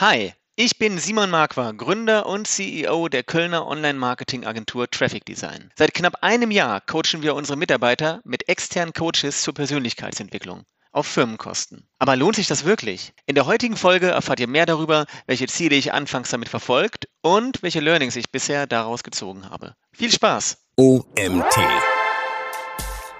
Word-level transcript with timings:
Hi, 0.00 0.32
ich 0.54 0.78
bin 0.78 0.96
Simon 1.00 1.28
Marquardt, 1.28 1.76
Gründer 1.76 2.26
und 2.26 2.46
CEO 2.46 3.08
der 3.08 3.24
Kölner 3.24 3.66
Online-Marketing-Agentur 3.66 4.88
Traffic 4.88 5.24
Design. 5.24 5.72
Seit 5.76 5.92
knapp 5.92 6.22
einem 6.22 6.52
Jahr 6.52 6.80
coachen 6.80 7.22
wir 7.22 7.34
unsere 7.34 7.58
Mitarbeiter 7.58 8.20
mit 8.22 8.48
externen 8.48 8.92
Coaches 8.92 9.42
zur 9.42 9.54
Persönlichkeitsentwicklung 9.54 10.62
auf 10.92 11.08
Firmenkosten. 11.08 11.88
Aber 11.98 12.14
lohnt 12.14 12.36
sich 12.36 12.46
das 12.46 12.64
wirklich? 12.64 13.12
In 13.26 13.34
der 13.34 13.46
heutigen 13.46 13.76
Folge 13.76 14.06
erfahrt 14.06 14.38
ihr 14.38 14.46
mehr 14.46 14.66
darüber, 14.66 15.06
welche 15.26 15.48
Ziele 15.48 15.74
ich 15.74 15.92
anfangs 15.92 16.30
damit 16.30 16.48
verfolgt 16.48 17.08
und 17.20 17.64
welche 17.64 17.80
Learnings 17.80 18.14
ich 18.14 18.30
bisher 18.30 18.68
daraus 18.68 19.02
gezogen 19.02 19.50
habe. 19.50 19.74
Viel 19.92 20.12
Spaß! 20.12 20.58
OMT 20.76 21.58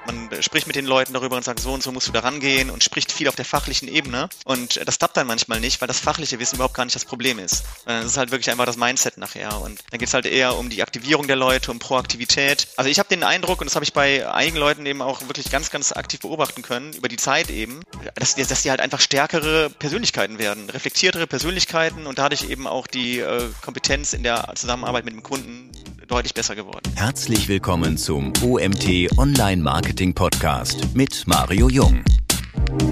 man 0.09 0.43
spricht 0.43 0.66
mit 0.66 0.75
den 0.75 0.86
Leuten 0.86 1.12
darüber 1.12 1.36
und 1.36 1.45
sagt, 1.45 1.61
so 1.61 1.72
und 1.72 1.82
so 1.82 1.93
musst 1.93 2.08
du 2.08 2.12
da 2.12 2.20
rangehen 2.20 2.70
und 2.70 2.82
spricht 2.82 3.12
viel 3.12 3.29
auf 3.29 3.36
der 3.36 3.45
fachlichen 3.45 3.88
Ebene. 3.88 4.29
Und 4.45 4.80
das 4.86 4.98
klappt 4.98 5.16
dann 5.16 5.27
manchmal 5.27 5.61
nicht, 5.61 5.80
weil 5.80 5.88
das 5.88 6.00
fachliche 6.00 6.38
Wissen 6.38 6.57
überhaupt 6.57 6.75
gar 6.75 6.84
nicht 6.84 6.95
das 6.95 7.04
Problem 7.04 7.38
ist. 7.38 7.64
Das 7.84 8.07
ist 8.07 8.16
halt 8.16 8.30
wirklich 8.30 8.50
einfach 8.50 8.64
das 8.64 8.76
Mindset 8.76 9.18
nachher. 9.18 9.61
Und 9.61 9.80
dann 9.90 9.99
geht 9.99 10.08
es 10.08 10.14
halt 10.14 10.26
eher 10.26 10.57
um 10.57 10.71
die 10.71 10.82
Aktivierung 10.82 11.26
der 11.26 11.36
Leute, 11.36 11.71
um 11.71 11.79
Proaktivität. 11.79 12.68
Also 12.76 12.90
ich 12.90 12.99
habe 12.99 13.08
den 13.08 13.22
Eindruck, 13.22 13.61
und 13.61 13.66
das 13.66 13.75
habe 13.75 13.85
ich 13.85 13.93
bei 13.93 14.29
einigen 14.29 14.57
Leuten 14.57 14.86
eben 14.86 15.02
auch 15.02 15.21
wirklich 15.22 15.50
ganz, 15.50 15.71
ganz 15.71 15.93
aktiv 15.93 16.21
beobachten 16.21 16.63
können, 16.63 16.94
über 16.94 17.08
die 17.08 17.16
Zeit 17.16 17.50
eben, 17.50 17.82
dass 18.14 18.35
die, 18.35 18.44
dass 18.44 18.63
die 18.63 18.71
halt 18.71 18.80
einfach 18.80 19.00
stärkere 19.00 19.71
Persönlichkeiten 19.71 20.38
werden, 20.38 20.71
reflektiertere 20.71 21.27
Persönlichkeiten 21.27 22.07
und 22.07 22.18
dadurch 22.18 22.49
eben 22.49 22.66
auch 22.66 22.86
die 22.86 23.18
äh, 23.18 23.49
Kompetenz 23.61 24.14
in 24.14 24.22
der 24.22 24.52
Zusammenarbeit 24.54 25.04
mit 25.04 25.13
dem 25.13 25.22
Kunden 25.22 25.71
deutlich 26.08 26.32
besser 26.32 26.57
geworden. 26.57 26.90
Herzlich 26.94 27.49
willkommen 27.49 27.99
zum 27.99 28.32
OMT 28.43 29.18
Online 29.18 29.63
Marketing 29.63 29.97
Podcast 29.98 30.94
mit 30.94 31.26
Mario 31.26 31.68
Jung. 31.68 32.05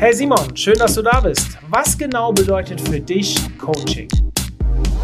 Hey 0.01 0.13
Simon, 0.13 0.57
schön, 0.57 0.77
dass 0.77 0.95
du 0.95 1.03
da 1.03 1.21
bist. 1.21 1.57
Was 1.69 1.97
genau 1.97 2.33
bedeutet 2.33 2.81
für 2.81 3.01
dich 3.01 3.37
Coaching? 3.59 4.09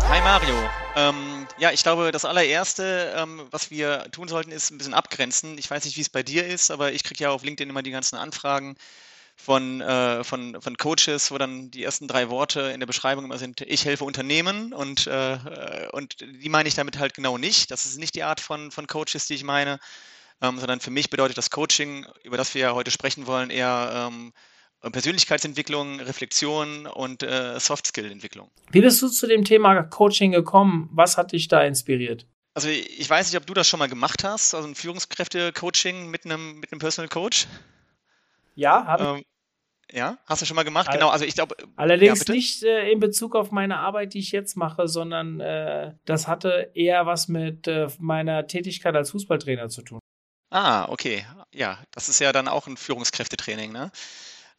Hi 0.08 0.20
Mario. 0.20 0.52
Ähm, 0.96 1.46
ja, 1.58 1.70
ich 1.70 1.84
glaube, 1.84 2.10
das 2.10 2.24
allererste, 2.24 3.14
ähm, 3.16 3.42
was 3.52 3.70
wir 3.70 4.10
tun 4.10 4.26
sollten, 4.26 4.50
ist 4.50 4.72
ein 4.72 4.78
bisschen 4.78 4.94
abgrenzen. 4.94 5.56
Ich 5.58 5.70
weiß 5.70 5.84
nicht, 5.84 5.96
wie 5.96 6.00
es 6.00 6.08
bei 6.08 6.24
dir 6.24 6.44
ist, 6.44 6.72
aber 6.72 6.92
ich 6.92 7.04
kriege 7.04 7.22
ja 7.22 7.30
auf 7.30 7.44
LinkedIn 7.44 7.70
immer 7.70 7.84
die 7.84 7.92
ganzen 7.92 8.16
Anfragen 8.16 8.74
von, 9.36 9.80
äh, 9.80 10.24
von, 10.24 10.60
von 10.60 10.76
Coaches, 10.76 11.30
wo 11.30 11.38
dann 11.38 11.70
die 11.70 11.84
ersten 11.84 12.08
drei 12.08 12.30
Worte 12.30 12.62
in 12.74 12.80
der 12.80 12.88
Beschreibung 12.88 13.26
immer 13.26 13.38
sind, 13.38 13.60
ich 13.60 13.84
helfe 13.84 14.02
Unternehmen 14.02 14.72
und, 14.72 15.06
äh, 15.06 15.38
und 15.92 16.16
die 16.20 16.48
meine 16.48 16.68
ich 16.68 16.74
damit 16.74 16.98
halt 16.98 17.14
genau 17.14 17.38
nicht. 17.38 17.70
Das 17.70 17.84
ist 17.84 17.96
nicht 17.96 18.16
die 18.16 18.24
Art 18.24 18.40
von, 18.40 18.72
von 18.72 18.88
Coaches, 18.88 19.26
die 19.28 19.34
ich 19.34 19.44
meine, 19.44 19.78
ähm, 20.42 20.58
sondern 20.58 20.80
für 20.80 20.90
mich 20.90 21.08
bedeutet 21.08 21.38
das 21.38 21.50
Coaching, 21.50 22.06
über 22.24 22.36
das 22.36 22.54
wir 22.54 22.62
ja 22.62 22.74
heute 22.74 22.90
sprechen 22.90 23.26
wollen, 23.26 23.50
eher 23.50 24.10
ähm, 24.10 24.32
Persönlichkeitsentwicklung, 24.90 26.00
Reflexion 26.00 26.86
und 26.86 27.22
äh, 27.22 27.58
Soft-Skill-Entwicklung. 27.58 28.50
Wie 28.72 28.80
bist 28.80 29.00
du 29.00 29.08
zu 29.08 29.28
dem 29.28 29.44
Thema 29.44 29.82
Coaching 29.84 30.32
gekommen? 30.32 30.90
Was 30.92 31.16
hat 31.16 31.32
dich 31.32 31.46
da 31.46 31.62
inspiriert? 31.62 32.26
Also 32.54 32.68
ich 32.68 33.08
weiß 33.08 33.30
nicht, 33.30 33.40
ob 33.40 33.46
du 33.46 33.54
das 33.54 33.68
schon 33.68 33.78
mal 33.78 33.88
gemacht 33.88 34.24
hast, 34.24 34.54
also 34.54 34.68
ein 34.68 34.74
Führungskräfte-Coaching 34.74 36.10
mit 36.10 36.24
einem, 36.24 36.58
mit 36.58 36.72
einem 36.72 36.80
Personal 36.80 37.08
Coach. 37.08 37.46
Ja, 38.54 38.84
habe 38.84 39.04
ähm, 39.04 39.22
ja, 39.90 40.18
hast 40.26 40.42
du 40.42 40.46
schon 40.46 40.56
mal 40.56 40.64
gemacht? 40.64 40.88
All 40.88 40.94
genau, 40.94 41.10
also 41.10 41.24
ich 41.24 41.34
glaube. 41.34 41.54
Allerdings 41.76 42.26
ja, 42.26 42.34
nicht 42.34 42.62
äh, 42.62 42.90
in 42.90 42.98
Bezug 42.98 43.36
auf 43.36 43.50
meine 43.52 43.78
Arbeit, 43.78 44.14
die 44.14 44.18
ich 44.18 44.32
jetzt 44.32 44.56
mache, 44.56 44.88
sondern 44.88 45.40
äh, 45.40 45.94
das 46.04 46.28
hatte 46.28 46.70
eher 46.74 47.06
was 47.06 47.28
mit 47.28 47.68
äh, 47.68 47.88
meiner 47.98 48.46
Tätigkeit 48.46 48.94
als 48.96 49.10
Fußballtrainer 49.10 49.68
zu 49.68 49.82
tun. 49.82 50.01
Ah, 50.52 50.86
okay. 50.90 51.24
Ja, 51.54 51.78
das 51.92 52.08
ist 52.10 52.18
ja 52.20 52.30
dann 52.32 52.46
auch 52.48 52.66
ein 52.66 52.76
Führungskräftetraining, 52.76 53.72
ne? 53.72 53.90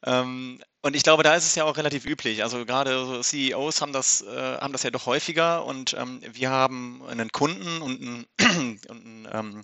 Ähm, 0.06 0.62
und 0.82 0.96
ich 0.96 1.04
glaube, 1.04 1.24
da 1.24 1.36
ist 1.36 1.46
es 1.46 1.56
ja 1.56 1.66
auch 1.66 1.78
relativ 1.78 2.06
üblich. 2.06 2.44
Also 2.44 2.66
gerade 2.66 3.22
CEOs 3.24 3.82
haben 3.82 3.94
das, 3.94 4.22
äh, 4.24 4.58
haben 4.60 4.74
das 4.74 4.84
ja 4.84 4.92
doch 4.92 5.06
häufiger 5.08 5.66
und 5.66 5.94
ähm, 5.94 6.22
wir 6.34 6.50
haben 6.52 7.04
einen 7.08 7.32
Kunden 7.32 7.82
und 7.82 8.02
ein, 8.02 8.26
und 8.90 9.06
ein 9.06 9.30
ähm, 9.32 9.64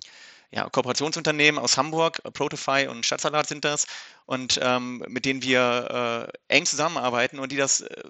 ja, 0.52 0.68
Kooperationsunternehmen 0.70 1.60
aus 1.60 1.76
Hamburg, 1.78 2.22
Protify 2.34 2.86
und 2.88 3.06
Stadtsalat 3.06 3.48
sind 3.48 3.64
das, 3.64 3.86
und 4.26 4.60
mit 5.08 5.24
denen 5.24 5.42
wir 5.42 6.30
äh, 6.48 6.54
eng 6.56 6.66
zusammenarbeiten 6.66 7.38
und 7.40 7.52
die 7.52 7.56
das 7.56 7.80
äh, 7.82 8.04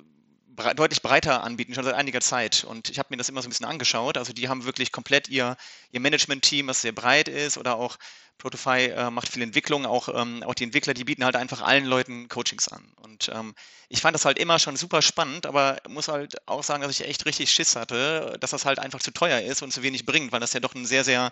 bre 0.56 0.74
deutlich 0.74 1.02
breiter 1.02 1.42
anbieten, 1.42 1.74
schon 1.74 1.84
seit 1.84 1.94
einiger 1.94 2.20
Zeit. 2.20 2.64
Und 2.64 2.90
ich 2.90 2.98
habe 2.98 3.08
mir 3.10 3.16
das 3.16 3.28
immer 3.28 3.42
so 3.42 3.48
ein 3.48 3.50
bisschen 3.50 3.66
angeschaut. 3.66 4.16
Also 4.16 4.32
die 4.32 4.48
haben 4.48 4.64
wirklich 4.64 4.92
komplett 4.92 5.28
ihr, 5.28 5.56
ihr 5.92 6.00
Management-Team, 6.00 6.68
was 6.68 6.82
sehr 6.82 6.92
breit 6.92 7.28
ist, 7.28 7.58
oder 7.58 7.76
auch 7.76 7.98
Protify 8.38 8.86
äh, 8.86 9.10
macht 9.10 9.28
viel 9.28 9.42
Entwicklung, 9.42 9.86
auch, 9.86 10.08
ähm, 10.08 10.42
auch 10.42 10.54
die 10.54 10.64
Entwickler, 10.64 10.94
die 10.94 11.04
bieten 11.04 11.24
halt 11.24 11.36
einfach 11.36 11.60
allen 11.60 11.84
Leuten 11.84 12.28
Coachings 12.28 12.68
an. 12.68 12.92
Und 13.02 13.30
ähm, 13.32 13.54
ich 13.88 14.00
fand 14.00 14.14
das 14.14 14.24
halt 14.24 14.38
immer 14.38 14.58
schon 14.58 14.76
super 14.76 15.02
spannend, 15.02 15.46
aber 15.46 15.78
muss 15.88 16.08
halt 16.08 16.36
auch 16.48 16.64
sagen, 16.64 16.82
dass 16.82 16.90
ich 16.90 17.06
echt 17.06 17.26
richtig 17.26 17.52
Schiss 17.52 17.76
hatte, 17.76 18.36
dass 18.40 18.50
das 18.50 18.64
halt 18.64 18.78
einfach 18.78 19.00
zu 19.00 19.12
teuer 19.12 19.40
ist 19.40 19.62
und 19.62 19.72
zu 19.72 19.82
wenig 19.82 20.06
bringt, 20.06 20.32
weil 20.32 20.40
das 20.40 20.52
ja 20.54 20.60
doch 20.60 20.74
ein 20.74 20.86
sehr, 20.86 21.04
sehr 21.04 21.30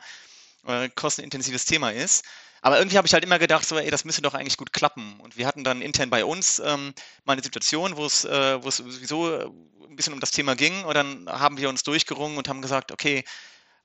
äh, 0.67 0.89
kostenintensives 0.91 1.65
Thema 1.65 1.91
ist. 1.91 2.25
Aber 2.63 2.79
irgendwie 2.79 2.97
habe 2.97 3.07
ich 3.07 3.13
halt 3.15 3.25
immer 3.25 3.39
gedacht, 3.39 3.67
so, 3.67 3.79
ey, 3.79 3.91
das 3.91 4.05
müsste 4.05 4.23
doch 4.23 4.35
eigentlich 4.35 4.57
gut 4.57 4.73
klappen. 4.73 5.19
Und 5.21 5.37
wir 5.37 5.47
hatten 5.47 5.65
dann 5.65 5.83
intern 5.83 6.11
bei 6.11 6.25
uns 6.25 6.59
ähm, 6.61 6.95
mal 7.25 7.35
eine 7.35 7.43
Situation, 7.43 7.97
wo 7.97 8.05
es, 8.05 8.25
äh, 8.25 8.59
sowieso 8.63 9.55
ein 9.89 9.97
bisschen 9.97 10.13
um 10.13 10.21
das 10.21 10.31
Thema 10.31 10.55
ging. 10.55 10.85
Und 10.85 10.95
dann 10.95 11.29
haben 11.29 11.59
wir 11.59 11.69
uns 11.69 11.83
durchgerungen 11.83 12.39
und 12.39 12.49
haben 12.49 12.63
gesagt, 12.63 12.93
okay, 12.93 13.25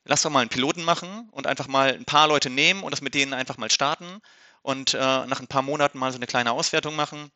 lass 0.06 0.22
doch 0.24 0.30
mal 0.30 0.42
einen 0.42 0.50
Piloten 0.50 0.84
machen 0.84 1.30
und 1.32 1.48
einfach 1.48 1.68
mal 1.68 1.94
ein 1.94 2.06
paar 2.06 2.28
Leute 2.28 2.50
nehmen 2.50 2.84
und 2.84 2.92
das 2.92 3.02
mit 3.02 3.14
denen 3.14 3.34
einfach 3.34 3.58
mal 3.58 3.72
starten 3.72 4.22
und 4.62 4.94
äh, 4.94 4.98
nach 4.98 5.40
ein 5.40 5.48
paar 5.48 5.62
Monaten 5.62 5.98
mal 5.98 6.12
so 6.12 6.18
eine 6.18 6.28
kleine 6.28 6.52
Auswertung 6.52 6.96
machen 6.96 7.32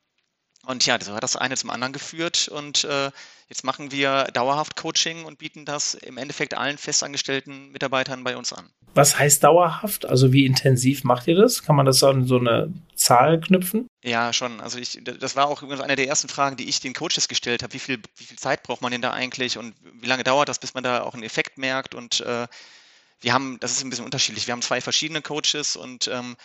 und 0.68 0.86
ja, 0.86 1.00
so 1.02 1.14
hat 1.14 1.24
das 1.24 1.38
eine 1.38 1.56
zum 1.56 1.70
anderen 1.70 1.94
geführt 1.94 2.50
und 2.50 2.84
äh, 2.84 3.10
jetzt 3.48 3.64
machen 3.64 3.92
wir 3.94 4.26
dauerhaft 4.34 4.76
Coaching 4.76 5.24
und 5.24 5.38
bieten 5.38 5.64
das 5.64 5.94
im 5.94 6.18
Endeffekt 6.18 6.56
allen 6.56 6.78
festangestellten 6.78 7.72
Mitarbeitern 7.72 8.26
bei 8.26 8.36
uns 8.36 8.52
an. 8.52 8.70
Was 8.94 9.18
heißt 9.18 9.46
dauerhaft? 9.46 10.06
Also 10.06 10.34
wie 10.34 10.46
intensiv 10.46 11.06
macht 11.06 11.28
ihr 11.28 11.36
das? 11.36 11.64
Kann 11.64 11.78
man 11.78 11.86
das 11.86 12.04
an 12.04 12.26
so 12.28 12.38
eine 12.38 12.74
Zahl 12.96 13.40
knüpfen? 13.40 13.88
Ja, 14.04 14.34
schon. 14.34 14.60
Also 14.60 14.78
ich, 14.78 15.00
das 15.02 15.38
war 15.38 15.48
auch 15.48 15.64
übrigens 15.64 15.84
eine 15.84 15.96
der 15.96 16.10
ersten 16.10 16.28
Fragen, 16.28 16.58
die 16.58 16.68
ich 16.68 16.82
den 16.82 16.94
Coaches 16.94 17.30
gestellt 17.30 17.64
habe. 17.64 17.74
Wie 17.74 17.80
viel, 17.80 18.02
wie 18.18 18.26
viel 18.26 18.38
Zeit 18.38 18.64
braucht 18.64 18.82
man 18.82 18.92
denn 18.92 19.02
da 19.02 19.12
eigentlich 19.12 19.58
und 19.58 19.74
wie 20.02 20.08
lange 20.08 20.26
dauert 20.26 20.50
das, 20.50 20.60
bis 20.60 20.74
man 20.74 20.84
da 20.84 21.04
auch 21.04 21.14
einen 21.14 21.24
Effekt 21.24 21.58
merkt? 21.58 21.96
Und 21.96 22.20
äh, 22.22 22.46
wir 23.22 23.34
haben, 23.34 23.58
das 23.62 23.72
ist 23.72 23.86
ein 23.86 23.90
bisschen 23.90 24.04
unterschiedlich. 24.04 24.48
Wir 24.48 24.52
haben 24.52 24.62
zwei 24.62 24.82
verschiedene 24.82 25.22
Coaches 25.22 25.78
und 25.78 26.10
ähm, 26.10 26.36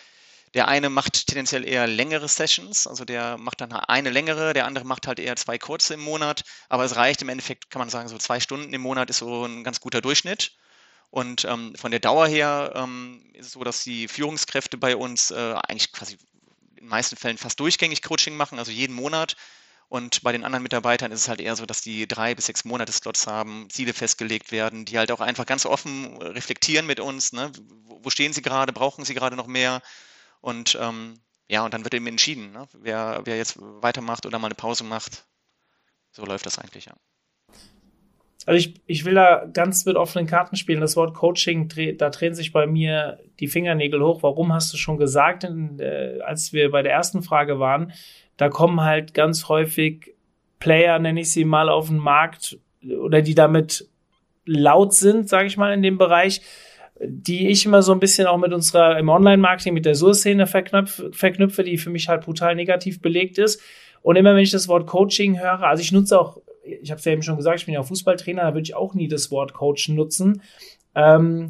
der 0.53 0.67
eine 0.67 0.89
macht 0.89 1.27
tendenziell 1.27 1.67
eher 1.67 1.87
längere 1.87 2.27
Sessions, 2.27 2.85
also 2.87 3.05
der 3.05 3.37
macht 3.37 3.61
dann 3.61 3.71
eine 3.73 4.09
längere, 4.09 4.53
der 4.53 4.65
andere 4.65 4.85
macht 4.85 5.07
halt 5.07 5.19
eher 5.19 5.35
zwei 5.35 5.57
kurze 5.57 5.95
im 5.95 6.01
Monat, 6.01 6.43
aber 6.69 6.85
es 6.85 6.95
reicht 6.95 7.21
im 7.21 7.29
Endeffekt, 7.29 7.69
kann 7.69 7.79
man 7.79 7.89
sagen, 7.89 8.07
so 8.07 8.17
zwei 8.17 8.39
Stunden 8.39 8.73
im 8.73 8.81
Monat 8.81 9.09
ist 9.09 9.17
so 9.17 9.45
ein 9.45 9.63
ganz 9.63 9.79
guter 9.79 10.01
Durchschnitt. 10.01 10.53
Und 11.09 11.45
ähm, 11.45 11.75
von 11.75 11.91
der 11.91 11.99
Dauer 11.99 12.27
her 12.27 12.73
ähm, 12.75 13.23
ist 13.33 13.45
es 13.47 13.51
so, 13.51 13.63
dass 13.63 13.83
die 13.83 14.07
Führungskräfte 14.07 14.77
bei 14.77 14.95
uns 14.95 15.29
äh, 15.29 15.53
eigentlich 15.67 15.91
quasi 15.91 16.17
in 16.71 16.77
den 16.77 16.87
meisten 16.87 17.15
Fällen 17.15 17.37
fast 17.37 17.59
durchgängig 17.59 18.01
Coaching 18.01 18.35
machen, 18.35 18.57
also 18.57 18.71
jeden 18.71 18.95
Monat. 18.95 19.35
Und 19.89 20.23
bei 20.23 20.31
den 20.31 20.43
anderen 20.43 20.63
Mitarbeitern 20.63 21.11
ist 21.11 21.21
es 21.21 21.27
halt 21.27 21.39
eher 21.39 21.55
so, 21.55 21.67
dass 21.67 21.81
die 21.81 22.07
drei 22.07 22.33
bis 22.33 22.47
sechs 22.47 22.65
Monate 22.65 22.91
Slots 22.91 23.27
haben, 23.27 23.67
Ziele 23.69 23.93
festgelegt 23.93 24.51
werden, 24.51 24.85
die 24.85 24.97
halt 24.97 25.11
auch 25.11 25.21
einfach 25.21 25.45
ganz 25.45 25.67
offen 25.67 26.19
reflektieren 26.19 26.87
mit 26.87 26.99
uns. 26.99 27.31
Ne? 27.31 27.51
Wo 27.85 28.09
stehen 28.09 28.33
sie 28.33 28.41
gerade? 28.41 28.73
Brauchen 28.73 29.05
sie 29.05 29.13
gerade 29.13 29.35
noch 29.35 29.45
mehr? 29.45 29.83
Und 30.43 30.77
ähm, 30.81 31.13
ja, 31.47 31.63
und 31.63 31.73
dann 31.73 31.85
wird 31.85 31.93
eben 31.93 32.05
entschieden, 32.07 32.51
ne? 32.51 32.67
wer, 32.73 33.21
wer 33.23 33.37
jetzt 33.37 33.57
weitermacht 33.59 34.25
oder 34.25 34.39
mal 34.39 34.47
eine 34.47 34.55
Pause 34.55 34.83
macht. 34.83 35.25
So 36.11 36.25
läuft 36.25 36.45
das 36.45 36.59
eigentlich, 36.59 36.85
ja. 36.85 36.93
Also 38.45 38.57
ich, 38.57 38.81
ich 38.85 39.05
will 39.05 39.13
da 39.13 39.45
ganz 39.45 39.85
mit 39.85 39.95
offenen 39.95 40.27
Karten 40.27 40.57
spielen. 40.57 40.81
Das 40.81 40.97
Wort 40.97 41.13
Coaching, 41.13 41.69
da 41.97 42.09
drehen 42.09 42.35
sich 42.35 42.51
bei 42.51 42.67
mir 42.67 43.19
die 43.39 43.47
Fingernägel 43.47 44.03
hoch. 44.03 44.21
Warum 44.21 44.51
hast 44.51 44.73
du 44.73 44.77
schon 44.77 44.97
gesagt, 44.97 45.45
äh, 45.45 46.19
als 46.19 46.51
wir 46.51 46.71
bei 46.71 46.81
der 46.81 46.91
ersten 46.91 47.23
Frage 47.23 47.59
waren, 47.59 47.93
da 48.35 48.49
kommen 48.49 48.81
halt 48.81 49.13
ganz 49.13 49.47
häufig 49.47 50.13
Player, 50.59 50.99
nenne 50.99 51.21
ich 51.21 51.31
sie 51.31 51.45
mal, 51.45 51.69
auf 51.69 51.87
den 51.87 51.99
Markt 51.99 52.59
oder 52.83 53.21
die 53.21 53.35
damit 53.35 53.87
laut 54.45 54.93
sind, 54.93 55.29
sage 55.29 55.47
ich 55.47 55.55
mal, 55.55 55.73
in 55.73 55.81
dem 55.81 55.97
Bereich, 55.97 56.41
die 57.07 57.49
ich 57.49 57.65
immer 57.65 57.81
so 57.81 57.91
ein 57.91 57.99
bisschen 57.99 58.27
auch 58.27 58.37
mit 58.37 58.53
unserer 58.53 58.97
im 58.97 59.09
Online-Marketing, 59.09 59.73
mit 59.73 59.85
der 59.85 59.95
Sur-Szene 59.95 60.47
verknüpfe, 60.47 61.11
verknüpfe, 61.13 61.63
die 61.63 61.77
für 61.77 61.89
mich 61.89 62.09
halt 62.09 62.23
brutal 62.23 62.55
negativ 62.55 63.01
belegt 63.01 63.37
ist. 63.37 63.61
Und 64.01 64.15
immer 64.15 64.35
wenn 64.35 64.43
ich 64.43 64.51
das 64.51 64.67
Wort 64.67 64.87
Coaching 64.87 65.39
höre, 65.39 65.63
also 65.63 65.81
ich 65.81 65.91
nutze 65.91 66.19
auch, 66.19 66.41
ich 66.63 66.91
habe 66.91 66.99
es 66.99 67.05
ja 67.05 67.11
eben 67.11 67.23
schon 67.23 67.37
gesagt, 67.37 67.59
ich 67.59 67.65
bin 67.65 67.73
ja 67.73 67.83
Fußballtrainer, 67.83 68.43
da 68.43 68.53
würde 68.53 68.63
ich 68.63 68.75
auch 68.75 68.93
nie 68.93 69.07
das 69.07 69.31
Wort 69.31 69.53
Coachen 69.53 69.95
nutzen. 69.95 70.41
Ähm, 70.95 71.49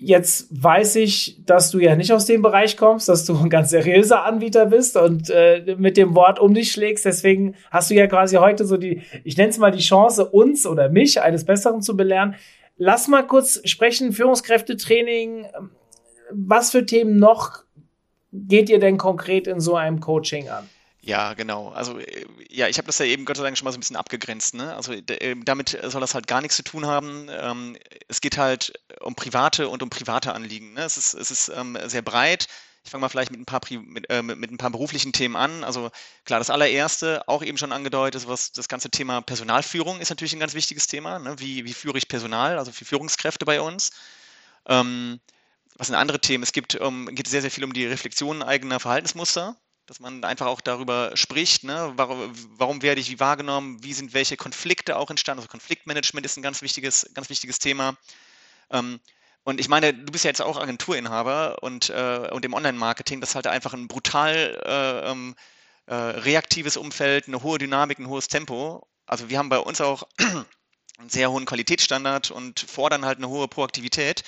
jetzt 0.00 0.48
weiß 0.50 0.96
ich, 0.96 1.36
dass 1.44 1.70
du 1.70 1.78
ja 1.78 1.94
nicht 1.94 2.12
aus 2.12 2.24
dem 2.24 2.40
Bereich 2.40 2.78
kommst, 2.78 3.08
dass 3.08 3.26
du 3.26 3.38
ein 3.38 3.50
ganz 3.50 3.70
seriöser 3.70 4.24
Anbieter 4.24 4.66
bist 4.66 4.96
und 4.96 5.28
äh, 5.28 5.76
mit 5.76 5.98
dem 5.98 6.14
Wort 6.14 6.38
um 6.38 6.54
dich 6.54 6.72
schlägst. 6.72 7.04
Deswegen 7.04 7.54
hast 7.70 7.90
du 7.90 7.94
ja 7.94 8.06
quasi 8.06 8.36
heute 8.36 8.64
so 8.64 8.78
die, 8.78 9.02
ich 9.24 9.36
nenne 9.36 9.50
es 9.50 9.58
mal 9.58 9.70
die 9.70 9.82
Chance, 9.82 10.24
uns 10.24 10.66
oder 10.66 10.88
mich 10.88 11.20
eines 11.20 11.44
Besseren 11.44 11.82
zu 11.82 11.96
belehren. 11.96 12.34
Lass 12.82 13.08
mal 13.08 13.26
kurz 13.26 13.60
sprechen, 13.68 14.14
Führungskräftetraining. 14.14 15.48
Was 16.30 16.70
für 16.70 16.86
Themen 16.86 17.18
noch 17.18 17.62
geht 18.32 18.70
ihr 18.70 18.78
denn 18.78 18.96
konkret 18.96 19.46
in 19.46 19.60
so 19.60 19.76
einem 19.76 20.00
Coaching 20.00 20.48
an? 20.48 20.66
Ja, 21.02 21.34
genau. 21.34 21.68
Also 21.68 21.98
äh, 21.98 22.24
ja, 22.48 22.68
ich 22.68 22.78
habe 22.78 22.86
das 22.86 22.98
ja 22.98 23.04
eben 23.04 23.26
Gott 23.26 23.36
sei 23.36 23.42
Dank 23.42 23.58
schon 23.58 23.66
mal 23.66 23.72
so 23.72 23.76
ein 23.76 23.80
bisschen 23.80 23.96
abgegrenzt. 23.96 24.54
Ne? 24.54 24.74
Also 24.74 24.94
äh, 24.94 25.36
damit 25.44 25.78
soll 25.88 26.00
das 26.00 26.14
halt 26.14 26.26
gar 26.26 26.40
nichts 26.40 26.56
zu 26.56 26.62
tun 26.62 26.86
haben. 26.86 27.28
Ähm, 27.30 27.76
es 28.08 28.22
geht 28.22 28.38
halt 28.38 28.72
um 29.00 29.14
private 29.14 29.68
und 29.68 29.82
um 29.82 29.90
private 29.90 30.32
Anliegen. 30.32 30.72
Ne? 30.72 30.80
Es 30.80 30.96
ist, 30.96 31.12
es 31.12 31.30
ist 31.30 31.52
ähm, 31.54 31.76
sehr 31.84 32.02
breit. 32.02 32.46
Ich 32.82 32.90
fange 32.90 33.02
mal 33.02 33.08
vielleicht 33.08 33.30
mit 33.30 33.40
ein, 33.40 33.44
paar, 33.44 33.60
mit, 33.70 34.08
äh, 34.10 34.22
mit 34.22 34.50
ein 34.50 34.56
paar 34.56 34.70
beruflichen 34.70 35.12
Themen 35.12 35.36
an. 35.36 35.64
Also 35.64 35.90
klar, 36.24 36.38
das 36.38 36.50
allererste, 36.50 37.22
auch 37.28 37.42
eben 37.42 37.58
schon 37.58 37.72
angedeutet, 37.72 38.26
was 38.26 38.52
das 38.52 38.68
ganze 38.68 38.90
Thema 38.90 39.20
Personalführung 39.20 40.00
ist 40.00 40.10
natürlich 40.10 40.32
ein 40.32 40.40
ganz 40.40 40.54
wichtiges 40.54 40.86
Thema. 40.86 41.18
Ne? 41.18 41.38
Wie, 41.38 41.64
wie 41.64 41.74
führe 41.74 41.98
ich 41.98 42.08
Personal, 42.08 42.58
also 42.58 42.72
wie 42.78 42.84
Führungskräfte 42.84 43.44
bei 43.44 43.60
uns? 43.60 43.90
Ähm, 44.66 45.20
was 45.76 45.88
sind 45.88 45.96
andere 45.96 46.20
Themen? 46.20 46.42
Es 46.42 46.52
gibt, 46.52 46.74
um, 46.76 47.06
geht 47.14 47.28
sehr, 47.28 47.42
sehr 47.42 47.50
viel 47.50 47.64
um 47.64 47.72
die 47.72 47.86
Reflexion 47.86 48.42
eigener 48.42 48.80
Verhaltensmuster 48.80 49.56
dass 49.90 49.98
man 49.98 50.22
einfach 50.22 50.46
auch 50.46 50.60
darüber 50.60 51.16
spricht, 51.16 51.64
ne? 51.64 51.92
warum, 51.96 52.32
warum, 52.56 52.80
werde 52.80 53.00
ich 53.00 53.10
wie 53.10 53.18
wahrgenommen, 53.18 53.82
wie 53.82 53.92
sind 53.92 54.14
welche 54.14 54.36
Konflikte 54.36 54.96
auch 54.96 55.10
entstanden. 55.10 55.40
Also 55.40 55.48
Konfliktmanagement 55.48 56.24
ist 56.24 56.36
ein 56.36 56.42
ganz 56.42 56.62
wichtiges, 56.62 57.10
ganz 57.12 57.28
wichtiges 57.28 57.58
Thema. 57.58 57.96
Ähm, 58.70 59.00
und 59.44 59.60
ich 59.60 59.68
meine, 59.68 59.94
du 59.94 60.12
bist 60.12 60.24
ja 60.24 60.30
jetzt 60.30 60.42
auch 60.42 60.60
Agenturinhaber 60.60 61.62
und, 61.62 61.90
äh, 61.90 62.28
und 62.30 62.44
im 62.44 62.54
Online-Marketing, 62.54 63.20
das 63.20 63.30
ist 63.30 63.34
halt 63.34 63.46
einfach 63.46 63.72
ein 63.72 63.88
brutal 63.88 64.60
äh, 64.64 65.10
ähm, 65.10 65.34
äh, 65.86 65.94
reaktives 65.94 66.76
Umfeld, 66.76 67.26
eine 67.26 67.42
hohe 67.42 67.58
Dynamik, 67.58 67.98
ein 67.98 68.08
hohes 68.08 68.28
Tempo. 68.28 68.86
Also 69.06 69.30
wir 69.30 69.38
haben 69.38 69.48
bei 69.48 69.58
uns 69.58 69.80
auch 69.80 70.04
einen 70.98 71.08
sehr 71.08 71.30
hohen 71.30 71.46
Qualitätsstandard 71.46 72.30
und 72.30 72.60
fordern 72.60 73.04
halt 73.04 73.18
eine 73.18 73.28
hohe 73.28 73.48
Proaktivität. 73.48 74.22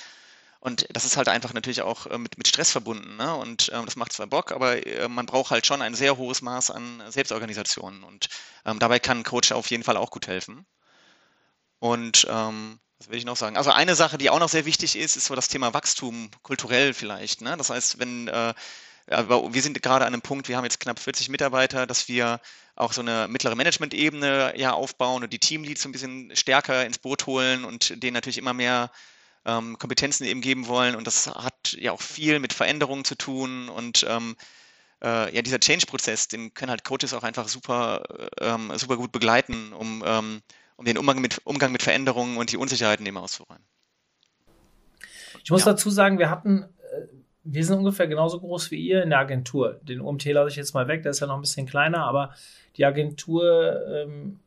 Und 0.59 0.87
das 0.91 1.05
ist 1.05 1.17
halt 1.17 1.27
einfach 1.27 1.53
natürlich 1.53 1.81
auch 1.81 2.07
äh, 2.07 2.17
mit, 2.17 2.37
mit 2.37 2.47
Stress 2.47 2.71
verbunden. 2.71 3.17
Ne? 3.17 3.35
Und 3.35 3.69
ähm, 3.73 3.85
das 3.85 3.95
macht 3.95 4.13
zwar 4.13 4.27
Bock, 4.27 4.51
aber 4.51 4.85
äh, 4.87 5.07
man 5.09 5.25
braucht 5.25 5.51
halt 5.51 5.65
schon 5.65 5.81
ein 5.81 5.93
sehr 5.93 6.17
hohes 6.17 6.41
Maß 6.41 6.71
an 6.71 7.03
Selbstorganisation. 7.09 8.03
Und 8.03 8.29
ähm, 8.65 8.79
dabei 8.79 8.99
kann 8.99 9.19
ein 9.19 9.23
Coach 9.23 9.51
auf 9.51 9.69
jeden 9.69 9.83
Fall 9.83 9.97
auch 9.97 10.09
gut 10.09 10.27
helfen. 10.27 10.65
Und 11.79 12.25
ähm, 12.29 12.79
was 13.03 13.09
will 13.09 13.17
ich 13.17 13.25
noch 13.25 13.35
sagen? 13.35 13.57
Also 13.57 13.71
eine 13.71 13.95
Sache, 13.95 14.17
die 14.17 14.29
auch 14.29 14.39
noch 14.39 14.47
sehr 14.47 14.65
wichtig 14.65 14.95
ist, 14.95 15.17
ist 15.17 15.25
so 15.25 15.35
das 15.35 15.49
Thema 15.49 15.73
Wachstum, 15.73 16.29
kulturell 16.41 16.93
vielleicht. 16.93 17.41
Ne? 17.41 17.57
Das 17.57 17.69
heißt, 17.69 17.99
wenn 17.99 18.29
äh, 18.29 18.53
wir 19.07 19.61
sind 19.61 19.81
gerade 19.81 20.05
an 20.05 20.13
einem 20.13 20.21
Punkt, 20.21 20.47
wir 20.47 20.55
haben 20.55 20.63
jetzt 20.63 20.79
knapp 20.79 20.99
40 20.99 21.27
Mitarbeiter, 21.27 21.85
dass 21.85 22.07
wir 22.07 22.39
auch 22.75 22.93
so 22.93 23.01
eine 23.01 23.27
mittlere 23.27 23.55
Management-Ebene 23.55 24.53
ja 24.55 24.71
aufbauen 24.71 25.23
und 25.23 25.33
die 25.33 25.39
Teamleads 25.39 25.85
ein 25.85 25.91
bisschen 25.91 26.33
stärker 26.33 26.85
ins 26.85 26.97
Boot 26.97 27.25
holen 27.25 27.65
und 27.65 28.01
denen 28.01 28.13
natürlich 28.13 28.37
immer 28.37 28.53
mehr 28.53 28.89
ähm, 29.45 29.77
Kompetenzen 29.77 30.23
eben 30.23 30.39
geben 30.39 30.67
wollen. 30.67 30.95
Und 30.95 31.05
das 31.05 31.27
hat 31.27 31.75
ja 31.77 31.91
auch 31.91 32.01
viel 32.01 32.39
mit 32.39 32.53
Veränderungen 32.53 33.03
zu 33.03 33.15
tun. 33.15 33.67
Und 33.67 34.05
ähm, 34.07 34.37
äh, 35.03 35.35
ja, 35.35 35.41
dieser 35.41 35.59
Change-Prozess, 35.59 36.29
den 36.29 36.53
können 36.53 36.69
halt 36.69 36.85
Coaches 36.85 37.13
auch 37.13 37.23
einfach 37.23 37.49
super, 37.49 38.03
ähm, 38.39 38.71
super 38.77 38.95
gut 38.95 39.11
begleiten, 39.11 39.73
um, 39.73 40.01
ähm, 40.07 40.41
um 40.75 40.85
den 40.85 40.97
Umgang 40.97 41.21
mit, 41.21 41.41
Umgang 41.45 41.71
mit 41.71 41.83
Veränderungen 41.83 42.37
und 42.37 42.51
die 42.51 42.57
Unsicherheiten 42.57 43.05
eben 43.05 43.17
auszuräumen. 43.17 43.63
Ich 45.43 45.51
muss 45.51 45.65
ja. 45.65 45.71
dazu 45.71 45.89
sagen, 45.89 46.19
wir 46.19 46.29
hatten, 46.29 46.63
äh, 46.63 47.07
wir 47.43 47.65
sind 47.65 47.79
ungefähr 47.79 48.07
genauso 48.07 48.39
groß 48.39 48.71
wie 48.71 48.77
ihr 48.77 49.03
in 49.03 49.09
der 49.09 49.19
Agentur. 49.19 49.79
Den 49.83 50.01
OMT 50.01 50.25
lasse 50.25 50.49
ich 50.49 50.55
jetzt 50.55 50.73
mal 50.73 50.87
weg, 50.87 51.03
der 51.03 51.11
ist 51.11 51.19
ja 51.19 51.27
noch 51.27 51.35
ein 51.35 51.41
bisschen 51.41 51.65
kleiner, 51.65 52.05
aber 52.05 52.33
die 52.77 52.85
Agentur 52.85 53.85
ähm, 53.87 54.39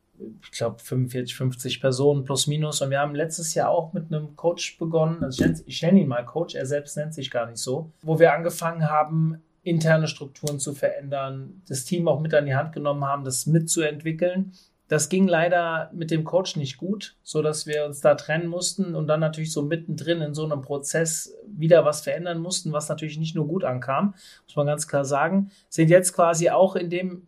ich 0.43 0.51
glaube, 0.51 0.79
45, 0.79 1.35
50 1.35 1.81
Personen 1.81 2.23
plus 2.23 2.47
minus. 2.47 2.81
Und 2.81 2.89
wir 2.89 2.99
haben 2.99 3.15
letztes 3.15 3.53
Jahr 3.53 3.69
auch 3.69 3.93
mit 3.93 4.11
einem 4.11 4.35
Coach 4.35 4.77
begonnen. 4.77 5.23
Also 5.23 5.43
ich 5.43 5.47
nenne, 5.47 5.63
ich 5.65 5.81
nenne 5.81 5.99
ihn 6.01 6.07
mal 6.07 6.25
Coach, 6.25 6.55
er 6.55 6.65
selbst 6.65 6.97
nennt 6.97 7.13
sich 7.13 7.31
gar 7.31 7.45
nicht 7.45 7.59
so. 7.59 7.91
Wo 8.01 8.19
wir 8.19 8.33
angefangen 8.33 8.89
haben, 8.89 9.41
interne 9.63 10.07
Strukturen 10.07 10.59
zu 10.59 10.73
verändern, 10.73 11.61
das 11.67 11.83
Team 11.83 12.07
auch 12.07 12.19
mit 12.19 12.33
an 12.33 12.45
die 12.45 12.55
Hand 12.55 12.73
genommen 12.73 13.05
haben, 13.05 13.25
das 13.25 13.45
mitzuentwickeln. 13.45 14.53
Das 14.87 15.09
ging 15.09 15.27
leider 15.27 15.89
mit 15.93 16.11
dem 16.11 16.23
Coach 16.23 16.55
nicht 16.55 16.77
gut, 16.77 17.17
so 17.21 17.41
dass 17.41 17.67
wir 17.67 17.85
uns 17.85 17.99
da 17.99 18.15
trennen 18.15 18.47
mussten 18.47 18.95
und 18.95 19.07
dann 19.07 19.19
natürlich 19.19 19.51
so 19.51 19.61
mittendrin 19.61 20.21
in 20.21 20.33
so 20.33 20.45
einem 20.45 20.61
Prozess 20.61 21.35
wieder 21.45 21.83
was 21.83 22.01
verändern 22.01 22.39
mussten, 22.39 22.71
was 22.71 22.87
natürlich 22.87 23.17
nicht 23.17 23.35
nur 23.35 23.47
gut 23.47 23.65
ankam, 23.65 24.15
muss 24.45 24.55
man 24.55 24.67
ganz 24.67 24.87
klar 24.87 25.03
sagen. 25.03 25.51
Sind 25.69 25.89
jetzt 25.89 26.13
quasi 26.13 26.49
auch 26.49 26.75
in 26.75 26.89
dem 26.89 27.27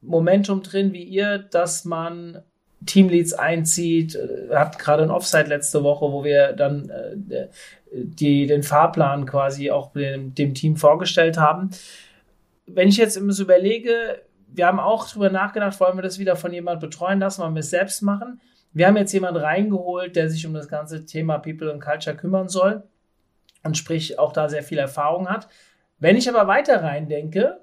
Momentum 0.00 0.62
drin 0.62 0.92
wie 0.92 1.04
ihr, 1.04 1.38
dass 1.38 1.84
man 1.84 2.42
Teamleads 2.86 3.34
einzieht. 3.34 4.14
Wir 4.48 4.58
hatten 4.58 4.78
gerade 4.78 5.02
ein 5.02 5.10
Offside 5.10 5.48
letzte 5.48 5.82
Woche, 5.82 6.12
wo 6.12 6.24
wir 6.24 6.52
dann 6.52 6.90
äh, 6.90 7.48
die, 7.92 8.46
den 8.46 8.62
Fahrplan 8.62 9.26
quasi 9.26 9.70
auch 9.70 9.92
dem, 9.92 10.34
dem, 10.34 10.54
Team 10.54 10.76
vorgestellt 10.76 11.36
haben. 11.36 11.70
Wenn 12.66 12.88
ich 12.88 12.96
jetzt 12.96 13.16
immer 13.16 13.32
so 13.32 13.44
überlege, 13.44 14.22
wir 14.54 14.66
haben 14.66 14.80
auch 14.80 15.08
darüber 15.08 15.30
nachgedacht, 15.30 15.78
wollen 15.80 15.96
wir 15.96 16.02
das 16.02 16.18
wieder 16.18 16.36
von 16.36 16.52
jemand 16.52 16.80
betreuen 16.80 17.20
lassen, 17.20 17.42
wollen 17.42 17.54
wir 17.54 17.60
es 17.60 17.70
selbst 17.70 18.02
machen. 18.02 18.40
Wir 18.72 18.86
haben 18.86 18.96
jetzt 18.96 19.12
jemanden 19.12 19.40
reingeholt, 19.40 20.16
der 20.16 20.30
sich 20.30 20.46
um 20.46 20.54
das 20.54 20.68
ganze 20.68 21.04
Thema 21.04 21.38
People 21.38 21.70
and 21.72 21.82
Culture 21.82 22.16
kümmern 22.16 22.48
soll 22.48 22.84
und 23.62 23.76
sprich 23.76 24.18
auch 24.18 24.32
da 24.32 24.48
sehr 24.48 24.62
viel 24.62 24.78
Erfahrung 24.78 25.28
hat. 25.28 25.48
Wenn 25.98 26.16
ich 26.16 26.28
aber 26.28 26.46
weiter 26.46 26.82
rein 26.82 27.08
denke, 27.08 27.60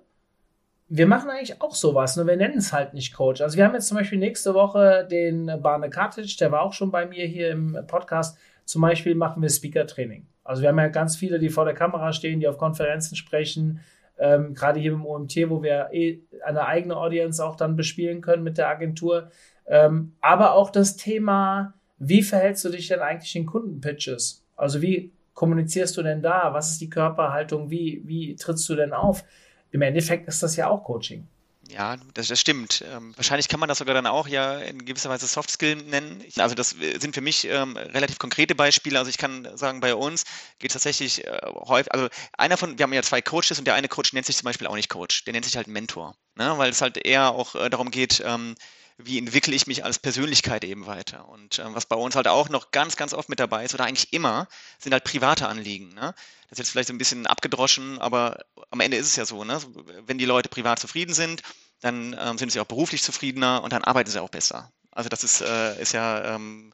wir 0.88 1.06
machen 1.06 1.30
eigentlich 1.30 1.62
auch 1.62 1.76
sowas, 1.76 2.16
nur 2.16 2.26
wir 2.26 2.36
nennen 2.36 2.58
es 2.58 2.74
halt 2.74 2.94
nicht 2.94 3.14
Coach. 3.14 3.42
Also 3.42 3.58
wir 3.58 3.66
haben 3.66 3.76
jetzt 3.76 3.88
zum 3.88 3.98
Beispiel 3.98 4.18
nächste 4.18 4.54
Woche 4.56 5.08
den 5.10 5.46
Barne 5.62 5.90
Katic, 5.90 6.38
der 6.38 6.52
war 6.52 6.62
auch 6.62 6.74
schon 6.74 6.90
bei 6.90 7.06
mir 7.06 7.26
hier 7.26 7.52
im 7.52 7.78
Podcast. 7.86 8.38
Zum 8.66 8.82
Beispiel 8.82 9.14
machen 9.14 9.42
wir 9.42 9.50
Speaker-Training. 9.50 10.28
Also 10.44 10.64
wir 10.64 10.70
haben 10.70 10.80
ja 10.80 10.88
ganz 10.88 11.16
viele, 11.16 11.38
die 11.38 11.50
vor 11.50 11.66
der 11.66 11.76
Kamera 11.76 12.12
stehen, 12.12 12.40
die 12.40 12.48
auf 12.48 12.58
Konferenzen 12.58 13.16
sprechen. 13.16 13.82
Ähm, 14.20 14.54
gerade 14.54 14.80
hier 14.80 14.94
im 14.94 15.06
OMT, 15.06 15.36
wo 15.48 15.64
wir 15.64 15.90
eh 15.92 16.20
eine 16.44 16.66
eigene 16.66 16.98
Audience 16.98 17.44
auch 17.44 17.56
dann 17.56 17.76
bespielen 17.76 18.22
können 18.22 18.44
mit 18.44 18.58
der 18.58 18.70
Agentur. 18.70 19.32
Ähm, 19.68 20.14
aber 20.22 20.54
auch 20.54 20.70
das 20.70 20.98
Thema, 20.98 21.74
wie 21.98 22.22
verhältst 22.22 22.66
du 22.66 22.70
dich 22.70 22.88
denn 22.88 23.00
eigentlich 23.00 23.36
in 23.36 23.46
Kundenpitches? 23.46 24.46
Also 24.56 24.82
wie 24.82 25.12
kommunizierst 25.34 25.96
du 25.96 26.04
denn 26.04 26.22
da? 26.22 26.54
Was 26.54 26.72
ist 26.72 26.82
die 26.82 26.90
Körperhaltung? 26.90 27.70
Wie, 27.72 28.02
wie 28.06 28.36
trittst 28.36 28.68
du 28.68 28.76
denn 28.76 28.94
auf? 28.94 29.24
im 29.72 29.82
Endeffekt 29.82 30.28
ist 30.28 30.42
das 30.44 30.56
ja 30.56 30.70
auch 30.70 30.84
Coaching. 30.84 31.28
Ja, 31.72 31.98
das, 32.16 32.28
das 32.28 32.40
stimmt. 32.40 32.84
Ähm, 32.88 33.14
wahrscheinlich 33.16 33.48
kann 33.48 33.60
man 33.60 33.70
das 33.70 33.78
sogar 33.78 33.94
dann 33.94 34.08
auch 34.08 34.28
ja 34.28 34.58
in 34.58 34.86
gewisser 34.86 35.10
Weise 35.12 35.28
Soft 35.28 35.52
Skill 35.52 35.76
nennen. 35.76 36.24
Also 36.38 36.56
das 36.56 36.72
sind 36.72 37.14
für 37.14 37.22
mich 37.22 37.46
ähm, 37.46 37.78
relativ 37.78 38.18
konkrete 38.18 38.56
Beispiele. 38.56 38.98
Also 38.98 39.10
ich 39.10 39.20
kann 39.20 39.48
sagen, 39.56 39.80
bei 39.80 39.94
uns 39.94 40.24
geht 40.58 40.72
es 40.72 40.74
tatsächlich 40.74 41.26
äh, 41.26 41.40
häufig, 41.46 41.94
also 41.94 42.08
einer 42.38 42.58
von, 42.58 42.80
wir 42.80 42.84
haben 42.84 42.94
ja 42.94 43.04
zwei 43.04 43.22
Coaches 43.22 43.60
und 43.60 43.66
der 43.66 43.76
eine 43.76 43.88
Coach 43.88 44.14
nennt 44.14 44.26
sich 44.26 44.38
zum 44.38 44.46
Beispiel 44.46 44.66
auch 44.66 44.76
nicht 44.76 44.90
Coach, 44.90 45.26
der 45.26 45.34
nennt 45.34 45.46
sich 45.46 45.58
halt 45.58 45.68
Mentor, 45.68 46.16
ne? 46.36 46.58
weil 46.58 46.72
es 46.72 46.82
halt 46.82 47.06
eher 47.06 47.30
auch 47.32 47.54
äh, 47.54 47.70
darum 47.70 47.92
geht, 47.92 48.24
ähm, 48.26 48.56
wie 49.02 49.18
entwickle 49.18 49.56
ich 49.56 49.66
mich 49.66 49.86
als 49.86 49.98
Persönlichkeit 49.98 50.66
eben 50.66 50.86
weiter. 50.86 51.28
Und 51.30 51.60
ähm, 51.60 51.74
was 51.74 51.86
bei 51.86 51.96
uns 51.96 52.16
halt 52.16 52.28
auch 52.28 52.50
noch 52.50 52.72
ganz, 52.72 52.98
ganz 52.98 53.14
oft 53.14 53.30
mit 53.30 53.40
dabei 53.40 53.64
ist, 53.64 53.74
oder 53.74 53.86
eigentlich 53.86 54.12
immer, 54.12 54.48
sind 54.78 54.92
halt 54.92 55.06
private 55.06 55.48
Anliegen. 55.48 55.94
Ne? 55.94 56.14
Das 56.50 56.52
ist 56.52 56.58
jetzt 56.60 56.70
vielleicht 56.72 56.90
so 56.90 56.94
ein 56.94 56.98
bisschen 56.98 57.26
abgedroschen, 57.26 57.98
aber 58.00 58.40
am 58.72 58.82
Ende 58.82 58.98
ist 58.98 59.08
es 59.08 59.16
ja 59.16 59.26
so, 59.26 59.46
ne? 59.46 59.60
wenn 60.06 60.18
die 60.18 60.26
Leute 60.26 60.50
privat 60.50 60.80
zufrieden 60.80 61.14
sind, 61.14 61.44
dann 61.80 62.16
ähm, 62.20 62.38
sind 62.38 62.52
sie 62.52 62.60
auch 62.60 62.66
beruflich 62.66 63.02
zufriedener 63.02 63.64
und 63.64 63.72
dann 63.72 63.86
arbeiten 63.86 64.12
sie 64.12 64.22
auch 64.22 64.30
besser. 64.30 64.70
Also 64.92 65.08
das 65.08 65.24
ist, 65.24 65.40
äh, 65.40 65.82
ist 65.82 65.94
ja 65.94 66.36
ähm, 66.36 66.74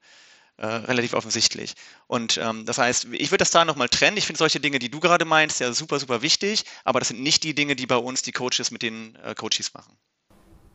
äh, 0.57 0.65
relativ 0.65 1.13
offensichtlich. 1.13 1.75
Und 2.07 2.39
ähm, 2.39 2.65
das 2.65 2.79
heißt, 2.79 3.07
ich 3.11 3.29
würde 3.29 3.43
das 3.43 3.51
da 3.51 3.65
nochmal 3.65 3.89
trennen. 3.89 4.17
Ich 4.17 4.25
finde 4.25 4.39
solche 4.39 4.59
Dinge, 4.59 4.79
die 4.79 4.89
du 4.89 4.99
gerade 4.99 5.25
meinst, 5.25 5.59
ja 5.59 5.71
super, 5.73 5.99
super 5.99 6.23
wichtig, 6.23 6.65
aber 6.85 6.99
das 6.99 7.09
sind 7.09 7.21
nicht 7.21 7.43
die 7.43 7.53
Dinge, 7.53 7.75
die 7.75 7.85
bei 7.85 7.97
uns 7.97 8.23
die 8.23 8.31
Coaches 8.31 8.71
mit 8.71 8.81
den 8.81 9.15
äh, 9.17 9.35
Coaches 9.35 9.73
machen. 9.75 9.95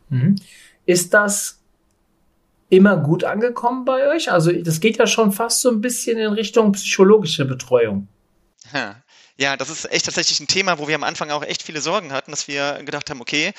Mhm. 0.09 0.35
Ist 0.85 1.13
das 1.13 1.59
immer 2.69 2.97
gut 2.97 3.23
angekommen 3.23 3.85
bei 3.85 4.07
euch? 4.07 4.31
Also 4.31 4.51
das 4.51 4.79
geht 4.79 4.97
ja 4.97 5.05
schon 5.05 5.31
fast 5.31 5.61
so 5.61 5.69
ein 5.69 5.81
bisschen 5.81 6.17
in 6.17 6.31
Richtung 6.33 6.71
psychologische 6.71 7.45
Betreuung. 7.45 8.07
Ja, 9.37 9.57
das 9.57 9.69
ist 9.69 9.91
echt 9.91 10.05
tatsächlich 10.05 10.39
ein 10.39 10.47
Thema, 10.47 10.79
wo 10.79 10.87
wir 10.87 10.95
am 10.95 11.03
Anfang 11.03 11.31
auch 11.31 11.43
echt 11.43 11.63
viele 11.63 11.81
Sorgen 11.81 12.13
hatten, 12.13 12.31
dass 12.31 12.47
wir 12.47 12.81
gedacht 12.83 13.09
haben, 13.09 13.21
okay, 13.21 13.53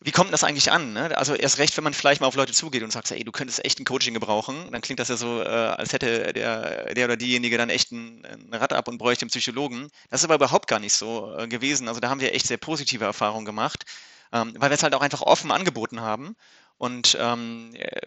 wie 0.00 0.10
kommt 0.10 0.32
das 0.32 0.44
eigentlich 0.44 0.70
an? 0.70 0.92
Ne? 0.92 1.16
Also 1.16 1.34
erst 1.34 1.58
recht, 1.58 1.76
wenn 1.76 1.84
man 1.84 1.94
vielleicht 1.94 2.20
mal 2.20 2.26
auf 2.26 2.34
Leute 2.34 2.52
zugeht 2.52 2.82
und 2.82 2.92
sagt, 2.92 3.10
ey, 3.10 3.24
du 3.24 3.32
könntest 3.32 3.64
echt 3.64 3.80
ein 3.80 3.84
Coaching 3.84 4.14
gebrauchen, 4.14 4.68
dann 4.70 4.80
klingt 4.80 5.00
das 5.00 5.08
ja 5.08 5.16
so, 5.16 5.40
äh, 5.42 5.46
als 5.46 5.92
hätte 5.92 6.32
der, 6.32 6.92
der 6.94 7.04
oder 7.06 7.16
diejenige 7.16 7.56
dann 7.56 7.70
echt 7.70 7.92
ein, 7.92 8.24
ein 8.24 8.52
Rad 8.52 8.72
ab 8.72 8.88
und 8.88 8.98
bräuchte 8.98 9.22
einen 9.22 9.30
Psychologen. 9.30 9.88
Das 10.10 10.20
ist 10.20 10.24
aber 10.24 10.34
überhaupt 10.34 10.68
gar 10.68 10.80
nicht 10.80 10.94
so 10.94 11.34
äh, 11.38 11.46
gewesen. 11.48 11.88
Also 11.88 12.00
da 12.00 12.10
haben 12.10 12.20
wir 12.20 12.34
echt 12.34 12.46
sehr 12.48 12.56
positive 12.56 13.04
Erfahrungen 13.04 13.44
gemacht 13.44 13.84
ähm, 14.32 14.54
weil 14.58 14.70
wir 14.70 14.74
es 14.74 14.82
halt 14.82 14.94
auch 14.94 15.00
einfach 15.00 15.22
offen 15.22 15.50
angeboten 15.50 16.00
haben 16.00 16.36
und, 16.78 17.16
ähm, 17.20 17.70
äh, 17.74 18.00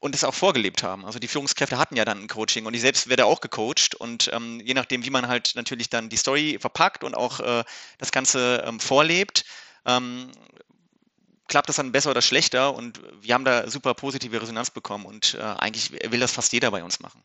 und 0.00 0.14
es 0.14 0.24
auch 0.24 0.34
vorgelebt 0.34 0.82
haben. 0.82 1.04
Also 1.04 1.18
die 1.18 1.28
Führungskräfte 1.28 1.78
hatten 1.78 1.96
ja 1.96 2.04
dann 2.04 2.22
ein 2.22 2.28
Coaching 2.28 2.66
und 2.66 2.74
ich 2.74 2.80
selbst 2.80 3.08
werde 3.08 3.26
auch 3.26 3.40
gecoacht 3.40 3.94
und 3.98 4.30
ähm, 4.32 4.60
je 4.64 4.74
nachdem, 4.74 5.04
wie 5.04 5.10
man 5.10 5.28
halt 5.28 5.52
natürlich 5.56 5.90
dann 5.90 6.08
die 6.08 6.16
Story 6.16 6.58
verpackt 6.60 7.04
und 7.04 7.14
auch 7.14 7.40
äh, 7.40 7.64
das 7.98 8.12
Ganze 8.12 8.64
ähm, 8.66 8.80
vorlebt, 8.80 9.44
ähm, 9.84 10.30
klappt 11.48 11.68
das 11.68 11.76
dann 11.76 11.92
besser 11.92 12.12
oder 12.12 12.22
schlechter 12.22 12.74
und 12.74 13.00
wir 13.20 13.34
haben 13.34 13.44
da 13.44 13.68
super 13.68 13.92
positive 13.94 14.40
Resonanz 14.40 14.70
bekommen 14.70 15.04
und 15.04 15.34
äh, 15.34 15.42
eigentlich 15.42 15.92
will 15.92 16.20
das 16.20 16.32
fast 16.32 16.52
jeder 16.52 16.70
bei 16.70 16.82
uns 16.82 17.00
machen. 17.00 17.22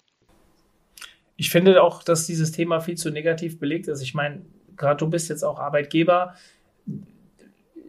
Ich 1.38 1.50
finde 1.50 1.84
auch, 1.84 2.04
dass 2.04 2.26
dieses 2.26 2.52
Thema 2.52 2.80
viel 2.80 2.96
zu 2.96 3.12
negativ 3.12 3.60
belegt 3.60 3.88
ist. 3.88 4.02
Ich 4.02 4.14
meine, 4.14 4.46
gerade 4.76 4.98
du 4.98 5.10
bist 5.10 5.30
jetzt 5.30 5.44
auch 5.44 5.60
Arbeitgeber 5.60 6.36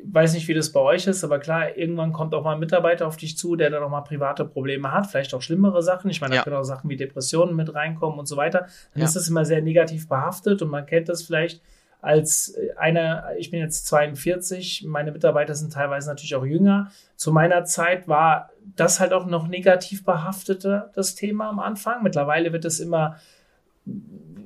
weiß 0.05 0.35
nicht, 0.35 0.49
wie 0.49 0.55
das 0.55 0.73
bei 0.73 0.81
euch 0.81 1.07
ist, 1.07 1.25
aber 1.25 1.39
klar, 1.39 1.77
irgendwann 1.77 2.13
kommt 2.13 2.35
auch 2.35 2.45
mal 2.45 2.55
ein 2.55 2.61
Mitarbeiter 2.61 3.07
auf 3.07 3.17
dich 3.17 3.37
zu, 3.37 3.57
der 3.57 3.71
dann 3.71 3.83
auch 3.83 3.91
mal 3.91 4.03
private 4.03 4.45
Probleme 4.45 4.93
hat, 4.93 5.07
vielleicht 5.07 5.35
auch 5.35 5.43
schlimmere 5.43 5.83
Sachen. 5.83 6.11
Ich 6.11 6.21
meine, 6.21 6.33
da 6.33 6.37
ja. 6.37 6.43
können 6.43 6.57
auch 6.57 6.65
Sachen 6.65 6.89
wie 6.91 6.97
Depressionen 6.97 7.57
mit 7.57 7.75
reinkommen 7.75 8.19
und 8.19 8.27
so 8.27 8.37
weiter. 8.37 8.67
Dann 8.93 9.01
ja. 9.01 9.05
ist 9.05 9.17
das 9.17 9.29
immer 9.29 9.45
sehr 9.45 9.63
negativ 9.63 10.09
behaftet 10.09 10.63
und 10.63 10.71
man 10.71 10.87
kennt 10.87 11.09
das 11.09 11.23
vielleicht 11.23 11.61
als 12.01 12.55
einer, 12.77 13.31
ich 13.37 13.51
bin 13.51 13.59
jetzt 13.59 13.87
42, 13.87 14.85
meine 14.87 15.11
Mitarbeiter 15.13 15.55
sind 15.55 15.73
teilweise 15.73 16.09
natürlich 16.09 16.37
auch 16.37 16.45
jünger. 16.45 16.91
Zu 17.17 17.33
meiner 17.33 17.65
Zeit 17.65 18.07
war 18.07 18.51
das 18.77 19.01
halt 19.01 19.13
auch 19.13 19.27
noch 19.27 19.49
negativ 19.49 20.05
behaftete, 20.05 20.91
das 20.95 21.15
Thema 21.15 21.49
am 21.49 21.59
Anfang. 21.59 22.03
Mittlerweile 22.03 22.53
wird 22.53 22.65
es 22.65 22.81
immer 22.81 23.17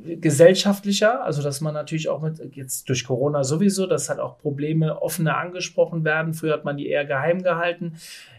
gesellschaftlicher, 0.05 1.25
also 1.25 1.43
dass 1.43 1.61
man 1.61 1.75
natürlich 1.75 2.09
auch 2.09 2.21
mit, 2.21 2.41
jetzt 2.57 2.89
durch 2.89 3.05
Corona 3.05 3.45
sowieso, 3.45 3.87
dass 3.87 4.09
halt 4.09 4.21
auch 4.21 4.39
Probleme 4.39 5.01
offener 5.01 5.37
angesprochen 5.37 6.05
werden. 6.05 6.35
Früher 6.35 6.55
hat 6.55 6.65
man 6.65 6.77
die 6.77 6.89
eher 6.89 7.05
geheim 7.05 7.43
gehalten. 7.43 7.95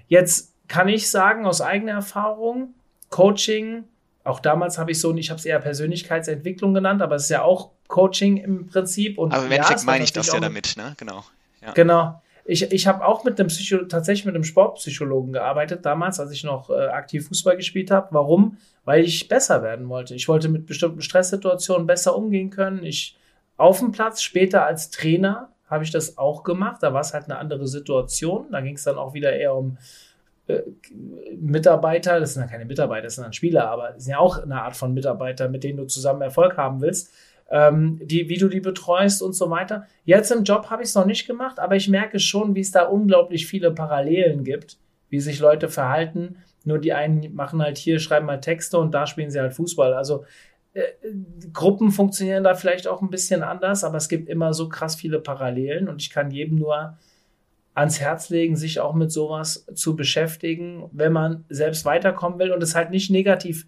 Jetzt 0.08 0.54
kann 0.68 0.88
ich 0.88 1.10
sagen, 1.10 1.46
aus 1.46 1.62
eigener 1.62 1.94
Erfahrung, 1.94 2.74
Coaching, 3.10 3.84
auch 4.24 4.40
damals 4.40 4.78
habe 4.78 4.92
ich 4.92 5.00
so, 5.00 5.14
ich 5.16 5.30
habe 5.30 5.40
es 5.40 5.46
eher 5.46 5.60
Persönlichkeitsentwicklung 5.60 6.74
genannt, 6.74 7.02
aber 7.02 7.16
es 7.16 7.24
ist 7.24 7.30
ja 7.30 7.42
auch 7.42 7.72
Coaching 7.88 8.38
im 8.38 8.68
Prinzip. 8.68 9.18
Und 9.18 9.34
aber 9.34 9.46
im 9.46 9.52
Endeffekt 9.52 9.82
ja, 9.82 9.86
meine 9.86 10.04
ich 10.04 10.14
das 10.14 10.32
ja 10.32 10.40
damit, 10.40 10.76
ne? 10.78 10.94
Genau. 10.98 11.24
Ja. 11.62 11.72
Genau. 11.74 12.22
Ich, 12.52 12.70
ich 12.70 12.86
habe 12.86 13.06
auch 13.06 13.24
mit 13.24 13.40
einem 13.40 13.48
Psycho 13.48 13.86
tatsächlich 13.86 14.26
mit 14.26 14.36
einem 14.36 14.44
Sportpsychologen 14.44 15.32
gearbeitet, 15.32 15.86
damals, 15.86 16.20
als 16.20 16.32
ich 16.32 16.44
noch 16.44 16.70
äh, 16.70 16.88
aktiv 16.88 17.30
Fußball 17.30 17.56
gespielt 17.56 17.92
habe. 17.92 18.10
Warum? 18.12 18.58
Weil 18.84 19.06
ich 19.06 19.30
besser 19.30 19.64
werden 19.64 19.88
wollte. 19.88 20.16
Ich 20.16 20.28
wollte 20.28 20.50
mit 20.50 20.66
bestimmten 20.66 21.02
Stresssituationen 21.02 21.88
besser 21.88 22.14
umgehen 22.14 22.50
können. 22.50 22.84
Ich 22.84 23.18
auf 23.56 23.80
dem 23.80 23.94
Platz, 23.94 24.22
später 24.22 24.66
als 24.66 24.90
Trainer 24.90 25.54
habe 25.70 25.86
ich 25.86 25.92
das 25.92 26.18
auch 26.18 26.44
gemacht. 26.44 26.84
Da 26.84 26.94
war 26.94 27.00
es 27.00 27.14
halt 27.14 27.24
eine 27.26 27.38
andere 27.38 27.68
Situation. 27.68 28.48
Da 28.52 28.60
ging 28.60 28.76
es 28.76 28.84
dann 28.84 28.98
auch 28.98 29.14
wieder 29.14 29.32
eher 29.32 29.56
um 29.56 29.78
äh, 30.48 30.60
Mitarbeiter. 31.40 32.20
Das 32.20 32.34
sind 32.34 32.42
ja 32.42 32.50
keine 32.50 32.66
Mitarbeiter, 32.66 33.04
das 33.04 33.16
sind 33.16 33.24
dann 33.24 33.32
Spieler, 33.32 33.70
aber 33.70 33.94
sind 33.98 34.12
ja 34.12 34.20
auch 34.20 34.44
eine 34.44 34.62
Art 34.62 34.76
von 34.76 34.94
Mitarbeiter, 34.94 35.48
mit 35.48 35.64
denen 35.64 35.78
du 35.78 35.86
zusammen 35.86 36.22
Erfolg 36.22 36.58
haben 36.58 36.82
willst 36.82 37.14
ähm, 37.52 38.00
die, 38.02 38.30
wie 38.30 38.38
du 38.38 38.48
die 38.48 38.62
betreust 38.62 39.22
und 39.22 39.34
so 39.34 39.50
weiter. 39.50 39.86
Jetzt 40.06 40.32
im 40.32 40.44
Job 40.44 40.70
habe 40.70 40.84
ich 40.84 40.90
es 40.90 40.96
noch 40.96 41.06
nicht 41.06 41.28
gemacht, 41.28 41.60
aber 41.60 41.76
ich 41.76 41.90
merke 41.90 42.18
schon, 42.18 42.56
wie 42.56 42.62
es 42.62 42.72
da 42.72 42.84
unglaublich 42.84 43.46
viele 43.46 43.72
Parallelen 43.72 44.44
gibt, 44.44 44.78
wie 45.10 45.20
sich 45.20 45.40
Leute 45.40 45.68
verhalten. 45.68 46.38
Nur 46.64 46.80
die 46.80 46.94
einen 46.94 47.36
machen 47.36 47.62
halt 47.62 47.78
hier, 47.78 48.00
schreiben 48.00 48.26
mal 48.26 48.40
Texte 48.40 48.78
und 48.78 48.94
da 48.94 49.06
spielen 49.06 49.30
sie 49.30 49.40
halt 49.40 49.54
Fußball. 49.54 49.94
Also 49.94 50.24
äh, 50.74 50.84
Gruppen 51.52 51.92
funktionieren 51.92 52.46
da 52.46 52.56
vielleicht 52.56 52.88
auch 52.88 53.02
ein 53.02 53.10
bisschen 53.10 53.44
anders, 53.44 53.84
aber 53.84 53.98
es 53.98 54.08
gibt 54.08 54.30
immer 54.30 54.54
so 54.54 54.70
krass 54.70 54.96
viele 54.96 55.20
Parallelen 55.20 55.90
und 55.90 56.02
ich 56.02 56.10
kann 56.10 56.32
jedem 56.32 56.58
nur 56.58 56.98
ans 57.74 58.00
Herz 58.00 58.30
legen, 58.30 58.56
sich 58.56 58.80
auch 58.80 58.94
mit 58.94 59.12
sowas 59.12 59.66
zu 59.74 59.98
beschäftigen, 59.98 60.90
wenn 60.94 61.12
man 61.12 61.44
selbst 61.50 61.84
weiterkommen 61.84 62.40
will 62.40 62.52
und 62.52 62.64
es 62.64 62.76
halt 62.76 62.92
nicht 62.92 63.12
negativ 63.12 63.68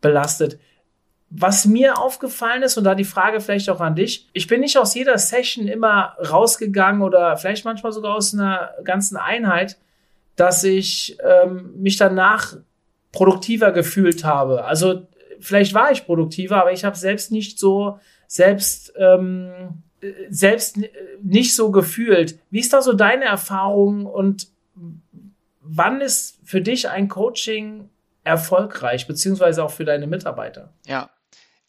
belastet. 0.00 0.58
Was 1.34 1.64
mir 1.64 1.98
aufgefallen 1.98 2.62
ist, 2.62 2.76
und 2.76 2.84
da 2.84 2.94
die 2.94 3.04
Frage 3.04 3.40
vielleicht 3.40 3.70
auch 3.70 3.80
an 3.80 3.94
dich, 3.94 4.28
ich 4.34 4.46
bin 4.46 4.60
nicht 4.60 4.76
aus 4.76 4.94
jeder 4.94 5.16
Session 5.16 5.66
immer 5.66 6.14
rausgegangen 6.18 7.00
oder 7.00 7.38
vielleicht 7.38 7.64
manchmal 7.64 7.92
sogar 7.92 8.14
aus 8.16 8.34
einer 8.34 8.72
ganzen 8.84 9.16
Einheit, 9.16 9.78
dass 10.36 10.62
ich 10.62 11.16
ähm, 11.22 11.72
mich 11.80 11.96
danach 11.96 12.56
produktiver 13.12 13.72
gefühlt 13.72 14.24
habe. 14.24 14.64
Also 14.64 15.06
vielleicht 15.40 15.72
war 15.72 15.90
ich 15.90 16.04
produktiver, 16.04 16.60
aber 16.60 16.72
ich 16.72 16.84
habe 16.84 16.96
selbst 16.96 17.32
nicht 17.32 17.58
so 17.58 17.98
selbst 18.26 18.92
ähm, 18.96 19.82
selbst 20.28 20.78
nicht 21.22 21.54
so 21.54 21.70
gefühlt. 21.70 22.38
Wie 22.50 22.60
ist 22.60 22.74
da 22.74 22.82
so 22.82 22.92
deine 22.92 23.24
Erfahrung 23.24 24.04
und 24.04 24.48
wann 25.60 26.02
ist 26.02 26.40
für 26.44 26.60
dich 26.60 26.90
ein 26.90 27.08
Coaching 27.08 27.88
erfolgreich, 28.24 29.06
beziehungsweise 29.06 29.64
auch 29.64 29.70
für 29.70 29.84
deine 29.84 30.06
Mitarbeiter? 30.06 30.72
Ja, 30.86 31.08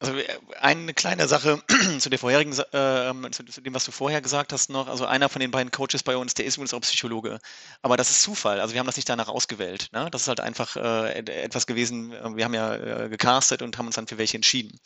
also 0.03 0.17
äh, 0.17 0.25
eine 0.59 0.93
kleine 0.93 1.27
Sache 1.27 1.61
zu 1.99 2.09
der 2.09 2.19
vorherigen, 2.19 2.51
äh, 2.51 3.31
zu, 3.31 3.43
zu, 3.45 3.61
dem, 3.61 3.73
was 3.73 3.85
du 3.85 3.91
vorher 3.91 4.21
gesagt 4.21 4.51
hast 4.53 4.69
noch. 4.69 4.87
Also 4.87 5.05
einer 5.05 5.29
von 5.29 5.39
den 5.39 5.51
beiden 5.51 5.71
Coaches 5.71 6.03
bei 6.03 6.17
uns, 6.17 6.33
der 6.33 6.45
ist 6.45 6.57
übrigens 6.57 6.73
auch 6.73 6.81
Psychologe. 6.81 7.39
Aber 7.81 7.97
das 7.97 8.09
ist 8.09 8.21
Zufall. 8.21 8.59
Also 8.59 8.73
wir 8.73 8.79
haben 8.79 8.85
das 8.85 8.97
nicht 8.97 9.09
danach 9.09 9.29
ausgewählt. 9.29 9.89
Ne? 9.93 10.09
Das 10.11 10.23
ist 10.23 10.27
halt 10.27 10.41
einfach 10.41 10.75
äh, 10.75 11.19
etwas 11.19 11.67
gewesen. 11.67 12.11
Äh, 12.11 12.35
wir 12.35 12.43
haben 12.43 12.53
ja 12.53 12.75
äh, 12.75 13.09
gecastet 13.09 13.61
und 13.61 13.77
haben 13.77 13.87
uns 13.87 13.95
dann 13.95 14.07
für 14.07 14.17
welche 14.17 14.37
entschieden. 14.37 14.77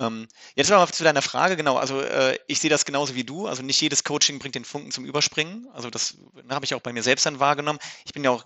Ähm, 0.00 0.26
jetzt 0.56 0.70
mal 0.70 0.86
zu 0.88 1.04
deiner 1.04 1.22
Frage, 1.22 1.56
genau, 1.56 1.76
also 1.76 2.00
äh, 2.00 2.36
ich 2.48 2.58
sehe 2.58 2.70
das 2.70 2.84
genauso 2.84 3.14
wie 3.14 3.22
du, 3.22 3.46
also 3.46 3.62
nicht 3.62 3.80
jedes 3.80 4.02
Coaching 4.02 4.40
bringt 4.40 4.56
den 4.56 4.64
Funken 4.64 4.90
zum 4.90 5.04
Überspringen, 5.04 5.68
also 5.72 5.88
das 5.88 6.16
ne, 6.34 6.52
habe 6.52 6.64
ich 6.64 6.74
auch 6.74 6.80
bei 6.80 6.92
mir 6.92 7.04
selbst 7.04 7.26
dann 7.26 7.38
wahrgenommen. 7.38 7.78
Ich 8.04 8.12
bin 8.12 8.24
ja 8.24 8.30
auch 8.30 8.44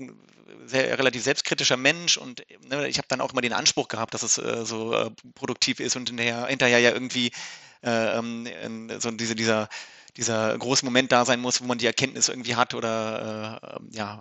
sehr 0.69 0.99
relativ 0.99 1.23
selbstkritischer 1.23 1.77
Mensch 1.77 2.17
und 2.17 2.45
ne, 2.69 2.89
ich 2.89 2.99
habe 2.99 3.09
dann 3.09 3.21
auch 3.21 3.33
immer 3.33 3.41
den 3.41 3.53
Anspruch 3.53 3.89
gehabt, 3.89 4.15
dass 4.15 4.23
es 4.23 4.39
äh, 4.39 4.65
so 4.65 4.95
äh, 4.95 5.11
produktiv 5.35 5.81
ist 5.81 5.97
und 5.97 6.09
hinterher, 6.09 6.47
hinterher 6.47 6.79
ja 6.79 6.93
irgendwie 6.93 7.33
äh, 7.83 8.19
ähm, 8.19 8.91
so 9.01 9.11
diese, 9.11 9.35
dieser 9.35 9.69
dieser 10.19 10.59
große 10.59 10.85
Moment 10.85 11.13
da 11.13 11.25
sein 11.25 11.41
muss, 11.41 11.61
wo 11.61 11.65
man 11.67 11.79
die 11.79 11.87
Erkenntnis 11.87 12.29
irgendwie 12.29 12.57
hat 12.57 12.75
oder 12.75 13.61
äh, 13.63 13.97
ja, 13.97 14.21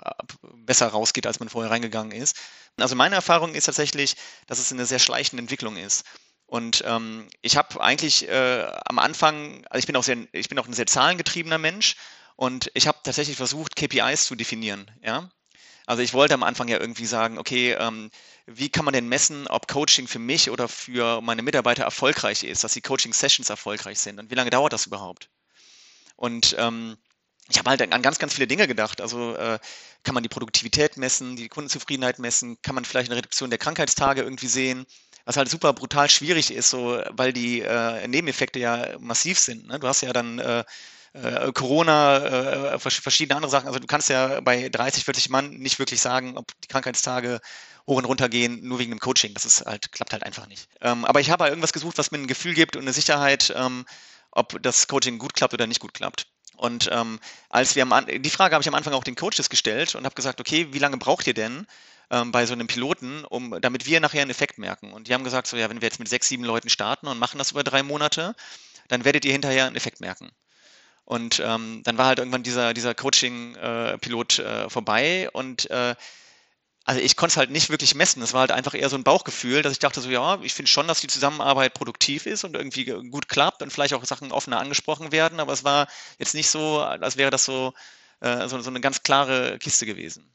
besser 0.53 0.87
rausgeht, 0.87 1.25
als 1.25 1.39
man 1.39 1.49
vorher 1.49 1.71
reingegangen 1.71 2.11
ist. 2.11 2.37
Also 2.77 2.95
meine 2.95 3.15
Erfahrung 3.15 3.55
ist 3.55 3.65
tatsächlich, 3.65 4.15
dass 4.45 4.59
es 4.59 4.71
eine 4.71 4.85
sehr 4.85 4.99
schleichende 4.99 5.41
Entwicklung 5.41 5.75
ist. 5.75 6.05
Und 6.45 6.83
ähm, 6.85 7.27
ich 7.41 7.57
habe 7.57 7.81
eigentlich 7.81 8.29
äh, 8.29 8.67
am 8.85 8.99
Anfang, 8.99 9.65
also 9.69 9.79
ich 9.79 9.87
bin 9.87 9.95
auch 9.95 10.03
sehr, 10.03 10.17
ich 10.31 10.49
bin 10.49 10.59
auch 10.59 10.67
ein 10.67 10.73
sehr 10.73 10.85
zahlengetriebener 10.85 11.57
Mensch 11.57 11.95
und 12.35 12.69
ich 12.75 12.87
habe 12.87 12.99
tatsächlich 13.03 13.35
versucht, 13.35 13.75
KPIs 13.75 14.25
zu 14.25 14.35
definieren. 14.35 14.89
Ja, 15.01 15.29
also 15.87 16.03
ich 16.03 16.13
wollte 16.13 16.35
am 16.35 16.43
Anfang 16.43 16.67
ja 16.67 16.79
irgendwie 16.79 17.05
sagen, 17.05 17.39
okay, 17.39 17.71
ähm, 17.73 18.11
wie 18.45 18.69
kann 18.69 18.85
man 18.85 18.93
denn 18.93 19.07
messen, 19.07 19.47
ob 19.47 19.67
Coaching 19.67 20.07
für 20.07 20.19
mich 20.19 20.51
oder 20.51 20.67
für 20.67 21.21
meine 21.21 21.41
Mitarbeiter 21.41 21.83
erfolgreich 21.83 22.43
ist, 22.43 22.63
dass 22.63 22.73
die 22.73 22.81
Coaching-Sessions 22.81 23.49
erfolgreich 23.49 23.99
sind 23.99 24.19
und 24.19 24.29
wie 24.29 24.35
lange 24.35 24.51
dauert 24.51 24.73
das 24.73 24.85
überhaupt? 24.85 25.29
Und 26.15 26.55
ähm, 26.59 26.97
ich 27.49 27.57
habe 27.57 27.69
halt 27.69 27.81
an 27.81 28.01
ganz, 28.01 28.19
ganz 28.19 28.33
viele 28.33 28.47
Dinge 28.47 28.67
gedacht. 28.67 29.01
Also 29.01 29.35
äh, 29.35 29.57
kann 30.03 30.13
man 30.13 30.23
die 30.23 30.29
Produktivität 30.29 30.97
messen, 30.97 31.35
die 31.35 31.47
Kundenzufriedenheit 31.47 32.19
messen, 32.19 32.61
kann 32.61 32.75
man 32.75 32.85
vielleicht 32.85 33.09
eine 33.09 33.17
Reduktion 33.17 33.49
der 33.49 33.59
Krankheitstage 33.59 34.21
irgendwie 34.21 34.47
sehen? 34.47 34.85
was 35.27 35.35
halt 35.35 35.49
super 35.49 35.73
brutal 35.73 36.09
schwierig 36.09 36.51
ist, 36.51 36.69
so, 36.69 37.01
weil 37.09 37.33
die 37.33 37.59
äh, 37.59 38.07
Nebeneffekte 38.07 38.59
ja 38.59 38.97
massiv 38.97 39.37
sind. 39.37 39.67
Ne? 39.67 39.77
Du 39.77 39.85
hast 39.85 39.99
ja 39.99 40.13
dann 40.13 40.39
äh, 40.39 40.63
äh, 41.23 41.51
Corona, 41.53 42.73
äh, 42.73 42.79
verschiedene 42.79 43.35
andere 43.35 43.51
Sachen. 43.51 43.67
Also 43.67 43.79
du 43.79 43.87
kannst 43.87 44.09
ja 44.09 44.39
bei 44.41 44.69
30, 44.69 45.05
40 45.05 45.29
Mann 45.29 45.51
nicht 45.51 45.79
wirklich 45.79 46.01
sagen, 46.01 46.37
ob 46.37 46.45
die 46.61 46.67
Krankheitstage 46.67 47.39
hoch 47.87 47.97
und 47.97 48.05
runter 48.05 48.29
gehen, 48.29 48.67
nur 48.67 48.79
wegen 48.79 48.91
dem 48.91 48.99
Coaching. 48.99 49.33
Das 49.33 49.45
ist 49.45 49.65
halt, 49.65 49.91
klappt 49.91 50.13
halt 50.13 50.23
einfach 50.23 50.47
nicht. 50.47 50.67
Ähm, 50.81 51.05
aber 51.05 51.19
ich 51.19 51.29
habe 51.29 51.43
halt 51.43 51.51
irgendwas 51.51 51.73
gesucht, 51.73 51.97
was 51.97 52.11
mir 52.11 52.17
ein 52.17 52.27
Gefühl 52.27 52.53
gibt 52.53 52.75
und 52.75 52.83
eine 52.83 52.93
Sicherheit, 52.93 53.53
ähm, 53.55 53.85
ob 54.31 54.61
das 54.61 54.87
Coaching 54.87 55.17
gut 55.17 55.33
klappt 55.33 55.53
oder 55.53 55.67
nicht 55.67 55.79
gut 55.79 55.93
klappt. 55.93 56.27
Und 56.55 56.89
ähm, 56.91 57.19
als 57.49 57.75
wir 57.75 57.83
am, 57.83 58.05
die 58.07 58.29
Frage 58.29 58.55
habe 58.55 58.61
ich 58.61 58.67
am 58.67 58.75
Anfang 58.75 58.93
auch 58.93 59.03
den 59.03 59.15
Coaches 59.15 59.49
gestellt 59.49 59.95
und 59.95 60.05
habe 60.05 60.15
gesagt, 60.15 60.39
okay, 60.39 60.67
wie 60.71 60.79
lange 60.79 60.97
braucht 60.97 61.27
ihr 61.27 61.35
denn, 61.35 61.67
ähm, 62.09 62.31
bei 62.31 62.45
so 62.45 62.53
einem 62.53 62.67
Piloten, 62.67 63.25
um, 63.25 63.59
damit 63.61 63.85
wir 63.85 63.99
nachher 63.99 64.21
einen 64.21 64.31
Effekt 64.31 64.57
merken. 64.57 64.91
Und 64.93 65.07
die 65.07 65.13
haben 65.13 65.23
gesagt, 65.23 65.47
so 65.47 65.57
ja, 65.57 65.69
wenn 65.69 65.81
wir 65.81 65.87
jetzt 65.87 65.99
mit 65.99 66.07
sechs, 66.07 66.27
sieben 66.27 66.43
Leuten 66.43 66.69
starten 66.69 67.07
und 67.07 67.19
machen 67.19 67.37
das 67.37 67.51
über 67.51 67.63
drei 67.63 67.83
Monate, 67.83 68.35
dann 68.87 69.05
werdet 69.05 69.25
ihr 69.25 69.31
hinterher 69.31 69.67
einen 69.67 69.75
Effekt 69.75 69.99
merken. 69.99 70.31
Und 71.07 71.39
ähm, 71.39 71.83
dann 71.85 71.97
war 71.97 72.07
halt 72.07 72.19
irgendwann 72.19 72.43
dieser, 72.43 72.73
dieser 72.73 72.93
Coaching-Pilot 72.93 74.39
äh, 74.39 74.65
äh, 74.65 74.69
vorbei 74.69 75.29
und 75.31 75.69
äh, 75.71 75.95
also 76.83 76.99
ich 76.99 77.15
konnte 77.15 77.31
es 77.31 77.37
halt 77.37 77.49
nicht 77.49 77.69
wirklich 77.69 77.95
messen. 77.95 78.21
Es 78.21 78.33
war 78.33 78.41
halt 78.41 78.51
einfach 78.51 78.73
eher 78.73 78.89
so 78.89 78.97
ein 78.97 79.05
Bauchgefühl, 79.05 79.61
dass 79.61 79.71
ich 79.71 79.79
dachte 79.79 80.01
so, 80.01 80.09
ja, 80.09 80.37
ich 80.41 80.53
finde 80.53 80.69
schon, 80.69 80.85
dass 80.85 80.99
die 80.99 81.07
Zusammenarbeit 81.07 81.73
produktiv 81.73 82.25
ist 82.25 82.43
und 82.43 82.57
irgendwie 82.57 82.83
gut 83.09 83.29
klappt 83.29 83.61
und 83.61 83.71
vielleicht 83.71 83.93
auch 83.93 84.03
Sachen 84.03 84.33
offener 84.33 84.59
angesprochen 84.59 85.13
werden, 85.13 85.39
aber 85.39 85.53
es 85.53 85.63
war 85.63 85.87
jetzt 86.19 86.35
nicht 86.35 86.49
so, 86.49 86.81
als 86.81 87.15
wäre 87.15 87.31
das 87.31 87.45
so, 87.45 87.73
äh, 88.19 88.49
so, 88.49 88.59
so 88.59 88.69
eine 88.69 88.81
ganz 88.81 89.01
klare 89.01 89.59
Kiste 89.59 89.85
gewesen. 89.85 90.33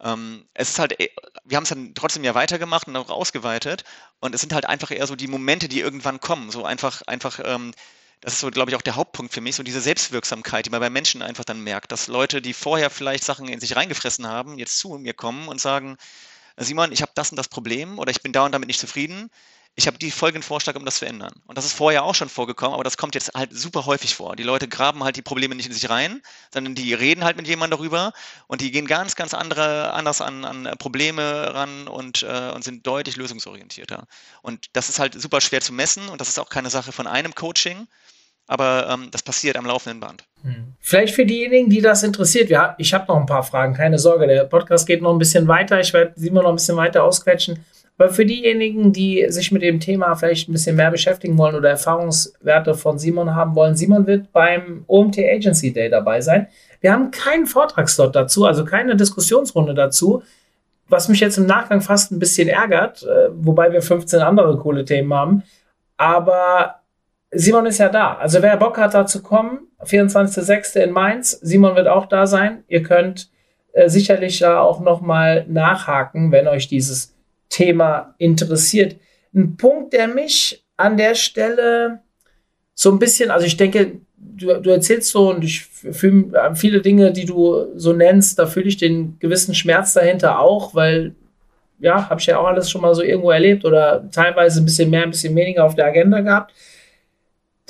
Ähm, 0.00 0.48
es 0.54 0.70
ist 0.70 0.80
halt, 0.80 0.98
äh, 1.00 1.10
wir 1.44 1.56
haben 1.56 1.62
es 1.62 1.68
dann 1.68 1.94
trotzdem 1.94 2.24
ja 2.24 2.34
weitergemacht 2.34 2.88
und 2.88 2.96
auch 2.96 3.10
ausgeweitet. 3.10 3.84
Und 4.20 4.34
es 4.34 4.40
sind 4.40 4.52
halt 4.52 4.66
einfach 4.66 4.90
eher 4.90 5.06
so 5.06 5.14
die 5.16 5.28
Momente, 5.28 5.68
die 5.68 5.80
irgendwann 5.80 6.20
kommen. 6.20 6.50
So 6.50 6.64
einfach, 6.64 7.02
einfach, 7.06 7.40
ähm, 7.44 7.72
das 8.22 8.34
ist 8.34 8.40
so, 8.40 8.50
glaube 8.50 8.70
ich, 8.70 8.76
auch 8.76 8.82
der 8.82 8.96
Hauptpunkt 8.96 9.34
für 9.34 9.40
mich, 9.40 9.56
so 9.56 9.62
diese 9.62 9.80
Selbstwirksamkeit, 9.80 10.66
die 10.66 10.70
man 10.70 10.80
bei 10.80 10.90
Menschen 10.90 11.22
einfach 11.22 11.44
dann 11.44 11.60
merkt, 11.60 11.92
dass 11.92 12.06
Leute, 12.06 12.40
die 12.40 12.54
vorher 12.54 12.88
vielleicht 12.88 13.24
Sachen 13.24 13.48
in 13.48 13.60
sich 13.60 13.76
reingefressen 13.76 14.26
haben, 14.26 14.58
jetzt 14.58 14.78
zu 14.78 14.96
mir 14.98 15.12
kommen 15.12 15.48
und 15.48 15.60
sagen, 15.60 15.96
Simon, 16.56 16.92
ich 16.92 17.02
habe 17.02 17.12
das 17.14 17.30
und 17.30 17.36
das 17.36 17.48
Problem 17.48 17.98
oder 17.98 18.10
ich 18.10 18.22
bin 18.22 18.32
da 18.32 18.44
und 18.44 18.52
damit 18.52 18.68
nicht 18.68 18.80
zufrieden 18.80 19.30
ich 19.74 19.86
habe 19.86 19.96
die 19.96 20.10
folgenden 20.10 20.42
Vorschlag, 20.42 20.76
um 20.76 20.84
das 20.84 20.96
zu 20.96 21.06
ändern. 21.06 21.32
Und 21.46 21.56
das 21.56 21.64
ist 21.64 21.72
vorher 21.72 22.04
auch 22.04 22.14
schon 22.14 22.28
vorgekommen, 22.28 22.74
aber 22.74 22.84
das 22.84 22.98
kommt 22.98 23.14
jetzt 23.14 23.32
halt 23.34 23.54
super 23.54 23.86
häufig 23.86 24.14
vor. 24.14 24.36
Die 24.36 24.42
Leute 24.42 24.68
graben 24.68 25.02
halt 25.02 25.16
die 25.16 25.22
Probleme 25.22 25.54
nicht 25.54 25.66
in 25.66 25.72
sich 25.72 25.88
rein, 25.88 26.20
sondern 26.52 26.74
die 26.74 26.92
reden 26.92 27.24
halt 27.24 27.38
mit 27.38 27.48
jemandem 27.48 27.78
darüber 27.78 28.12
und 28.48 28.60
die 28.60 28.70
gehen 28.70 28.86
ganz, 28.86 29.16
ganz 29.16 29.32
andere, 29.32 29.92
anders 29.94 30.20
an, 30.20 30.44
an 30.44 30.76
Probleme 30.78 31.54
ran 31.54 31.88
und, 31.88 32.22
äh, 32.22 32.50
und 32.54 32.62
sind 32.64 32.86
deutlich 32.86 33.16
lösungsorientierter. 33.16 34.06
Und 34.42 34.66
das 34.74 34.90
ist 34.90 34.98
halt 34.98 35.20
super 35.20 35.40
schwer 35.40 35.62
zu 35.62 35.72
messen 35.72 36.08
und 36.10 36.20
das 36.20 36.28
ist 36.28 36.38
auch 36.38 36.50
keine 36.50 36.68
Sache 36.68 36.92
von 36.92 37.06
einem 37.06 37.34
Coaching. 37.34 37.88
Aber 38.52 38.86
ähm, 38.90 39.08
das 39.10 39.22
passiert 39.22 39.56
am 39.56 39.64
laufenden 39.64 39.98
Band. 39.98 40.24
Hm. 40.42 40.74
Vielleicht 40.78 41.14
für 41.14 41.24
diejenigen, 41.24 41.70
die 41.70 41.80
das 41.80 42.02
interessiert, 42.02 42.50
ja, 42.50 42.74
ich 42.76 42.92
habe 42.92 43.06
noch 43.08 43.16
ein 43.16 43.24
paar 43.24 43.42
Fragen, 43.42 43.72
keine 43.72 43.98
Sorge, 43.98 44.26
der 44.26 44.44
Podcast 44.44 44.86
geht 44.86 45.00
noch 45.00 45.10
ein 45.12 45.18
bisschen 45.18 45.48
weiter, 45.48 45.80
ich 45.80 45.94
werde 45.94 46.12
Simon 46.16 46.42
noch 46.42 46.50
ein 46.50 46.56
bisschen 46.56 46.76
weiter 46.76 47.02
ausquetschen. 47.02 47.64
Aber 47.96 48.10
für 48.10 48.26
diejenigen, 48.26 48.92
die 48.92 49.24
sich 49.28 49.52
mit 49.52 49.62
dem 49.62 49.80
Thema 49.80 50.14
vielleicht 50.16 50.48
ein 50.48 50.52
bisschen 50.52 50.76
mehr 50.76 50.90
beschäftigen 50.90 51.38
wollen 51.38 51.54
oder 51.54 51.70
Erfahrungswerte 51.70 52.74
von 52.74 52.98
Simon 52.98 53.34
haben 53.34 53.54
wollen, 53.54 53.74
Simon 53.74 54.06
wird 54.06 54.32
beim 54.32 54.84
OMT 54.86 55.18
Agency 55.20 55.72
Day 55.72 55.88
dabei 55.88 56.20
sein. 56.20 56.48
Wir 56.82 56.92
haben 56.92 57.10
keinen 57.10 57.46
Vortragsslot 57.46 58.14
dazu, 58.14 58.44
also 58.44 58.66
keine 58.66 58.96
Diskussionsrunde 58.96 59.72
dazu, 59.72 60.22
was 60.90 61.08
mich 61.08 61.20
jetzt 61.20 61.38
im 61.38 61.46
Nachgang 61.46 61.80
fast 61.80 62.12
ein 62.12 62.18
bisschen 62.18 62.48
ärgert, 62.48 63.02
äh, 63.04 63.28
wobei 63.32 63.72
wir 63.72 63.80
15 63.80 64.20
andere 64.20 64.58
coole 64.58 64.84
Themen 64.84 65.14
haben. 65.14 65.42
Aber 65.96 66.81
Simon 67.32 67.66
ist 67.66 67.78
ja 67.78 67.88
da. 67.88 68.14
Also 68.16 68.42
wer 68.42 68.56
Bock 68.56 68.78
hat, 68.78 68.94
da 68.94 69.06
zu 69.06 69.22
kommen, 69.22 69.60
24.06. 69.82 70.78
in 70.78 70.92
Mainz, 70.92 71.30
Simon 71.42 71.74
wird 71.76 71.88
auch 71.88 72.06
da 72.06 72.26
sein. 72.26 72.62
Ihr 72.68 72.82
könnt 72.82 73.30
äh, 73.72 73.88
sicherlich 73.88 74.38
da 74.38 74.60
auch 74.60 74.80
nochmal 74.80 75.46
nachhaken, 75.48 76.30
wenn 76.30 76.46
euch 76.46 76.68
dieses 76.68 77.14
Thema 77.48 78.14
interessiert. 78.18 78.96
Ein 79.34 79.56
Punkt, 79.56 79.94
der 79.94 80.08
mich 80.08 80.64
an 80.76 80.98
der 80.98 81.14
Stelle 81.14 82.00
so 82.74 82.90
ein 82.90 82.98
bisschen, 82.98 83.30
also 83.30 83.46
ich 83.46 83.56
denke, 83.56 84.00
du, 84.16 84.60
du 84.60 84.70
erzählst 84.70 85.10
so 85.10 85.30
und 85.30 85.42
ich 85.42 85.64
fühle 85.64 86.54
viele 86.54 86.82
Dinge, 86.82 87.12
die 87.12 87.24
du 87.24 87.66
so 87.76 87.92
nennst, 87.92 88.38
da 88.38 88.46
fühle 88.46 88.68
ich 88.68 88.76
den 88.76 89.18
gewissen 89.20 89.54
Schmerz 89.54 89.94
dahinter 89.94 90.38
auch, 90.38 90.74
weil 90.74 91.14
ja, 91.78 92.08
habe 92.10 92.20
ich 92.20 92.26
ja 92.26 92.38
auch 92.38 92.46
alles 92.46 92.70
schon 92.70 92.82
mal 92.82 92.94
so 92.94 93.02
irgendwo 93.02 93.30
erlebt 93.30 93.64
oder 93.64 94.08
teilweise 94.10 94.60
ein 94.60 94.64
bisschen 94.64 94.90
mehr, 94.90 95.02
ein 95.02 95.10
bisschen 95.10 95.34
weniger 95.34 95.64
auf 95.64 95.74
der 95.74 95.86
Agenda 95.86 96.20
gehabt. 96.20 96.52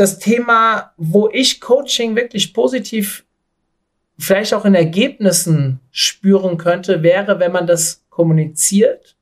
Das 0.02 0.18
Thema, 0.18 0.90
wo 0.96 1.28
ich 1.32 1.60
Coaching 1.60 2.16
wirklich 2.16 2.52
positiv 2.52 3.24
vielleicht 4.18 4.52
auch 4.52 4.64
in 4.64 4.74
Ergebnissen 4.74 5.78
spüren 5.92 6.58
könnte, 6.58 7.04
wäre, 7.04 7.38
wenn 7.38 7.52
man 7.52 7.68
das 7.68 8.04
kommuniziert 8.10 9.16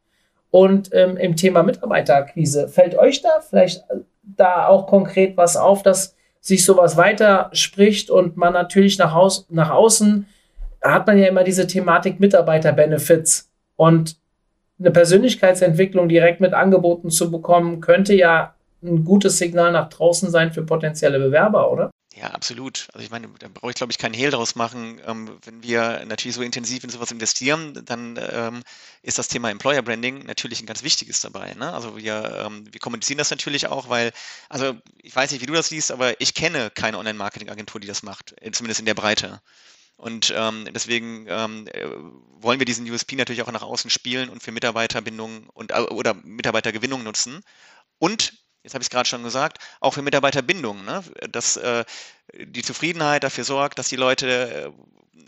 und 0.51 0.89
ähm, 0.95 1.19
im 1.19 1.37
Thema 1.37 1.65
Mitarbeiterakquise. 1.65 2.67
Fällt 2.69 2.97
euch 2.97 3.21
da 3.21 3.43
vielleicht 3.47 3.85
da 4.23 4.69
auch 4.69 4.87
konkret 4.87 5.37
was 5.37 5.55
auf, 5.55 5.83
dass 5.83 6.17
sich 6.41 6.65
sowas 6.65 6.97
weiter 6.97 7.51
spricht 7.53 8.09
und 8.09 8.39
man 8.39 8.55
natürlich 8.55 8.97
nach, 8.97 9.13
Haus, 9.13 9.47
nach 9.51 9.69
außen 9.69 10.25
hat 10.81 11.07
man 11.07 11.19
ja 11.19 11.27
immer 11.27 11.45
diese 11.45 11.67
Thematik 11.67 12.21
Mitarbeiter-Benefits 12.21 13.51
und 13.77 14.17
eine 14.79 14.93
Persönlichkeitsentwicklung 14.93 16.09
direkt 16.09 16.41
mit 16.41 16.55
angeboten 16.55 17.11
zu 17.11 17.31
bekommen, 17.31 17.83
könnte 17.83 18.15
ja 18.15 18.55
ein 18.83 19.05
gutes 19.05 19.39
Signal 19.39 19.73
nach 19.73 19.89
draußen 19.89 20.31
sein 20.31 20.53
für 20.53 20.63
potenzielle 20.63 21.19
Bewerber, 21.19 21.71
oder? 21.71 21.91
Ja, 22.17 22.29
absolut. 22.29 22.89
Also 22.93 23.05
ich 23.05 23.11
meine, 23.11 23.29
da 23.39 23.49
brauche 23.49 23.71
ich, 23.71 23.77
glaube 23.77 23.93
ich, 23.93 23.99
keinen 23.99 24.15
Hehl 24.15 24.31
draus 24.31 24.57
machen. 24.57 25.01
Ähm, 25.07 25.39
wenn 25.45 25.63
wir 25.63 26.05
natürlich 26.07 26.35
so 26.35 26.43
intensiv 26.43 26.83
in 26.83 26.91
sowas 26.91 27.13
investieren, 27.13 27.81
dann 27.85 28.19
ähm, 28.21 28.63
ist 29.03 29.19
das 29.19 29.29
Thema 29.29 29.51
Employer 29.51 29.81
Branding 29.83 30.27
natürlich 30.27 30.61
ein 30.61 30.67
ganz 30.67 30.83
wichtiges 30.83 31.21
dabei. 31.21 31.55
Ne? 31.55 31.73
Also 31.73 31.97
wir, 31.97 32.45
ähm, 32.47 32.65
wir 32.71 32.81
kommunizieren 32.81 33.19
das 33.19 33.31
natürlich 33.31 33.69
auch, 33.69 33.89
weil, 33.89 34.13
also 34.49 34.75
ich 34.99 35.15
weiß 35.15 35.31
nicht, 35.31 35.41
wie 35.41 35.47
du 35.47 35.55
das 35.55 35.71
liest, 35.71 35.93
aber 35.93 36.21
ich 36.21 36.35
kenne 36.35 36.71
keine 36.71 36.99
Online-Marketing-Agentur, 36.99 37.81
die 37.81 37.89
das 37.89 38.03
macht, 38.03 38.35
äh, 38.43 38.51
zumindest 38.51 38.81
in 38.81 38.87
der 38.87 38.95
Breite. 38.95 39.41
Und 39.97 40.33
ähm, 40.37 40.67
deswegen 40.75 41.27
ähm, 41.29 41.69
äh, 41.69 41.87
wollen 42.41 42.59
wir 42.59 42.67
diesen 42.67 42.91
USP 42.91 43.17
natürlich 43.17 43.43
auch 43.43 43.53
nach 43.53 43.63
außen 43.63 43.91
spielen 43.91 44.31
und 44.31 44.43
für 44.43 44.51
Mitarbeiterbindung 44.51 45.49
und 45.51 45.71
äh, 45.73 45.81
oder 45.81 46.15
Mitarbeitergewinnung 46.15 47.03
nutzen. 47.05 47.43
Und 47.99 48.40
jetzt 48.63 48.75
habe 48.75 48.83
ich 48.83 48.87
es 48.87 48.91
gerade 48.91 49.09
schon 49.09 49.23
gesagt, 49.23 49.59
auch 49.81 49.95
für 49.95 50.03
Mitarbeiterbindung, 50.03 50.85
ne? 50.85 51.03
dass 51.31 51.57
äh, 51.57 51.85
die 52.35 52.63
Zufriedenheit 52.63 53.25
dafür 53.25 53.45
sorgt, 53.45 53.79
dass 53.79 53.89
die 53.89 53.97
Leute 53.97 54.73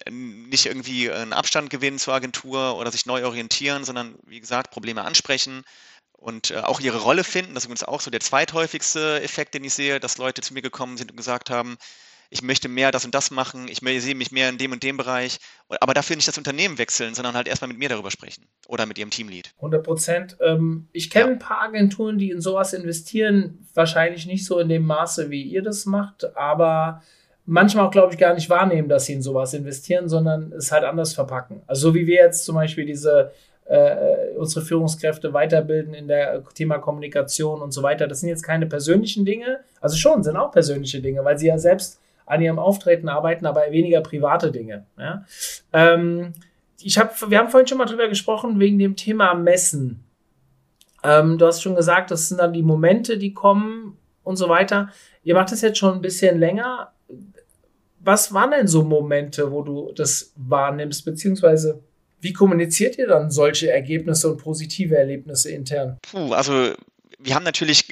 äh, 0.07 0.11
nicht 0.11 0.67
irgendwie 0.67 1.11
einen 1.11 1.33
Abstand 1.33 1.71
gewinnen 1.71 1.99
zur 1.99 2.15
Agentur 2.15 2.77
oder 2.77 2.91
sich 2.91 3.07
neu 3.07 3.25
orientieren, 3.25 3.85
sondern 3.85 4.17
wie 4.27 4.41
gesagt, 4.41 4.71
Probleme 4.71 5.03
ansprechen 5.03 5.65
und 6.13 6.51
äh, 6.51 6.59
auch 6.59 6.81
ihre 6.81 6.99
Rolle 6.99 7.25
finden. 7.25 7.55
Das 7.55 7.63
ist 7.63 7.67
übrigens 7.67 7.85
auch 7.85 8.01
so 8.01 8.11
der 8.11 8.21
zweithäufigste 8.21 9.23
Effekt, 9.23 9.55
den 9.55 9.65
ich 9.65 9.75
sehe, 9.75 10.01
dass 10.01 10.19
Leute 10.19 10.41
zu 10.43 10.55
mir 10.55 10.63
gekommen 10.63 10.97
sind 10.97 11.11
und 11.11 11.17
gesagt 11.17 11.51
haben, 11.51 11.77
ich 12.33 12.43
möchte 12.43 12.69
mehr 12.69 12.91
das 12.91 13.05
und 13.05 13.15
das 13.15 13.31
machen, 13.31 13.69
ich 13.69 13.81
sehe 14.03 14.15
mich 14.15 14.33
mehr 14.33 14.49
in 14.49 14.57
dem 14.57 14.73
und 14.73 14.83
dem 14.83 14.97
Bereich, 14.97 15.39
aber 15.81 15.93
dafür 15.93 16.17
nicht 16.17 16.27
das 16.27 16.39
Unternehmen 16.39 16.79
wechseln, 16.79 17.15
sondern 17.15 17.35
halt 17.35 17.47
erstmal 17.47 17.69
mit 17.69 17.79
mir 17.79 17.91
darüber 17.91 18.11
sprechen 18.11 18.47
oder 18.67 18.87
mit 18.87 18.99
ihrem 18.99 19.11
Teamlead. 19.11 19.53
100 19.57 19.85
Prozent. 19.85 20.37
Ähm, 20.41 20.89
ich 20.93 21.11
kenne 21.11 21.27
ja. 21.27 21.33
ein 21.33 21.39
paar 21.39 21.61
Agenturen, 21.61 22.17
die 22.17 22.31
in 22.31 22.41
sowas 22.41 22.73
investieren, 22.73 23.67
wahrscheinlich 23.75 24.27
nicht 24.27 24.47
so 24.47 24.59
in 24.59 24.71
dem 24.71 24.87
Maße, 24.87 25.29
wie 25.29 25.43
ihr 25.43 25.63
das 25.63 25.85
macht, 25.85 26.35
aber 26.35 27.03
manchmal 27.45 27.87
auch, 27.87 27.91
glaube 27.91 28.15
ich, 28.15 28.19
gar 28.19 28.35
nicht 28.35 28.49
wahrnehmen, 28.49 28.89
dass 28.89 29.07
sie 29.07 29.13
in 29.13 29.23
sowas 29.23 29.53
investieren, 29.53 30.09
sondern 30.09 30.53
es 30.53 30.73
halt 30.73 30.85
anders 30.85 31.13
verpacken. 31.13 31.61
Also 31.67 31.89
so 31.89 31.95
wie 31.95 32.07
wir 32.07 32.17
jetzt 32.17 32.47
zum 32.47 32.55
Beispiel 32.55 32.87
diese 32.87 33.33
äh, 33.67 34.35
unsere 34.37 34.65
Führungskräfte 34.65 35.33
weiterbilden 35.33 35.95
in 35.95 36.09
der 36.09 36.43
Thema 36.55 36.79
Kommunikation 36.79 37.61
und 37.61 37.73
so 37.73 37.83
weiter. 37.83 38.09
Das 38.09 38.21
sind 38.21 38.29
jetzt 38.29 38.43
keine 38.43 38.67
persönlichen 38.67 39.25
Dinge, 39.25 39.61
also 39.81 39.97
schon 39.97 40.23
sind 40.23 40.37
auch 40.37 40.51
persönliche 40.51 41.01
Dinge, 41.01 41.25
weil 41.25 41.39
sie 41.39 41.47
ja 41.47 41.59
selbst 41.59 42.02
an 42.27 42.41
ihrem 42.41 42.59
Auftreten 42.59 43.09
arbeiten, 43.09 43.47
aber 43.47 43.71
weniger 43.71 44.01
private 44.01 44.51
Dinge. 44.53 44.87
Ja? 44.99 45.25
Ähm, 45.73 46.33
ich 46.81 46.99
hab, 46.99 47.31
wir 47.31 47.39
haben 47.39 47.49
vorhin 47.49 47.67
schon 47.67 47.79
mal 47.79 47.85
drüber 47.85 48.09
gesprochen, 48.09 48.59
wegen 48.59 48.79
dem 48.79 48.97
Thema 48.97 49.35
Messen. 49.35 50.05
Ähm, 51.05 51.39
du 51.39 51.47
hast 51.47 51.63
schon 51.63 51.77
gesagt, 51.77 52.11
das 52.11 52.29
sind 52.29 52.39
dann 52.39 52.53
die 52.53 52.63
Momente, 52.63 53.19
die 53.19 53.33
kommen 53.33 53.97
und 54.23 54.37
so 54.37 54.49
weiter. 54.49 54.91
Ihr 55.25 55.35
macht 55.35 55.53
das 55.53 55.61
jetzt 55.61 55.79
schon 55.79 55.95
ein 55.95 56.01
bisschen 56.01 56.39
länger. 56.39 56.93
Was 58.01 58.33
waren 58.33 58.51
denn 58.51 58.67
so 58.67 58.83
Momente, 58.83 59.53
wo 59.53 59.63
du 59.63 59.93
das 59.93 60.33
wahrnimmst, 60.37 61.05
beziehungsweise 61.05 61.83
wie 62.21 62.33
kommuniziert 62.33 62.99
ihr 62.99 63.09
dann 63.09 63.31
solche 63.31 63.71
Ergebnisse 63.71 64.31
und 64.31 64.39
positive 64.39 64.97
Erlebnisse 64.97 65.51
intern? 65.51 65.99
Puh, 66.03 66.33
also 66.33 66.73
wir 67.19 67.35
haben 67.35 67.45
natürlich 67.45 67.89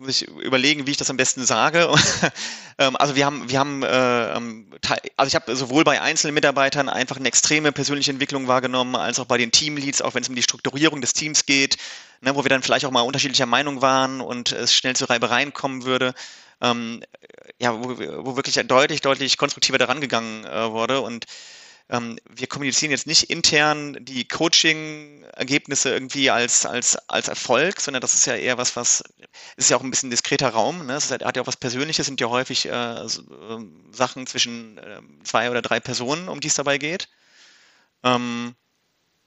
muss 0.00 0.22
ich 0.22 0.28
überlegen, 0.28 0.86
wie 0.86 0.92
ich 0.92 0.96
das 0.96 1.10
am 1.10 1.16
besten 1.16 1.44
sage. 1.44 1.88
Ähm, 2.78 2.96
also 2.96 3.14
wir 3.14 3.26
haben, 3.26 3.50
wir 3.50 3.58
haben, 3.58 3.82
äh, 3.82 4.36
ähm, 4.36 4.66
also 5.18 5.28
ich 5.28 5.34
habe 5.34 5.54
sowohl 5.54 5.84
bei 5.84 6.00
einzelnen 6.00 6.32
Mitarbeitern 6.32 6.88
einfach 6.88 7.18
eine 7.18 7.28
extreme 7.28 7.72
persönliche 7.72 8.10
Entwicklung 8.10 8.48
wahrgenommen, 8.48 8.96
als 8.96 9.18
auch 9.18 9.26
bei 9.26 9.36
den 9.36 9.52
Teamleads, 9.52 10.00
auch 10.00 10.14
wenn 10.14 10.22
es 10.22 10.30
um 10.30 10.34
die 10.34 10.42
Strukturierung 10.42 11.02
des 11.02 11.12
Teams 11.12 11.44
geht, 11.44 11.76
ne, 12.22 12.34
wo 12.34 12.42
wir 12.42 12.48
dann 12.48 12.62
vielleicht 12.62 12.86
auch 12.86 12.90
mal 12.90 13.02
unterschiedlicher 13.02 13.44
Meinung 13.44 13.82
waren 13.82 14.22
und 14.22 14.52
es 14.52 14.74
schnell 14.74 14.96
zu 14.96 15.04
Reibereien 15.04 15.52
kommen 15.52 15.84
würde. 15.84 16.14
Ähm, 16.62 17.02
ja, 17.58 17.74
wo, 17.74 17.98
wo 18.24 18.36
wirklich 18.36 18.54
deutlich, 18.66 19.02
deutlich 19.02 19.36
konstruktiver 19.36 19.76
daran 19.76 20.00
gegangen 20.00 20.46
äh, 20.46 20.70
wurde 20.70 21.02
und 21.02 21.26
ähm, 21.90 22.18
wir 22.28 22.46
kommunizieren 22.46 22.92
jetzt 22.92 23.06
nicht 23.08 23.30
intern 23.30 23.96
die 24.00 24.26
Coaching-Ergebnisse 24.26 25.90
irgendwie 25.90 26.30
als, 26.30 26.64
als, 26.64 26.96
als 27.08 27.26
Erfolg, 27.26 27.80
sondern 27.80 28.00
das 28.00 28.14
ist 28.14 28.26
ja 28.26 28.36
eher 28.36 28.58
was, 28.58 28.76
was, 28.76 29.02
ist 29.56 29.70
ja 29.70 29.76
auch 29.76 29.82
ein 29.82 29.90
bisschen 29.90 30.10
diskreter 30.10 30.50
Raum, 30.50 30.86
ne? 30.86 30.94
Es 30.94 31.10
hat 31.10 31.36
ja 31.36 31.42
auch 31.42 31.48
was 31.48 31.56
Persönliches, 31.56 32.06
sind 32.06 32.20
ja 32.20 32.28
häufig 32.28 32.66
äh, 32.66 33.08
so, 33.08 33.22
äh, 33.22 33.64
Sachen 33.90 34.28
zwischen 34.28 34.78
äh, 34.78 35.00
zwei 35.24 35.50
oder 35.50 35.62
drei 35.62 35.80
Personen, 35.80 36.28
um 36.28 36.38
die 36.38 36.48
es 36.48 36.54
dabei 36.54 36.78
geht. 36.78 37.08
Ähm, 38.04 38.54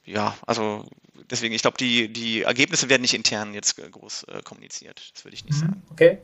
ja, 0.06 0.38
also 0.48 0.86
deswegen, 1.30 1.54
ich 1.54 1.62
glaube, 1.62 1.78
die, 1.78 2.12
die 2.12 2.44
Ergebnisse 2.44 2.88
werden 2.88 3.02
nicht 3.02 3.14
intern 3.14 3.54
jetzt 3.54 3.76
groß 3.76 4.24
äh, 4.24 4.42
kommuniziert. 4.42 5.12
Das 5.14 5.26
würde 5.26 5.36
ich 5.36 5.44
nicht 5.44 5.56
mhm. 5.56 5.60
sagen. 5.60 5.84
Okay. 5.92 6.18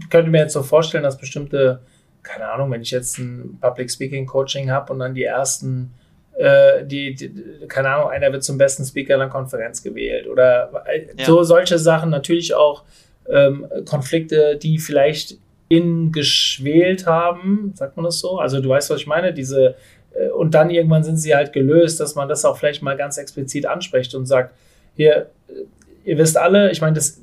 Ich 0.00 0.10
könnte 0.10 0.30
mir 0.30 0.38
jetzt 0.38 0.54
so 0.54 0.62
vorstellen, 0.62 1.04
dass 1.04 1.18
bestimmte 1.18 1.84
keine 2.22 2.48
Ahnung, 2.48 2.70
wenn 2.70 2.82
ich 2.82 2.90
jetzt 2.90 3.18
ein 3.18 3.58
Public 3.60 3.90
Speaking 3.90 4.26
Coaching 4.26 4.70
habe 4.70 4.92
und 4.92 4.98
dann 4.98 5.14
die 5.14 5.24
ersten, 5.24 5.92
äh, 6.36 6.84
die, 6.84 7.14
die, 7.14 7.32
keine 7.68 7.90
Ahnung, 7.90 8.10
einer 8.10 8.32
wird 8.32 8.44
zum 8.44 8.58
besten 8.58 8.84
Speaker 8.84 9.14
in 9.14 9.20
der 9.20 9.28
Konferenz 9.28 9.82
gewählt 9.82 10.28
oder 10.28 10.84
äh, 10.86 11.06
ja. 11.16 11.24
so 11.24 11.42
solche 11.42 11.78
Sachen, 11.78 12.10
natürlich 12.10 12.54
auch 12.54 12.84
ähm, 13.28 13.66
Konflikte, 13.84 14.56
die 14.56 14.78
vielleicht 14.78 15.38
in 15.68 16.12
geschwelt 16.12 17.06
haben, 17.06 17.72
sagt 17.74 17.96
man 17.96 18.04
das 18.04 18.20
so? 18.20 18.38
Also 18.38 18.60
du 18.60 18.68
weißt, 18.68 18.88
was 18.90 19.00
ich 19.00 19.06
meine, 19.06 19.34
diese 19.34 19.74
äh, 20.14 20.28
und 20.30 20.54
dann 20.54 20.70
irgendwann 20.70 21.04
sind 21.04 21.16
sie 21.16 21.34
halt 21.34 21.52
gelöst, 21.52 22.00
dass 22.00 22.14
man 22.14 22.28
das 22.28 22.44
auch 22.44 22.56
vielleicht 22.56 22.82
mal 22.82 22.96
ganz 22.96 23.18
explizit 23.18 23.66
anspricht 23.66 24.14
und 24.14 24.26
sagt, 24.26 24.54
hier, 24.96 25.30
äh, 25.48 25.64
ihr 26.04 26.18
wisst 26.18 26.36
alle, 26.36 26.70
ich 26.70 26.80
meine, 26.80 26.94
das 26.94 27.20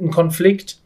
ein 0.00 0.10
Konflikt 0.10 0.78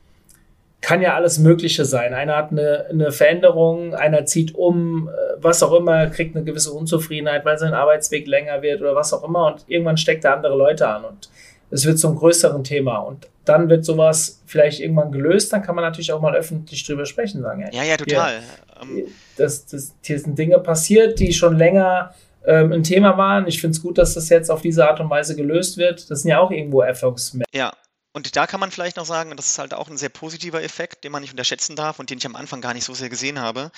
kann 0.80 1.02
ja 1.02 1.14
alles 1.14 1.38
Mögliche 1.38 1.84
sein. 1.84 2.14
Einer 2.14 2.36
hat 2.36 2.52
eine, 2.52 2.86
eine 2.88 3.12
Veränderung, 3.12 3.94
einer 3.94 4.24
zieht 4.24 4.54
um, 4.54 5.08
äh, 5.08 5.12
was 5.38 5.62
auch 5.62 5.72
immer, 5.72 6.06
kriegt 6.06 6.34
eine 6.34 6.44
gewisse 6.44 6.72
Unzufriedenheit, 6.72 7.44
weil 7.44 7.58
sein 7.58 7.74
Arbeitsweg 7.74 8.26
länger 8.26 8.62
wird 8.62 8.80
oder 8.80 8.94
was 8.94 9.12
auch 9.12 9.24
immer 9.24 9.46
und 9.46 9.64
irgendwann 9.68 9.96
steckt 9.96 10.24
er 10.24 10.34
andere 10.34 10.56
Leute 10.56 10.88
an 10.88 11.04
und 11.04 11.30
es 11.70 11.86
wird 11.86 11.98
zum 11.98 12.16
größeren 12.16 12.64
Thema 12.64 12.98
und 12.98 13.28
dann 13.44 13.68
wird 13.68 13.84
sowas 13.84 14.42
vielleicht 14.46 14.80
irgendwann 14.80 15.12
gelöst, 15.12 15.52
dann 15.52 15.62
kann 15.62 15.74
man 15.74 15.84
natürlich 15.84 16.12
auch 16.12 16.20
mal 16.20 16.34
öffentlich 16.34 16.84
drüber 16.84 17.06
sprechen, 17.06 17.42
sagen. 17.42 17.68
Ja, 17.72 17.82
ja, 17.82 17.96
total. 17.96 18.40
Hier, 18.82 18.98
ähm, 19.02 19.06
das, 19.36 19.66
das, 19.66 19.94
hier 20.02 20.18
sind 20.18 20.38
Dinge 20.38 20.58
passiert, 20.58 21.18
die 21.18 21.32
schon 21.32 21.56
länger 21.56 22.14
ähm, 22.46 22.72
ein 22.72 22.82
Thema 22.82 23.16
waren. 23.16 23.46
Ich 23.46 23.60
finde 23.60 23.76
es 23.76 23.82
gut, 23.82 23.98
dass 23.98 24.14
das 24.14 24.28
jetzt 24.28 24.50
auf 24.50 24.62
diese 24.62 24.88
Art 24.88 25.00
und 25.00 25.10
Weise 25.10 25.36
gelöst 25.36 25.78
wird. 25.78 26.10
Das 26.10 26.22
sind 26.22 26.30
ja 26.30 26.38
auch 26.38 26.50
irgendwo 26.50 26.82
Erfolgsmerkmale. 26.82 27.46
Ja, 27.52 27.72
und 28.12 28.36
da 28.36 28.46
kann 28.46 28.60
man 28.60 28.70
vielleicht 28.70 28.96
noch 28.96 29.06
sagen, 29.06 29.30
und 29.30 29.36
das 29.36 29.46
ist 29.46 29.58
halt 29.58 29.74
auch 29.74 29.88
ein 29.88 29.98
sehr 29.98 30.08
positiver 30.08 30.62
Effekt, 30.62 31.04
den 31.04 31.12
man 31.12 31.22
nicht 31.22 31.30
unterschätzen 31.30 31.76
darf 31.76 31.98
und 31.98 32.10
den 32.10 32.18
ich 32.18 32.26
am 32.26 32.36
Anfang 32.36 32.60
gar 32.60 32.74
nicht 32.74 32.84
so 32.84 32.94
sehr 32.94 33.08
gesehen 33.08 33.38
habe. 33.38 33.70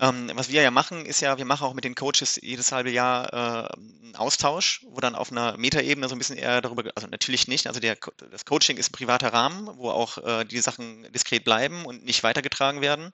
Ähm, 0.00 0.30
was 0.34 0.48
wir 0.48 0.62
ja 0.62 0.70
machen, 0.72 1.06
ist 1.06 1.20
ja, 1.20 1.38
wir 1.38 1.44
machen 1.44 1.64
auch 1.64 1.74
mit 1.74 1.84
den 1.84 1.94
Coaches 1.94 2.40
jedes 2.42 2.72
halbe 2.72 2.90
Jahr 2.90 3.32
äh, 3.32 3.76
einen 3.76 4.16
Austausch, 4.16 4.84
wo 4.88 5.00
dann 5.00 5.14
auf 5.14 5.30
einer 5.30 5.56
Metaebene 5.56 6.08
so 6.08 6.16
ein 6.16 6.18
bisschen 6.18 6.36
eher 6.36 6.60
darüber, 6.60 6.90
also 6.96 7.06
natürlich 7.06 7.46
nicht, 7.46 7.68
also 7.68 7.78
der, 7.78 7.96
das 8.30 8.44
Coaching 8.44 8.76
ist 8.76 8.90
ein 8.90 8.92
privater 8.92 9.32
Rahmen, 9.32 9.68
wo 9.76 9.90
auch 9.90 10.18
äh, 10.18 10.44
die 10.44 10.60
Sachen 10.60 11.10
diskret 11.12 11.44
bleiben 11.44 11.84
und 11.84 12.04
nicht 12.04 12.24
weitergetragen 12.24 12.80
werden. 12.80 13.12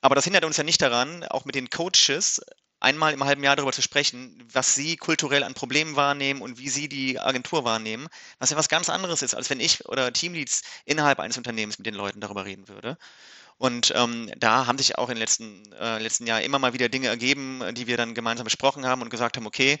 Aber 0.00 0.14
das 0.14 0.24
hindert 0.24 0.44
uns 0.44 0.56
ja 0.56 0.64
nicht 0.64 0.80
daran, 0.80 1.24
auch 1.24 1.44
mit 1.44 1.54
den 1.54 1.68
Coaches 1.68 2.40
einmal 2.80 3.12
im 3.12 3.24
halben 3.24 3.42
Jahr 3.42 3.56
darüber 3.56 3.72
zu 3.72 3.82
sprechen, 3.82 4.42
was 4.52 4.74
sie 4.74 4.96
kulturell 4.96 5.42
an 5.42 5.54
Problemen 5.54 5.96
wahrnehmen 5.96 6.42
und 6.42 6.58
wie 6.58 6.68
sie 6.68 6.88
die 6.88 7.18
Agentur 7.18 7.64
wahrnehmen, 7.64 8.08
was 8.38 8.50
ja 8.50 8.56
was 8.56 8.68
ganz 8.68 8.88
anderes 8.88 9.22
ist, 9.22 9.34
als 9.34 9.50
wenn 9.50 9.60
ich 9.60 9.86
oder 9.86 10.12
Teamleads 10.12 10.62
innerhalb 10.84 11.18
eines 11.18 11.36
Unternehmens 11.36 11.78
mit 11.78 11.86
den 11.86 11.94
Leuten 11.94 12.20
darüber 12.20 12.44
reden 12.44 12.68
würde. 12.68 12.98
Und 13.58 13.92
ähm, 13.96 14.30
da 14.36 14.66
haben 14.66 14.78
sich 14.78 14.98
auch 14.98 15.08
in 15.08 15.14
den 15.14 15.20
letzten, 15.20 15.72
äh, 15.72 15.98
letzten 15.98 16.26
Jahren 16.26 16.42
immer 16.42 16.58
mal 16.58 16.74
wieder 16.74 16.90
Dinge 16.90 17.08
ergeben, 17.08 17.62
die 17.72 17.86
wir 17.86 17.96
dann 17.96 18.14
gemeinsam 18.14 18.44
besprochen 18.44 18.84
haben 18.84 19.00
und 19.00 19.08
gesagt 19.08 19.36
haben, 19.36 19.46
okay, 19.46 19.78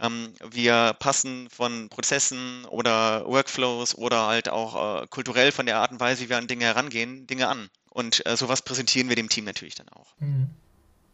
ähm, 0.00 0.34
wir 0.50 0.94
passen 0.98 1.48
von 1.48 1.88
Prozessen 1.88 2.64
oder 2.64 3.24
Workflows 3.26 3.94
oder 3.94 4.26
halt 4.26 4.48
auch 4.48 5.02
äh, 5.02 5.06
kulturell 5.06 5.52
von 5.52 5.66
der 5.66 5.78
Art 5.78 5.92
und 5.92 6.00
Weise, 6.00 6.24
wie 6.24 6.28
wir 6.28 6.38
an 6.38 6.48
Dinge 6.48 6.64
herangehen, 6.64 7.26
Dinge 7.28 7.46
an. 7.46 7.70
Und 7.90 8.26
äh, 8.26 8.36
sowas 8.36 8.62
präsentieren 8.62 9.08
wir 9.08 9.16
dem 9.16 9.28
Team 9.28 9.44
natürlich 9.44 9.76
dann 9.76 9.88
auch. 9.90 10.14
Mhm. 10.18 10.50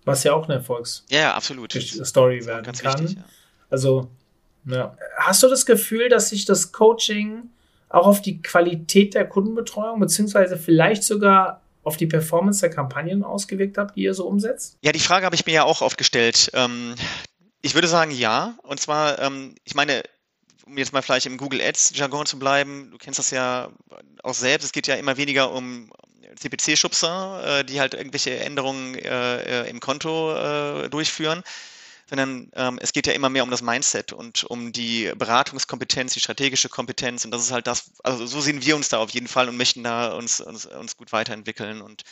Was 0.08 0.24
ja 0.24 0.32
auch 0.32 0.44
eine 0.44 0.54
Erfolgs 0.54 1.04
ja, 1.10 1.18
ja, 1.18 1.34
absolut. 1.34 1.72
Story 1.72 2.44
werden 2.46 2.64
kann. 2.64 3.00
Wichtig, 3.00 3.16
ja. 3.16 3.24
Also, 3.70 4.10
ja. 4.64 4.96
Hast 5.18 5.42
du 5.42 5.48
das 5.48 5.66
Gefühl, 5.66 6.08
dass 6.08 6.30
sich 6.30 6.44
das 6.44 6.72
Coaching 6.72 7.50
auch 7.88 8.06
auf 8.06 8.22
die 8.22 8.42
Qualität 8.42 9.14
der 9.14 9.26
Kundenbetreuung 9.26 10.00
beziehungsweise 10.00 10.56
vielleicht 10.56 11.04
sogar 11.04 11.62
auf 11.84 11.96
die 11.96 12.06
Performance 12.06 12.60
der 12.60 12.70
Kampagnen 12.70 13.24
ausgewirkt 13.24 13.78
habt, 13.78 13.96
die 13.96 14.02
ihr 14.02 14.14
so 14.14 14.26
umsetzt? 14.26 14.76
Ja, 14.82 14.92
die 14.92 15.00
Frage 15.00 15.24
habe 15.24 15.34
ich 15.34 15.46
mir 15.46 15.52
ja 15.52 15.64
auch 15.64 15.80
oft 15.80 15.96
gestellt. 15.96 16.50
Ähm, 16.54 16.94
ich 17.62 17.74
würde 17.74 17.88
sagen, 17.88 18.10
ja. 18.10 18.54
Und 18.62 18.80
zwar, 18.80 19.18
ähm, 19.20 19.54
ich 19.64 19.74
meine, 19.74 20.02
um 20.66 20.76
jetzt 20.76 20.92
mal 20.92 21.02
vielleicht 21.02 21.26
im 21.26 21.38
Google 21.38 21.62
Ads 21.62 21.92
Jargon 21.94 22.26
zu 22.26 22.38
bleiben, 22.38 22.90
du 22.90 22.98
kennst 22.98 23.18
das 23.18 23.30
ja 23.30 23.70
auch 24.22 24.34
selbst, 24.34 24.64
es 24.64 24.72
geht 24.72 24.86
ja 24.86 24.96
immer 24.96 25.16
weniger 25.16 25.50
um 25.50 25.90
CPC-Schubser, 26.36 27.60
äh, 27.60 27.64
die 27.64 27.80
halt 27.80 27.94
irgendwelche 27.94 28.38
Änderungen 28.38 28.94
äh, 28.94 29.62
äh, 29.64 29.70
im 29.70 29.80
Konto 29.80 30.34
äh, 30.34 30.88
durchführen, 30.88 31.42
sondern 32.08 32.50
ähm, 32.54 32.78
es 32.80 32.92
geht 32.92 33.06
ja 33.06 33.12
immer 33.12 33.28
mehr 33.28 33.42
um 33.42 33.50
das 33.50 33.62
Mindset 33.62 34.12
und 34.12 34.44
um 34.44 34.72
die 34.72 35.12
Beratungskompetenz, 35.16 36.14
die 36.14 36.20
strategische 36.20 36.68
Kompetenz 36.68 37.24
und 37.24 37.30
das 37.30 37.42
ist 37.42 37.52
halt 37.52 37.66
das, 37.66 37.90
also 38.02 38.26
so 38.26 38.40
sehen 38.40 38.64
wir 38.64 38.76
uns 38.76 38.88
da 38.88 38.98
auf 38.98 39.10
jeden 39.10 39.28
Fall 39.28 39.48
und 39.48 39.56
möchten 39.56 39.84
da 39.84 40.12
uns, 40.14 40.40
uns, 40.40 40.66
uns 40.66 40.96
gut 40.96 41.12
weiterentwickeln 41.12 41.82
und 41.82 42.04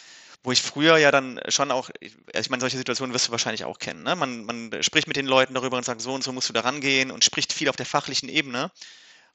wo 0.46 0.52
ich 0.52 0.62
früher 0.62 0.96
ja 0.96 1.11
dann 1.11 1.40
schon 1.48 1.72
auch, 1.72 1.90
ich 2.00 2.50
meine, 2.50 2.61
solche 2.61 2.76
Situationen 2.76 3.12
wirst 3.12 3.26
du 3.26 3.33
wahrscheinlich 3.33 3.64
auch 3.64 3.81
kennen. 3.81 4.05
Ne? 4.05 4.14
Man, 4.14 4.44
man 4.44 4.83
spricht 4.83 5.09
mit 5.09 5.16
den 5.16 5.26
Leuten 5.26 5.55
darüber 5.55 5.76
und 5.76 5.85
sagt, 5.85 6.00
so 6.00 6.14
und 6.14 6.22
so 6.22 6.31
musst 6.31 6.48
du 6.48 6.52
da 6.52 6.61
rangehen 6.61 7.11
und 7.11 7.24
spricht 7.24 7.52
viel 7.52 7.68
auf 7.68 7.74
der 7.74 7.85
fachlichen 7.85 8.29
Ebene. 8.29 8.70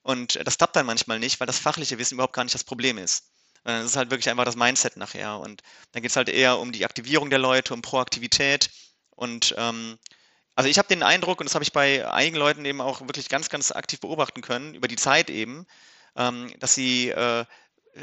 Und 0.03 0.39
das 0.47 0.57
klappt 0.57 0.77
dann 0.77 0.85
manchmal 0.85 1.19
nicht, 1.19 1.39
weil 1.41 1.47
das 1.47 1.59
fachliche 1.59 1.99
Wissen 1.99 2.15
überhaupt 2.15 2.33
gar 2.33 2.43
nicht 2.43 2.55
das 2.55 2.63
Problem 2.63 2.97
ist. 2.97 3.25
Das 3.63 3.85
ist 3.85 3.95
halt 3.95 4.09
wirklich 4.09 4.29
einfach 4.29 4.45
das 4.45 4.55
Mindset 4.55 4.97
nachher. 4.97 5.39
Und 5.39 5.61
dann 5.91 6.01
geht 6.01 6.11
es 6.11 6.17
halt 6.17 6.29
eher 6.29 6.59
um 6.59 6.71
die 6.71 6.85
Aktivierung 6.85 7.29
der 7.29 7.39
Leute, 7.39 7.73
um 7.73 7.81
Proaktivität. 7.81 8.69
Und 9.11 9.53
ähm, 9.57 9.97
also 10.55 10.69
ich 10.69 10.77
habe 10.77 10.87
den 10.87 11.03
Eindruck, 11.03 11.39
und 11.39 11.45
das 11.45 11.55
habe 11.55 11.63
ich 11.63 11.73
bei 11.73 12.09
einigen 12.09 12.37
Leuten 12.37 12.65
eben 12.65 12.81
auch 12.81 13.01
wirklich 13.01 13.29
ganz, 13.29 13.49
ganz 13.49 13.71
aktiv 13.71 13.99
beobachten 13.99 14.41
können, 14.41 14.73
über 14.73 14.87
die 14.87 14.95
Zeit 14.95 15.29
eben, 15.29 15.65
ähm, 16.15 16.51
dass 16.59 16.75
sie 16.75 17.09
äh, 17.09 17.45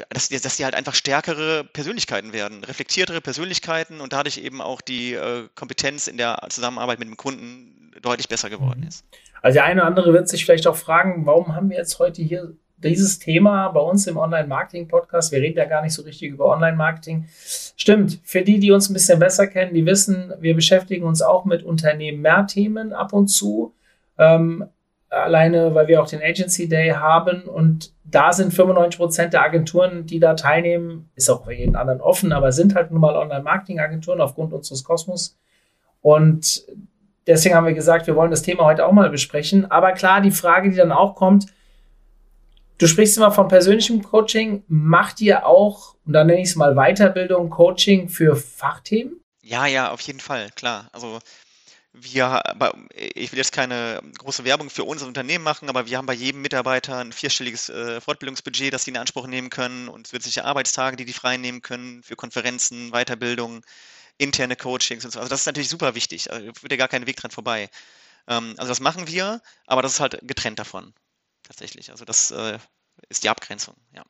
dass, 0.09 0.29
dass 0.29 0.57
sie 0.57 0.65
halt 0.65 0.75
einfach 0.75 0.93
stärkere 0.93 1.63
Persönlichkeiten 1.63 2.33
werden, 2.33 2.63
reflektiertere 2.63 3.21
Persönlichkeiten 3.21 4.01
und 4.01 4.13
dadurch 4.13 4.37
eben 4.37 4.61
auch 4.61 4.81
die 4.81 5.13
äh, 5.13 5.47
Kompetenz 5.55 6.07
in 6.07 6.17
der 6.17 6.39
Zusammenarbeit 6.49 6.99
mit 6.99 7.07
dem 7.07 7.17
Kunden 7.17 7.91
deutlich 8.01 8.29
besser 8.29 8.49
geworden 8.49 8.81
mhm. 8.81 8.87
ist. 8.87 9.05
Also 9.41 9.55
der 9.55 9.65
eine 9.65 9.81
oder 9.81 9.87
andere 9.87 10.13
wird 10.13 10.29
sich 10.29 10.45
vielleicht 10.45 10.67
auch 10.67 10.75
fragen, 10.75 11.25
warum 11.25 11.55
haben 11.55 11.69
wir 11.69 11.77
jetzt 11.77 11.97
heute 11.99 12.21
hier 12.21 12.55
dieses 12.83 13.19
Thema 13.19 13.69
bei 13.69 13.79
uns 13.79 14.07
im 14.07 14.17
Online-Marketing-Podcast. 14.17 15.31
Wir 15.31 15.41
reden 15.41 15.57
ja 15.57 15.65
gar 15.65 15.81
nicht 15.81 15.93
so 15.93 16.03
richtig 16.03 16.29
über 16.29 16.45
Online-Marketing. 16.45 17.25
Stimmt, 17.35 18.19
für 18.23 18.41
die, 18.41 18.59
die 18.59 18.71
uns 18.71 18.89
ein 18.89 18.93
bisschen 18.93 19.19
besser 19.19 19.47
kennen, 19.47 19.73
die 19.73 19.85
wissen, 19.85 20.33
wir 20.39 20.55
beschäftigen 20.55 21.05
uns 21.05 21.21
auch 21.21 21.45
mit 21.45 21.63
Unternehmen 21.63 22.21
mehr 22.21 22.47
Themen 22.47 22.93
ab 22.93 23.13
und 23.13 23.27
zu. 23.27 23.73
Ähm, 24.17 24.65
alleine, 25.09 25.73
weil 25.73 25.87
wir 25.87 26.01
auch 26.01 26.07
den 26.07 26.21
Agency 26.21 26.69
Day 26.69 26.89
haben 26.91 27.43
und 27.43 27.91
da 28.03 28.31
sind 28.33 28.53
95 28.53 28.97
Prozent 28.97 29.33
der 29.33 29.43
Agenturen, 29.43 30.05
die 30.05 30.19
da 30.19 30.33
teilnehmen, 30.33 31.09
ist 31.15 31.29
auch 31.29 31.45
für 31.45 31.53
jeden 31.53 31.75
anderen 31.75 32.01
offen, 32.01 32.31
aber 32.31 32.51
sind 32.51 32.75
halt 32.75 32.91
nun 32.91 33.01
mal 33.01 33.15
Online-Marketing-Agenturen 33.15 34.21
aufgrund 34.21 34.53
unseres 34.53 34.83
Kosmos. 34.83 35.37
Und 36.01 36.63
deswegen 37.27 37.55
haben 37.55 37.67
wir 37.67 37.73
gesagt, 37.73 38.07
wir 38.07 38.15
wollen 38.15 38.31
das 38.31 38.41
Thema 38.41 38.65
heute 38.65 38.85
auch 38.85 38.91
mal 38.91 39.09
besprechen. 39.09 39.69
Aber 39.69 39.91
klar, 39.91 40.21
die 40.21 40.31
Frage, 40.31 40.69
die 40.69 40.75
dann 40.75 40.91
auch 40.91 41.15
kommt, 41.15 41.47
Du 42.79 42.87
sprichst 42.87 43.17
immer 43.17 43.33
von 43.33 43.49
persönlichem 43.49 44.01
Coaching. 44.01 44.63
Macht 44.69 45.19
ihr 45.19 45.45
auch, 45.45 45.95
und 46.05 46.13
dann 46.13 46.27
nenne 46.27 46.41
ich 46.41 46.49
es 46.49 46.55
mal 46.55 46.75
Weiterbildung, 46.75 47.49
Coaching 47.49 48.07
für 48.07 48.37
Fachthemen? 48.37 49.19
Ja, 49.41 49.65
ja, 49.65 49.91
auf 49.91 49.99
jeden 49.99 50.21
Fall, 50.21 50.49
klar. 50.55 50.89
Also 50.93 51.19
wir, 51.91 52.41
ich 53.15 53.33
will 53.33 53.39
jetzt 53.39 53.51
keine 53.51 53.99
große 54.19 54.45
Werbung 54.45 54.69
für 54.69 54.85
unser 54.85 55.07
Unternehmen 55.07 55.43
machen, 55.43 55.67
aber 55.67 55.87
wir 55.87 55.97
haben 55.97 56.05
bei 56.05 56.13
jedem 56.13 56.41
Mitarbeiter 56.41 56.99
ein 56.99 57.11
vierstelliges 57.11 57.67
äh, 57.67 57.99
Fortbildungsbudget, 57.99 58.73
das 58.73 58.85
sie 58.85 58.91
in 58.91 58.97
Anspruch 58.97 59.27
nehmen 59.27 59.49
können 59.49 59.89
und 59.89 60.07
zusätzliche 60.07 60.45
Arbeitstage, 60.45 60.95
die 60.95 61.03
die 61.03 61.11
frei 61.11 61.35
nehmen 61.35 61.61
können 61.61 62.01
für 62.01 62.15
Konferenzen, 62.15 62.91
Weiterbildung, 62.91 63.61
interne 64.17 64.55
Coachings 64.55 65.03
und 65.03 65.11
so. 65.11 65.19
Also 65.19 65.29
das 65.29 65.41
ist 65.41 65.47
natürlich 65.47 65.69
super 65.69 65.95
wichtig. 65.95 66.31
Also 66.31 66.53
führt 66.53 66.71
ja 66.71 66.77
gar 66.77 66.87
keinen 66.87 67.07
Weg 67.07 67.17
dran 67.17 67.31
vorbei. 67.31 67.69
Ähm, 68.29 68.53
also 68.55 68.69
das 68.69 68.79
machen 68.79 69.09
wir, 69.09 69.41
aber 69.67 69.81
das 69.81 69.93
ist 69.93 69.99
halt 69.99 70.19
getrennt 70.21 70.59
davon 70.59 70.93
tatsächlich. 71.49 71.89
Also 71.91 72.05
das 72.05 72.31
äh, 72.31 72.59
ist 73.09 73.23
die 73.23 73.29
Abgrenzung, 73.29 73.75
ja. 73.95 74.03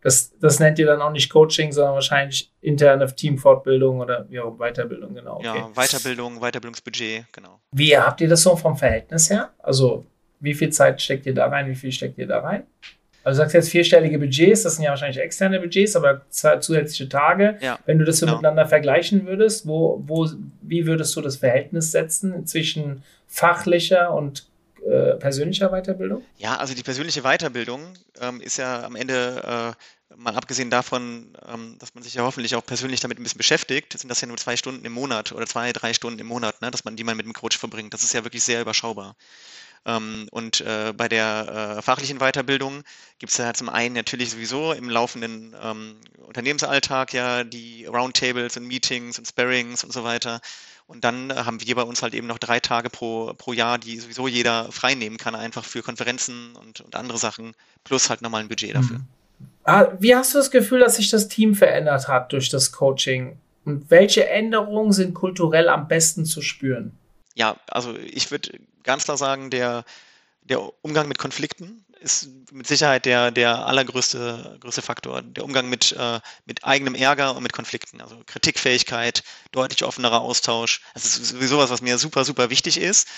Das, 0.00 0.36
das 0.40 0.58
nennt 0.58 0.80
ihr 0.80 0.86
dann 0.86 1.00
auch 1.00 1.12
nicht 1.12 1.30
Coaching, 1.30 1.70
sondern 1.70 1.94
wahrscheinlich 1.94 2.50
interne 2.60 3.06
Teamfortbildung 3.14 4.00
oder 4.00 4.26
ja, 4.30 4.42
Weiterbildung, 4.50 5.14
genau. 5.14 5.36
Okay. 5.36 5.46
Ja, 5.46 5.70
Weiterbildung, 5.74 6.40
Weiterbildungsbudget, 6.40 7.32
genau. 7.32 7.60
Wie 7.70 7.96
habt 7.96 8.20
ihr 8.20 8.28
das 8.28 8.42
so 8.42 8.56
vom 8.56 8.76
Verhältnis 8.76 9.30
her? 9.30 9.50
Also 9.60 10.04
wie 10.40 10.54
viel 10.54 10.70
Zeit 10.70 11.00
steckt 11.00 11.26
ihr 11.26 11.34
da 11.34 11.46
rein, 11.46 11.68
wie 11.68 11.76
viel 11.76 11.92
steckt 11.92 12.18
ihr 12.18 12.26
da 12.26 12.40
rein? 12.40 12.64
Also 13.22 13.36
du 13.36 13.42
sagst 13.44 13.54
jetzt 13.54 13.70
vierstellige 13.70 14.18
Budgets, 14.18 14.64
das 14.64 14.74
sind 14.74 14.84
ja 14.84 14.90
wahrscheinlich 14.90 15.18
externe 15.18 15.60
Budgets, 15.60 15.94
aber 15.94 16.22
zusätzliche 16.28 17.08
Tage. 17.08 17.56
Ja, 17.60 17.78
Wenn 17.86 18.00
du 18.00 18.04
das 18.04 18.18
so 18.18 18.26
genau. 18.26 18.38
miteinander 18.38 18.66
vergleichen 18.66 19.26
würdest, 19.26 19.68
wo, 19.68 20.02
wo, 20.04 20.28
wie 20.62 20.86
würdest 20.86 21.14
du 21.14 21.20
das 21.20 21.36
Verhältnis 21.36 21.92
setzen 21.92 22.44
zwischen 22.46 23.04
fachlicher 23.28 24.12
und 24.12 24.46
äh, 24.86 25.14
persönlicher 25.16 25.70
Weiterbildung? 25.70 26.24
Ja, 26.38 26.56
also 26.56 26.74
die 26.74 26.82
persönliche 26.82 27.22
Weiterbildung 27.22 27.94
ähm, 28.20 28.40
ist 28.40 28.56
ja 28.56 28.82
am 28.82 28.96
Ende, 28.96 29.74
äh, 30.10 30.16
mal 30.16 30.34
abgesehen 30.34 30.70
davon, 30.70 31.36
ähm, 31.46 31.76
dass 31.78 31.94
man 31.94 32.02
sich 32.02 32.14
ja 32.14 32.22
hoffentlich 32.22 32.54
auch 32.54 32.64
persönlich 32.66 33.00
damit 33.00 33.18
ein 33.18 33.22
bisschen 33.22 33.38
beschäftigt, 33.38 33.98
sind 33.98 34.08
das 34.08 34.20
ja 34.20 34.28
nur 34.28 34.36
zwei 34.36 34.56
Stunden 34.56 34.84
im 34.84 34.92
Monat 34.92 35.32
oder 35.32 35.46
zwei, 35.46 35.72
drei 35.72 35.94
Stunden 35.94 36.18
im 36.18 36.26
Monat, 36.26 36.60
ne, 36.60 36.70
dass 36.70 36.84
man 36.84 36.96
die 36.96 37.04
man 37.04 37.16
mit 37.16 37.26
dem 37.26 37.32
Coach 37.32 37.58
verbringt. 37.58 37.94
Das 37.94 38.02
ist 38.02 38.12
ja 38.12 38.24
wirklich 38.24 38.42
sehr 38.42 38.60
überschaubar. 38.60 39.16
Ähm, 39.84 40.28
und 40.30 40.60
äh, 40.60 40.92
bei 40.96 41.08
der 41.08 41.76
äh, 41.78 41.82
fachlichen 41.82 42.18
Weiterbildung 42.18 42.82
gibt 43.18 43.32
es 43.32 43.38
ja 43.38 43.52
zum 43.52 43.68
einen 43.68 43.94
natürlich 43.94 44.30
sowieso 44.30 44.72
im 44.72 44.88
laufenden 44.88 45.56
ähm, 45.60 45.96
Unternehmensalltag 46.18 47.12
ja 47.12 47.42
die 47.42 47.86
Roundtables 47.86 48.56
und 48.56 48.66
Meetings 48.66 49.18
und 49.18 49.26
Sparrings 49.26 49.82
und 49.82 49.92
so 49.92 50.04
weiter. 50.04 50.40
Und 50.86 51.04
dann 51.04 51.34
haben 51.34 51.60
wir 51.60 51.74
bei 51.74 51.82
uns 51.82 52.02
halt 52.02 52.14
eben 52.14 52.26
noch 52.26 52.38
drei 52.38 52.60
Tage 52.60 52.90
pro, 52.90 53.32
pro 53.34 53.52
Jahr, 53.52 53.78
die 53.78 53.98
sowieso 53.98 54.28
jeder 54.28 54.70
frei 54.70 54.94
nehmen 54.94 55.16
kann, 55.16 55.34
einfach 55.34 55.64
für 55.64 55.82
Konferenzen 55.82 56.54
und, 56.56 56.80
und 56.80 56.94
andere 56.94 57.18
Sachen, 57.18 57.54
plus 57.82 58.10
halt 58.10 58.22
nochmal 58.22 58.42
ein 58.42 58.48
Budget 58.48 58.74
dafür. 58.74 58.98
Mhm. 58.98 59.06
Ah, 59.64 59.86
wie 59.98 60.14
hast 60.14 60.34
du 60.34 60.38
das 60.38 60.50
Gefühl, 60.50 60.80
dass 60.80 60.96
sich 60.96 61.10
das 61.10 61.28
Team 61.28 61.54
verändert 61.54 62.08
hat 62.08 62.32
durch 62.32 62.48
das 62.50 62.72
Coaching? 62.72 63.38
Und 63.64 63.90
welche 63.90 64.28
Änderungen 64.28 64.92
sind 64.92 65.14
kulturell 65.14 65.68
am 65.68 65.88
besten 65.88 66.24
zu 66.24 66.42
spüren? 66.42 66.98
Ja, 67.34 67.56
also 67.68 67.96
ich 67.96 68.30
würde 68.30 68.58
ganz 68.82 69.04
klar 69.04 69.16
sagen, 69.16 69.50
der, 69.50 69.84
der 70.42 70.62
Umgang 70.84 71.08
mit 71.08 71.18
Konflikten 71.18 71.84
ist 72.00 72.28
mit 72.52 72.66
Sicherheit 72.66 73.06
der, 73.06 73.30
der 73.30 73.66
allergrößte 73.66 74.58
größte 74.60 74.82
Faktor. 74.82 75.22
Der 75.22 75.44
Umgang 75.44 75.68
mit, 75.68 75.92
äh, 75.92 76.20
mit 76.46 76.64
eigenem 76.64 76.94
Ärger 76.94 77.36
und 77.36 77.42
mit 77.44 77.52
Konflikten. 77.52 78.00
Also 78.00 78.22
Kritikfähigkeit, 78.26 79.22
deutlich 79.52 79.84
offenerer 79.84 80.20
Austausch. 80.20 80.82
Das 80.94 81.04
ist 81.06 81.28
sowieso 81.28 81.58
was, 81.58 81.70
was 81.70 81.82
mir 81.82 81.98
super, 81.98 82.24
super 82.24 82.50
wichtig 82.50 82.78
ist. 82.78 83.08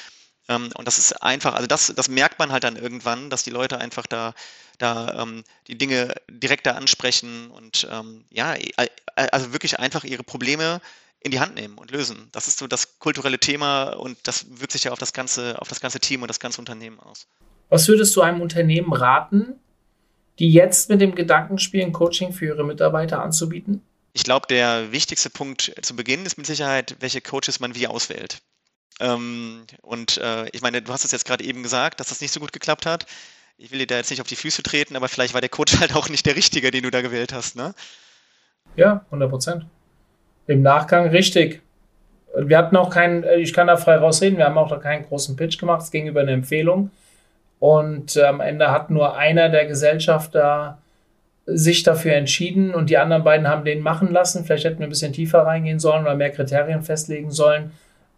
Ähm, 0.48 0.70
und 0.76 0.86
das 0.86 0.98
ist 0.98 1.22
einfach, 1.22 1.54
also 1.54 1.66
das, 1.66 1.92
das 1.96 2.08
merkt 2.08 2.38
man 2.38 2.52
halt 2.52 2.64
dann 2.64 2.76
irgendwann, 2.76 3.30
dass 3.30 3.42
die 3.44 3.50
Leute 3.50 3.78
einfach 3.78 4.06
da, 4.06 4.34
da 4.78 5.22
ähm, 5.22 5.44
die 5.68 5.78
Dinge 5.78 6.14
direkter 6.30 6.76
ansprechen 6.76 7.50
und 7.50 7.88
ähm, 7.90 8.24
ja, 8.30 8.54
also 9.16 9.52
wirklich 9.52 9.78
einfach 9.78 10.04
ihre 10.04 10.24
Probleme 10.24 10.80
in 11.24 11.30
die 11.30 11.40
Hand 11.40 11.54
nehmen 11.54 11.76
und 11.78 11.90
lösen. 11.90 12.28
Das 12.32 12.46
ist 12.46 12.58
so 12.58 12.66
das 12.66 12.98
kulturelle 12.98 13.38
Thema 13.38 13.94
und 13.94 14.16
das 14.24 14.46
wirkt 14.60 14.72
sich 14.72 14.84
ja 14.84 14.92
auf 14.92 14.98
das 14.98 15.12
ganze, 15.12 15.60
auf 15.60 15.68
das 15.68 15.80
ganze 15.80 15.98
Team 15.98 16.22
und 16.22 16.28
das 16.28 16.38
ganze 16.38 16.60
Unternehmen 16.60 17.00
aus. 17.00 17.26
Was 17.70 17.88
würdest 17.88 18.14
du 18.14 18.20
einem 18.20 18.42
Unternehmen 18.42 18.92
raten, 18.92 19.54
die 20.38 20.52
jetzt 20.52 20.90
mit 20.90 21.00
dem 21.00 21.14
Gedanken 21.14 21.58
spielen, 21.58 21.92
Coaching 21.92 22.32
für 22.32 22.46
ihre 22.46 22.64
Mitarbeiter 22.64 23.22
anzubieten? 23.22 23.82
Ich 24.12 24.22
glaube, 24.22 24.46
der 24.48 24.92
wichtigste 24.92 25.30
Punkt 25.30 25.74
zu 25.82 25.96
Beginn 25.96 26.26
ist 26.26 26.36
mit 26.36 26.46
Sicherheit, 26.46 26.96
welche 27.00 27.20
Coaches 27.20 27.58
man 27.58 27.74
wie 27.74 27.88
auswählt. 27.88 28.42
Ähm, 29.00 29.66
und 29.82 30.18
äh, 30.18 30.48
ich 30.50 30.60
meine, 30.60 30.82
du 30.82 30.92
hast 30.92 31.04
es 31.04 31.10
jetzt 31.10 31.24
gerade 31.24 31.42
eben 31.42 31.62
gesagt, 31.62 32.00
dass 32.00 32.10
das 32.10 32.20
nicht 32.20 32.32
so 32.32 32.38
gut 32.38 32.52
geklappt 32.52 32.86
hat. 32.86 33.06
Ich 33.56 33.70
will 33.70 33.78
dir 33.78 33.86
da 33.86 33.96
jetzt 33.96 34.10
nicht 34.10 34.20
auf 34.20 34.26
die 34.26 34.36
Füße 34.36 34.62
treten, 34.62 34.94
aber 34.94 35.08
vielleicht 35.08 35.34
war 35.34 35.40
der 35.40 35.50
Coach 35.50 35.76
halt 35.80 35.96
auch 35.96 36.08
nicht 36.10 36.26
der 36.26 36.36
richtige, 36.36 36.70
den 36.70 36.82
du 36.82 36.90
da 36.90 37.00
gewählt 37.00 37.32
hast, 37.32 37.56
ne? 37.56 37.74
Ja, 38.76 39.04
100 39.06 39.30
Prozent. 39.30 39.66
Im 40.46 40.62
Nachgang 40.62 41.08
richtig. 41.08 41.62
Wir 42.36 42.58
hatten 42.58 42.76
auch 42.76 42.90
keinen, 42.90 43.22
äh, 43.24 43.36
ich 43.36 43.52
kann 43.52 43.66
da 43.66 43.76
frei 43.76 43.96
rausreden, 43.96 44.38
wir 44.38 44.46
haben 44.46 44.58
auch 44.58 44.68
da 44.68 44.76
keinen 44.76 45.04
großen 45.04 45.36
Pitch 45.36 45.58
gemacht, 45.58 45.82
es 45.82 45.90
ging 45.90 46.06
über 46.06 46.20
eine 46.20 46.32
Empfehlung. 46.32 46.90
Und 47.60 48.16
äh, 48.16 48.24
am 48.24 48.40
Ende 48.40 48.70
hat 48.70 48.90
nur 48.90 49.16
einer 49.16 49.48
der 49.48 49.66
Gesellschafter 49.66 50.78
sich 51.46 51.82
dafür 51.82 52.14
entschieden 52.14 52.74
und 52.74 52.90
die 52.90 52.98
anderen 52.98 53.22
beiden 53.22 53.48
haben 53.48 53.64
den 53.64 53.80
machen 53.80 54.12
lassen. 54.12 54.44
Vielleicht 54.44 54.64
hätten 54.64 54.78
wir 54.78 54.86
ein 54.86 54.90
bisschen 54.90 55.12
tiefer 55.12 55.40
reingehen 55.40 55.78
sollen 55.78 56.02
oder 56.02 56.14
mehr 56.14 56.30
Kriterien 56.30 56.82
festlegen 56.82 57.30
sollen. 57.30 57.72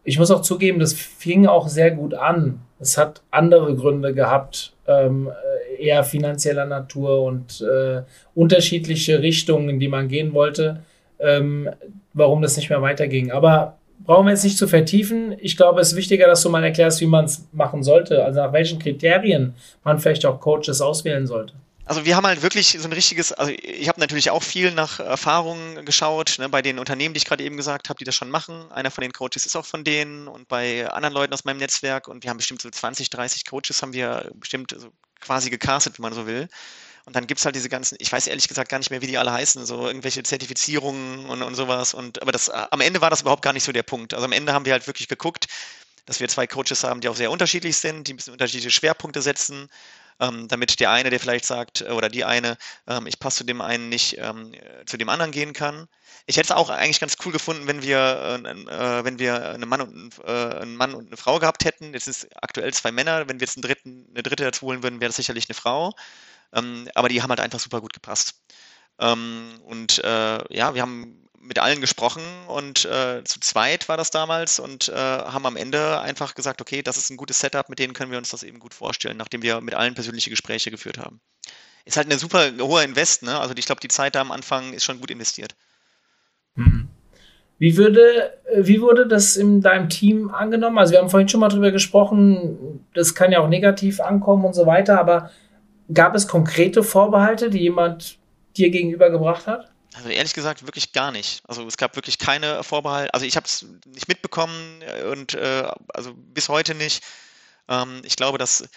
Ich 0.04 0.18
muss 0.18 0.30
auch 0.30 0.42
zugeben, 0.42 0.78
das 0.78 0.92
fing 0.92 1.46
auch 1.46 1.66
sehr 1.68 1.90
gut 1.90 2.14
an. 2.14 2.60
Es 2.78 2.96
hat 2.96 3.22
andere 3.32 3.74
Gründe 3.74 4.14
gehabt, 4.14 4.72
ähm, 4.86 5.30
eher 5.78 6.04
finanzieller 6.04 6.66
Natur 6.66 7.24
und 7.24 7.60
äh, 7.60 8.02
unterschiedliche 8.34 9.20
Richtungen, 9.20 9.68
in 9.68 9.80
die 9.80 9.88
man 9.88 10.06
gehen 10.06 10.32
wollte, 10.32 10.82
ähm, 11.18 11.68
warum 12.16 12.42
das 12.42 12.56
nicht 12.56 12.70
mehr 12.70 12.82
weiterging. 12.82 13.30
Aber 13.30 13.76
brauchen 14.00 14.26
wir 14.26 14.32
jetzt 14.32 14.44
nicht 14.44 14.58
zu 14.58 14.68
vertiefen. 14.68 15.36
Ich 15.38 15.56
glaube, 15.56 15.80
es 15.80 15.92
ist 15.92 15.96
wichtiger, 15.96 16.26
dass 16.26 16.42
du 16.42 16.50
mal 16.50 16.64
erklärst, 16.64 17.00
wie 17.00 17.06
man 17.06 17.26
es 17.26 17.46
machen 17.52 17.82
sollte, 17.82 18.24
also 18.24 18.40
nach 18.40 18.52
welchen 18.52 18.78
Kriterien 18.78 19.54
man 19.84 19.98
vielleicht 19.98 20.26
auch 20.26 20.40
Coaches 20.40 20.80
auswählen 20.80 21.26
sollte. 21.26 21.54
Also 21.88 22.04
wir 22.04 22.16
haben 22.16 22.26
halt 22.26 22.42
wirklich 22.42 22.76
so 22.80 22.88
ein 22.88 22.92
richtiges, 22.92 23.32
also 23.32 23.52
ich 23.62 23.88
habe 23.88 24.00
natürlich 24.00 24.30
auch 24.30 24.42
viel 24.42 24.72
nach 24.72 24.98
Erfahrungen 24.98 25.84
geschaut, 25.84 26.34
ne, 26.40 26.48
bei 26.48 26.60
den 26.60 26.80
Unternehmen, 26.80 27.14
die 27.14 27.18
ich 27.18 27.24
gerade 27.24 27.44
eben 27.44 27.56
gesagt 27.56 27.88
habe, 27.88 27.98
die 27.98 28.04
das 28.04 28.16
schon 28.16 28.28
machen. 28.28 28.72
Einer 28.72 28.90
von 28.90 29.02
den 29.02 29.12
Coaches 29.12 29.46
ist 29.46 29.54
auch 29.54 29.64
von 29.64 29.84
denen 29.84 30.26
und 30.26 30.48
bei 30.48 30.90
anderen 30.90 31.14
Leuten 31.14 31.32
aus 31.32 31.44
meinem 31.44 31.58
Netzwerk 31.58 32.08
und 32.08 32.24
wir 32.24 32.30
haben 32.30 32.38
bestimmt 32.38 32.60
so 32.60 32.68
20, 32.68 33.08
30 33.08 33.44
Coaches 33.44 33.82
haben 33.82 33.92
wir 33.92 34.32
bestimmt 34.34 34.74
so 34.76 34.88
quasi 35.20 35.48
gecastet, 35.48 35.98
wenn 35.98 36.02
man 36.02 36.12
so 36.12 36.26
will. 36.26 36.48
Und 37.06 37.16
dann 37.16 37.26
gibt 37.26 37.38
es 37.38 37.44
halt 37.44 37.54
diese 37.54 37.68
ganzen, 37.68 37.96
ich 38.00 38.12
weiß 38.12 38.26
ehrlich 38.26 38.48
gesagt 38.48 38.68
gar 38.68 38.78
nicht 38.78 38.90
mehr, 38.90 39.00
wie 39.00 39.06
die 39.06 39.16
alle 39.16 39.32
heißen, 39.32 39.64
so 39.64 39.86
irgendwelche 39.86 40.22
Zertifizierungen 40.22 41.26
und, 41.26 41.42
und 41.42 41.54
sowas. 41.54 41.94
Und 41.94 42.20
aber 42.20 42.32
das 42.32 42.50
am 42.50 42.80
Ende 42.80 43.00
war 43.00 43.10
das 43.10 43.22
überhaupt 43.22 43.42
gar 43.42 43.52
nicht 43.52 43.64
so 43.64 43.72
der 43.72 43.84
Punkt. 43.84 44.12
Also 44.12 44.26
am 44.26 44.32
Ende 44.32 44.52
haben 44.52 44.64
wir 44.66 44.72
halt 44.72 44.86
wirklich 44.86 45.08
geguckt, 45.08 45.46
dass 46.04 46.20
wir 46.20 46.28
zwei 46.28 46.46
Coaches 46.46 46.84
haben, 46.84 47.00
die 47.00 47.08
auch 47.08 47.16
sehr 47.16 47.30
unterschiedlich 47.30 47.76
sind, 47.76 48.08
die 48.08 48.14
ein 48.14 48.16
bisschen 48.16 48.32
unterschiedliche 48.32 48.70
Schwerpunkte 48.70 49.22
setzen 49.22 49.68
ähm, 50.20 50.48
damit 50.48 50.80
der 50.80 50.90
eine, 50.90 51.10
der 51.10 51.20
vielleicht 51.20 51.44
sagt, 51.44 51.82
äh, 51.82 51.90
oder 51.90 52.08
die 52.08 52.24
eine, 52.24 52.56
ähm, 52.86 53.06
ich 53.06 53.18
passe 53.18 53.38
zu 53.38 53.44
dem 53.44 53.60
einen 53.60 53.88
nicht, 53.88 54.16
ähm, 54.18 54.52
zu 54.86 54.96
dem 54.96 55.08
anderen 55.08 55.32
gehen 55.32 55.52
kann. 55.52 55.88
Ich 56.26 56.36
hätte 56.36 56.46
es 56.46 56.56
auch 56.56 56.70
eigentlich 56.70 57.00
ganz 57.00 57.16
cool 57.24 57.32
gefunden, 57.32 57.66
wenn 57.66 57.82
wir, 57.82 58.40
äh, 58.44 58.50
äh, 58.50 59.04
wenn 59.04 59.18
wir 59.18 59.50
einen 59.50 59.68
Mann, 59.68 59.80
und, 59.80 60.18
äh, 60.24 60.30
einen 60.30 60.76
Mann 60.76 60.94
und 60.94 61.08
eine 61.08 61.16
Frau 61.16 61.38
gehabt 61.38 61.64
hätten. 61.64 61.92
Jetzt 61.92 62.04
sind 62.04 62.16
es 62.16 62.28
aktuell 62.36 62.72
zwei 62.72 62.92
Männer. 62.92 63.28
Wenn 63.28 63.40
wir 63.40 63.46
jetzt 63.46 63.56
einen 63.56 63.62
dritten, 63.62 64.06
eine 64.12 64.22
dritte 64.22 64.44
dazu 64.44 64.66
holen 64.66 64.82
würden, 64.82 65.00
wäre 65.00 65.08
das 65.10 65.16
sicherlich 65.16 65.48
eine 65.48 65.54
Frau. 65.54 65.92
Ähm, 66.52 66.88
aber 66.94 67.08
die 67.08 67.22
haben 67.22 67.30
halt 67.30 67.40
einfach 67.40 67.60
super 67.60 67.80
gut 67.80 67.92
gepasst. 67.92 68.40
Ähm, 68.98 69.60
und 69.64 70.02
äh, 70.04 70.54
ja, 70.54 70.74
wir 70.74 70.82
haben 70.82 71.26
mit 71.40 71.58
allen 71.58 71.80
gesprochen 71.80 72.22
und 72.48 72.84
äh, 72.86 73.22
zu 73.24 73.40
zweit 73.40 73.88
war 73.88 73.96
das 73.96 74.10
damals 74.10 74.58
und 74.58 74.88
äh, 74.88 74.94
haben 74.94 75.46
am 75.46 75.56
Ende 75.56 76.00
einfach 76.00 76.34
gesagt, 76.34 76.60
okay, 76.60 76.82
das 76.82 76.96
ist 76.96 77.10
ein 77.10 77.16
gutes 77.16 77.38
Setup, 77.38 77.68
mit 77.68 77.78
denen 77.78 77.92
können 77.92 78.10
wir 78.10 78.18
uns 78.18 78.30
das 78.30 78.42
eben 78.42 78.58
gut 78.58 78.74
vorstellen, 78.74 79.16
nachdem 79.16 79.42
wir 79.42 79.60
mit 79.60 79.74
allen 79.74 79.94
persönliche 79.94 80.30
Gespräche 80.30 80.70
geführt 80.70 80.98
haben. 80.98 81.20
Ist 81.84 81.96
halt 81.96 82.08
eine 82.08 82.18
super 82.18 82.50
hohe 82.60 82.82
Invest, 82.82 83.22
ne? 83.22 83.38
Also 83.38 83.54
ich 83.56 83.66
glaube, 83.66 83.80
die 83.80 83.88
Zeit 83.88 84.16
da 84.16 84.20
am 84.20 84.32
Anfang 84.32 84.72
ist 84.72 84.84
schon 84.84 84.98
gut 84.98 85.10
investiert. 85.10 85.54
Mhm. 86.56 86.88
Wie 87.58 87.76
würde, 87.76 88.38
wie 88.56 88.82
wurde 88.82 89.06
das 89.06 89.36
in 89.36 89.62
deinem 89.62 89.88
Team 89.88 90.30
angenommen? 90.30 90.78
Also 90.78 90.92
wir 90.92 90.98
haben 90.98 91.08
vorhin 91.08 91.28
schon 91.28 91.40
mal 91.40 91.48
drüber 91.48 91.70
gesprochen, 91.70 92.84
das 92.92 93.14
kann 93.14 93.32
ja 93.32 93.40
auch 93.40 93.48
negativ 93.48 94.00
ankommen 94.00 94.44
und 94.44 94.54
so 94.54 94.66
weiter, 94.66 95.00
aber 95.00 95.30
gab 95.92 96.14
es 96.14 96.28
konkrete 96.28 96.82
Vorbehalte, 96.82 97.50
die 97.50 97.60
jemand 97.60 98.18
dir 98.56 98.70
gegenüber 98.70 99.10
gebracht 99.10 99.46
hat? 99.46 99.70
Also 99.96 100.10
ehrlich 100.10 100.34
gesagt 100.34 100.66
wirklich 100.66 100.92
gar 100.92 101.10
nicht. 101.10 101.42
Also 101.48 101.66
es 101.66 101.76
gab 101.76 101.96
wirklich 101.96 102.18
keine 102.18 102.62
Vorbehalte. 102.62 103.14
Also 103.14 103.24
ich 103.24 103.36
habe 103.36 103.46
es 103.46 103.64
nicht 103.86 104.08
mitbekommen 104.08 104.82
äh, 104.82 105.04
und 105.04 105.34
äh, 105.34 105.68
also 105.94 106.12
bis 106.14 106.48
heute 106.48 106.74
nicht. 106.74 107.02
Ähm, 107.68 108.02
ich 108.04 108.16
glaube, 108.16 108.38
dass 108.38 108.68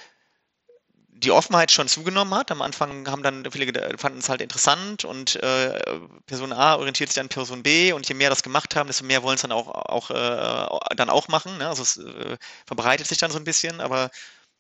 die 1.10 1.32
Offenheit 1.32 1.72
schon 1.72 1.90
zugenommen 1.90 2.34
hat. 2.34 2.52
Am 2.52 2.62
Anfang 2.62 3.10
haben 3.10 3.24
dann 3.24 3.46
viele 3.52 3.98
fanden 3.98 4.20
es 4.20 4.30
halt 4.30 4.42
interessant 4.42 5.04
und 5.04 5.36
äh, 5.44 5.82
Person 6.26 6.54
A 6.54 6.76
orientiert 6.76 7.10
sich 7.10 7.20
an 7.20 7.28
Person 7.28 7.64
B 7.64 7.92
und 7.92 8.08
je 8.08 8.16
mehr 8.16 8.30
das 8.30 8.44
gemacht 8.44 8.76
haben, 8.78 8.88
desto 8.88 9.04
mehr 9.04 9.22
wollen 9.22 9.36
es 9.36 9.42
dann 9.42 9.52
auch, 9.52 9.68
auch 9.68 10.12
äh, 10.12 10.96
dann 10.96 11.10
auch 11.10 11.28
machen. 11.28 11.58
Ne? 11.58 11.68
Also 11.68 11.84
es 11.84 11.98
äh, 11.98 12.38
verbreitet 12.66 13.08
sich 13.08 13.18
dann 13.18 13.32
so 13.32 13.38
ein 13.38 13.44
bisschen, 13.44 13.82
aber 13.82 14.10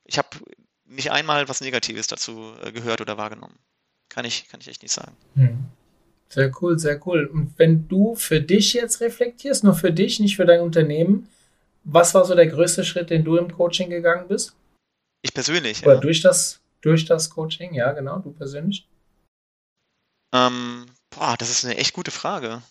ich 0.03 0.17
habe 0.17 0.27
nicht 0.89 1.11
einmal 1.11 1.47
was 1.47 1.61
Negatives 1.61 2.07
dazu 2.07 2.53
äh, 2.63 2.71
gehört 2.71 3.01
oder 3.01 3.17
wahrgenommen. 3.17 3.57
Kann 4.09 4.25
ich, 4.25 4.49
kann 4.49 4.59
ich 4.59 4.67
echt 4.67 4.81
nicht 4.81 4.91
sagen. 4.91 5.15
Hm. 5.35 5.65
Sehr 6.29 6.51
cool, 6.61 6.77
sehr 6.77 7.05
cool. 7.07 7.25
Und 7.25 7.57
wenn 7.57 7.87
du 7.87 8.15
für 8.15 8.39
dich 8.39 8.73
jetzt 8.73 9.01
reflektierst, 9.01 9.63
nur 9.63 9.73
für 9.73 9.91
dich, 9.91 10.19
nicht 10.19 10.35
für 10.35 10.45
dein 10.45 10.61
Unternehmen, 10.61 11.27
was 11.83 12.13
war 12.13 12.25
so 12.25 12.35
der 12.35 12.47
größte 12.47 12.83
Schritt, 12.83 13.09
den 13.09 13.23
du 13.23 13.37
im 13.37 13.51
Coaching 13.51 13.89
gegangen 13.89 14.27
bist? 14.27 14.55
Ich 15.23 15.33
persönlich. 15.33 15.83
Oder 15.83 15.95
ja. 15.95 15.99
durch, 15.99 16.21
das, 16.21 16.59
durch 16.81 17.05
das 17.05 17.29
Coaching, 17.29 17.73
ja, 17.73 17.91
genau, 17.93 18.19
du 18.19 18.31
persönlich? 18.31 18.87
Ähm, 20.33 20.85
boah, 21.09 21.35
das 21.37 21.49
ist 21.49 21.65
eine 21.65 21.77
echt 21.77 21.93
gute 21.93 22.11
Frage. 22.11 22.61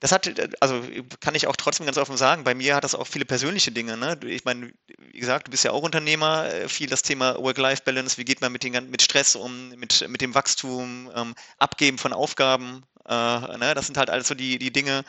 Das 0.00 0.12
hat, 0.12 0.30
also 0.60 0.82
kann 1.20 1.34
ich 1.34 1.46
auch 1.46 1.56
trotzdem 1.56 1.84
ganz 1.84 1.98
offen 1.98 2.16
sagen, 2.16 2.42
bei 2.42 2.54
mir 2.54 2.74
hat 2.74 2.84
das 2.84 2.94
auch 2.94 3.06
viele 3.06 3.26
persönliche 3.26 3.70
Dinge. 3.70 3.98
Ne? 3.98 4.18
Ich 4.24 4.46
meine, 4.46 4.72
wie 5.12 5.20
gesagt, 5.20 5.46
du 5.46 5.50
bist 5.50 5.62
ja 5.64 5.72
auch 5.72 5.82
Unternehmer, 5.82 6.46
äh, 6.46 6.68
viel 6.68 6.88
das 6.88 7.02
Thema 7.02 7.36
Work-Life-Balance, 7.36 8.16
wie 8.16 8.24
geht 8.24 8.40
man 8.40 8.50
mit, 8.50 8.62
den, 8.62 8.90
mit 8.90 9.02
Stress 9.02 9.36
um, 9.36 9.68
mit, 9.70 10.08
mit 10.08 10.22
dem 10.22 10.34
Wachstum, 10.34 11.10
ähm, 11.14 11.34
Abgeben 11.58 11.98
von 11.98 12.14
Aufgaben. 12.14 12.82
Äh, 13.06 13.12
ne? 13.12 13.74
Das 13.74 13.86
sind 13.86 13.98
halt 13.98 14.08
alles 14.08 14.28
so 14.28 14.34
die, 14.34 14.58
die 14.58 14.72
Dinge, 14.72 15.04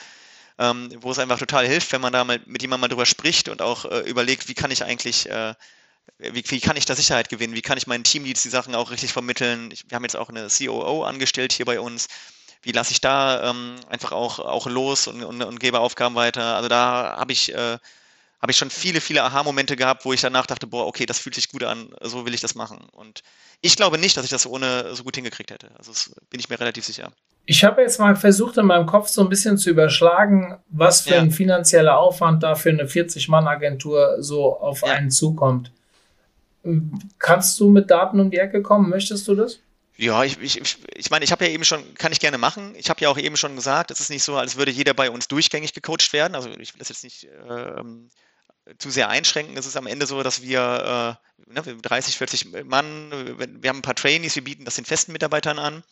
ähm, 0.59 0.89
wo 0.99 1.11
es 1.11 1.19
einfach 1.19 1.39
total 1.39 1.65
hilft, 1.65 1.93
wenn 1.93 2.01
man 2.01 2.11
da 2.11 2.25
mal 2.25 2.41
mit 2.45 2.61
jemandem 2.61 2.81
mal 2.81 2.87
drüber 2.89 3.05
spricht 3.05 3.47
und 3.47 3.61
auch 3.61 3.85
äh, 3.85 3.99
überlegt, 4.01 4.49
wie 4.49 4.55
kann 4.55 4.71
ich 4.71 4.83
eigentlich 4.83 5.29
äh, 5.29 5.53
wie, 6.17 6.43
wie, 6.47 6.59
kann 6.59 6.77
ich 6.77 6.85
da 6.85 6.95
Sicherheit 6.95 7.29
gewinnen? 7.29 7.55
Wie 7.55 7.61
kann 7.61 7.77
ich 7.77 7.87
meinen 7.87 8.03
Teamleads 8.03 8.43
die 8.43 8.49
Sachen 8.49 8.75
auch 8.75 8.91
richtig 8.91 9.13
vermitteln? 9.13 9.71
Ich, 9.71 9.89
wir 9.89 9.95
haben 9.95 10.03
jetzt 10.03 10.15
auch 10.15 10.29
eine 10.29 10.47
COO 10.49 11.03
angestellt 11.03 11.53
hier 11.53 11.65
bei 11.65 11.79
uns 11.79 12.07
wie 12.63 12.71
lasse 12.71 12.91
ich 12.91 13.01
da 13.01 13.49
ähm, 13.49 13.75
einfach 13.89 14.11
auch, 14.11 14.39
auch 14.39 14.67
los 14.67 15.07
und, 15.07 15.23
und, 15.23 15.41
und 15.41 15.59
gebe 15.59 15.79
Aufgaben 15.79 16.15
weiter. 16.15 16.55
Also 16.55 16.69
da 16.69 17.15
habe 17.17 17.31
ich, 17.31 17.53
äh, 17.53 17.77
hab 18.39 18.49
ich 18.49 18.57
schon 18.57 18.69
viele, 18.69 19.01
viele 19.01 19.23
Aha-Momente 19.23 19.75
gehabt, 19.75 20.05
wo 20.05 20.13
ich 20.13 20.21
danach 20.21 20.45
dachte, 20.45 20.67
boah, 20.67 20.85
okay, 20.85 21.05
das 21.05 21.19
fühlt 21.19 21.35
sich 21.35 21.49
gut 21.49 21.63
an, 21.63 21.89
so 22.01 22.25
will 22.25 22.33
ich 22.33 22.41
das 22.41 22.55
machen. 22.55 22.87
Und 22.91 23.23
ich 23.61 23.75
glaube 23.75 23.97
nicht, 23.97 24.15
dass 24.17 24.23
ich 24.23 24.29
das 24.29 24.45
ohne 24.45 24.95
so 24.95 25.03
gut 25.03 25.15
hingekriegt 25.15 25.51
hätte. 25.51 25.69
Also 25.77 25.91
das 25.91 26.11
bin 26.29 26.39
ich 26.39 26.49
mir 26.49 26.59
relativ 26.59 26.85
sicher. 26.85 27.11
Ich 27.45 27.63
habe 27.63 27.81
jetzt 27.81 27.99
mal 27.99 28.15
versucht, 28.15 28.57
in 28.57 28.67
meinem 28.67 28.85
Kopf 28.85 29.07
so 29.07 29.21
ein 29.21 29.29
bisschen 29.29 29.57
zu 29.57 29.71
überschlagen, 29.71 30.57
was 30.69 31.01
für 31.01 31.15
ja. 31.15 31.21
ein 31.21 31.31
finanzieller 31.31 31.97
Aufwand 31.97 32.43
da 32.43 32.53
für 32.53 32.69
eine 32.69 32.85
40-Mann-Agentur 32.85 34.17
so 34.19 34.59
auf 34.59 34.81
ja. 34.81 34.93
einen 34.93 35.09
zukommt. 35.09 35.71
Kannst 37.17 37.59
du 37.59 37.69
mit 37.69 37.89
Daten 37.89 38.19
um 38.19 38.29
die 38.29 38.37
Ecke 38.37 38.61
kommen? 38.61 38.89
Möchtest 38.89 39.27
du 39.27 39.33
das? 39.33 39.59
Ja, 40.01 40.23
ich, 40.23 40.39
ich, 40.41 40.77
ich 40.95 41.11
meine, 41.11 41.23
ich 41.23 41.31
habe 41.31 41.45
ja 41.45 41.51
eben 41.51 41.63
schon, 41.63 41.93
kann 41.93 42.11
ich 42.11 42.19
gerne 42.19 42.39
machen. 42.39 42.73
Ich 42.75 42.89
habe 42.89 42.99
ja 43.01 43.09
auch 43.09 43.19
eben 43.19 43.37
schon 43.37 43.55
gesagt, 43.55 43.91
es 43.91 43.99
ist 43.99 44.09
nicht 44.09 44.23
so, 44.23 44.35
als 44.35 44.55
würde 44.55 44.71
jeder 44.71 44.95
bei 44.95 45.11
uns 45.11 45.27
durchgängig 45.27 45.73
gecoacht 45.73 46.11
werden. 46.11 46.33
Also 46.33 46.49
ich 46.49 46.73
will 46.73 46.79
das 46.79 46.89
jetzt 46.89 47.03
nicht 47.03 47.27
ähm, 47.47 48.09
zu 48.79 48.89
sehr 48.89 49.09
einschränken. 49.09 49.55
Es 49.57 49.67
ist 49.67 49.77
am 49.77 49.85
Ende 49.85 50.07
so, 50.07 50.23
dass 50.23 50.41
wir 50.41 51.19
äh, 51.45 51.53
ne, 51.53 51.61
30, 51.61 52.17
40 52.17 52.65
Mann, 52.65 53.11
wir 53.61 53.69
haben 53.69 53.77
ein 53.77 53.83
paar 53.83 53.93
Trainees, 53.93 54.33
wir 54.33 54.43
bieten 54.43 54.65
das 54.65 54.75
den 54.75 54.85
festen 54.85 55.11
Mitarbeitern 55.11 55.59
an. 55.59 55.83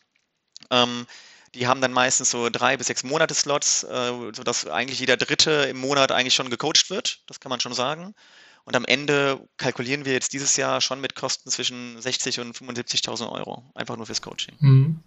Ähm, 0.72 1.06
die 1.54 1.68
haben 1.68 1.82
dann 1.82 1.94
meistens 1.94 2.32
so 2.32 2.50
drei 2.50 2.78
bis 2.78 2.88
sechs 2.88 3.04
Monate 3.04 3.36
Slots, 3.36 3.84
äh, 3.84 4.12
sodass 4.34 4.66
eigentlich 4.66 5.00
jeder 5.02 5.18
Dritte 5.18 5.52
im 5.70 5.78
Monat 5.78 6.12
eigentlich 6.12 6.34
schon 6.36 6.50
gecoacht 6.50 6.90
wird. 6.90 7.22
Das 7.28 7.40
kann 7.40 7.52
man 7.52 7.60
schon 7.60 7.74
sagen. 7.74 8.16
Und 8.66 8.76
am 8.76 8.86
Ende 8.86 9.40
kalkulieren 9.58 10.06
wir 10.06 10.14
jetzt 10.14 10.34
dieses 10.34 10.56
Jahr 10.58 10.82
schon 10.82 11.02
mit 11.02 11.16
Kosten 11.16 11.50
zwischen 11.50 12.00
60 12.00 12.40
und 12.40 12.56
75.000 12.56 13.32
Euro, 13.32 13.64
einfach 13.74 13.98
nur 13.98 14.06
fürs 14.06 14.22
Coaching. 14.22 14.56
Mhm. 14.60 15.00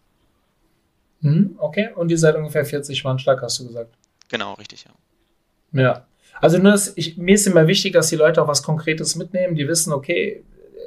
Mhm, 1.20 1.54
okay, 1.58 1.90
und 1.94 2.10
ihr 2.10 2.18
seid 2.18 2.34
ungefähr 2.34 2.64
40 2.64 3.04
Mann 3.04 3.18
stark, 3.18 3.42
hast 3.42 3.60
du 3.60 3.68
gesagt. 3.68 3.94
Genau, 4.28 4.54
richtig, 4.54 4.84
ja. 4.84 5.80
Ja. 5.80 6.06
Also 6.40 6.58
nur 6.58 6.76
ich, 6.96 7.16
mir 7.16 7.34
ist 7.34 7.46
immer 7.46 7.68
wichtig, 7.68 7.92
dass 7.92 8.08
die 8.08 8.16
Leute 8.16 8.42
auch 8.42 8.48
was 8.48 8.62
Konkretes 8.62 9.14
mitnehmen, 9.14 9.54
die 9.54 9.68
wissen, 9.68 9.92
okay, 9.92 10.42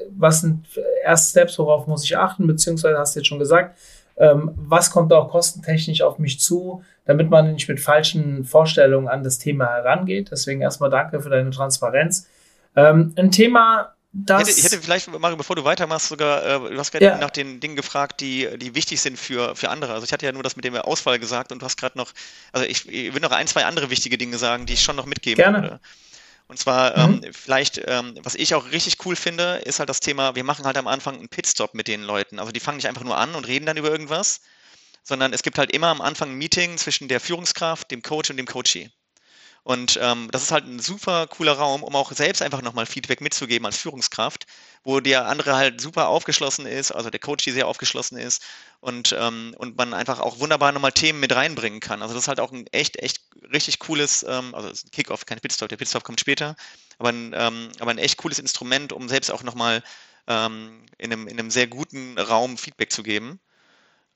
was 0.09 0.41
sind 0.41 0.67
erste 1.03 1.31
Steps, 1.31 1.57
worauf 1.57 1.87
muss 1.87 2.03
ich 2.03 2.17
achten, 2.17 2.47
beziehungsweise 2.47 2.97
hast 2.97 3.15
du 3.15 3.19
jetzt 3.19 3.27
schon 3.27 3.39
gesagt, 3.39 3.77
ähm, 4.17 4.51
was 4.55 4.91
kommt 4.91 5.11
auch 5.13 5.29
kostentechnisch 5.29 6.01
auf 6.01 6.19
mich 6.19 6.39
zu, 6.39 6.83
damit 7.05 7.29
man 7.29 7.53
nicht 7.53 7.67
mit 7.67 7.79
falschen 7.79 8.43
Vorstellungen 8.45 9.07
an 9.07 9.23
das 9.23 9.37
Thema 9.37 9.67
herangeht. 9.67 10.31
Deswegen 10.31 10.61
erstmal 10.61 10.89
danke 10.89 11.21
für 11.21 11.29
deine 11.29 11.51
Transparenz. 11.51 12.27
Ähm, 12.75 13.13
ein 13.17 13.31
Thema, 13.31 13.95
das. 14.17 14.43
Ich 14.43 14.47
hätte, 14.47 14.59
ich 14.59 14.65
hätte 14.65 14.81
vielleicht, 14.81 15.11
Mario, 15.19 15.35
bevor 15.35 15.57
du 15.57 15.65
weitermachst, 15.65 16.07
sogar, 16.07 16.45
äh, 16.45 16.69
du 16.73 16.79
hast 16.79 16.91
gerade 16.91 17.05
ja. 17.05 17.17
nach 17.17 17.31
den 17.31 17.59
Dingen 17.59 17.75
gefragt, 17.75 18.21
die, 18.21 18.47
die 18.57 18.73
wichtig 18.73 19.01
sind 19.01 19.19
für, 19.19 19.57
für 19.57 19.69
andere. 19.69 19.91
Also 19.91 20.05
ich 20.05 20.13
hatte 20.13 20.25
ja 20.25 20.31
nur 20.31 20.41
das 20.41 20.55
mit 20.55 20.63
dem 20.63 20.75
Ausfall 20.75 21.19
gesagt 21.19 21.51
und 21.51 21.61
du 21.61 21.65
hast 21.65 21.75
gerade 21.75 21.97
noch, 21.97 22.13
also 22.53 22.65
ich, 22.65 22.87
ich, 22.87 23.13
will 23.13 23.19
noch 23.19 23.31
ein, 23.31 23.45
zwei 23.47 23.65
andere 23.65 23.89
wichtige 23.89 24.17
Dinge 24.17 24.37
sagen, 24.37 24.65
die 24.65 24.73
ich 24.73 24.83
schon 24.83 24.95
noch 24.95 25.05
mitgeben 25.05 25.43
Gerne. 25.43 25.61
würde. 25.61 25.79
Und 26.47 26.57
zwar 26.57 26.97
mhm. 26.97 27.23
ähm, 27.23 27.33
vielleicht, 27.33 27.81
ähm, 27.87 28.17
was 28.23 28.35
ich 28.35 28.55
auch 28.55 28.71
richtig 28.71 29.05
cool 29.05 29.17
finde, 29.17 29.55
ist 29.65 29.79
halt 29.79 29.89
das 29.89 29.99
Thema, 29.99 30.35
wir 30.35 30.45
machen 30.45 30.65
halt 30.65 30.77
am 30.77 30.87
Anfang 30.87 31.15
einen 31.15 31.27
Pitstop 31.27 31.73
mit 31.73 31.89
den 31.89 32.01
Leuten. 32.01 32.39
Also 32.39 32.53
die 32.53 32.61
fangen 32.61 32.77
nicht 32.77 32.87
einfach 32.87 33.03
nur 33.03 33.17
an 33.17 33.35
und 33.35 33.47
reden 33.47 33.65
dann 33.65 33.75
über 33.75 33.89
irgendwas, 33.89 34.39
sondern 35.03 35.33
es 35.33 35.43
gibt 35.43 35.57
halt 35.57 35.71
immer 35.71 35.87
am 35.87 35.99
Anfang 35.99 36.31
ein 36.31 36.37
Meeting 36.37 36.77
zwischen 36.77 37.09
der 37.09 37.19
Führungskraft, 37.19 37.91
dem 37.91 38.01
Coach 38.01 38.29
und 38.29 38.37
dem 38.37 38.45
Coachee. 38.45 38.91
Und 39.65 39.97
ähm, 39.99 40.29
das 40.31 40.43
ist 40.43 40.51
halt 40.51 40.65
ein 40.65 40.77
super 40.79 41.25
cooler 41.25 41.53
Raum, 41.53 41.81
um 41.81 41.95
auch 41.95 42.11
selbst 42.11 42.43
einfach 42.43 42.61
nochmal 42.61 42.85
Feedback 42.85 43.19
mitzugeben 43.19 43.65
als 43.65 43.79
Führungskraft, 43.79 44.45
wo 44.83 44.99
der 44.99 45.25
andere 45.25 45.55
halt 45.55 45.81
super 45.81 46.07
aufgeschlossen 46.09 46.67
ist, 46.67 46.91
also 46.91 47.09
der 47.09 47.19
Coach, 47.19 47.45
die 47.45 47.51
sehr 47.51 47.67
aufgeschlossen 47.67 48.19
ist 48.19 48.43
und, 48.79 49.15
ähm, 49.17 49.55
und 49.57 49.75
man 49.75 49.95
einfach 49.95 50.19
auch 50.19 50.37
wunderbar 50.37 50.71
nochmal 50.71 50.91
Themen 50.91 51.19
mit 51.19 51.33
reinbringen 51.33 51.79
kann. 51.79 52.03
Also 52.03 52.13
das 52.13 52.25
ist 52.25 52.27
halt 52.27 52.39
auch 52.39 52.51
ein 52.51 52.67
echt, 52.73 52.97
echt 52.97 53.21
richtig 53.51 53.79
cooles, 53.79 54.23
ähm, 54.29 54.53
also 54.53 54.69
Kickoff, 54.91 55.25
kein 55.25 55.39
Pitstop, 55.39 55.69
der 55.69 55.77
Pitstop 55.77 56.03
kommt 56.03 56.19
später, 56.19 56.55
aber 56.99 57.09
ein, 57.09 57.33
ähm, 57.35 57.71
aber 57.79 57.89
ein 57.89 57.97
echt 57.97 58.17
cooles 58.17 58.37
Instrument, 58.37 58.93
um 58.93 59.09
selbst 59.09 59.31
auch 59.31 59.41
nochmal 59.41 59.81
ähm, 60.27 60.85
in, 60.99 61.11
einem, 61.11 61.27
in 61.27 61.39
einem 61.39 61.49
sehr 61.49 61.65
guten 61.65 62.19
Raum 62.19 62.59
Feedback 62.59 62.91
zu 62.91 63.01
geben. 63.01 63.39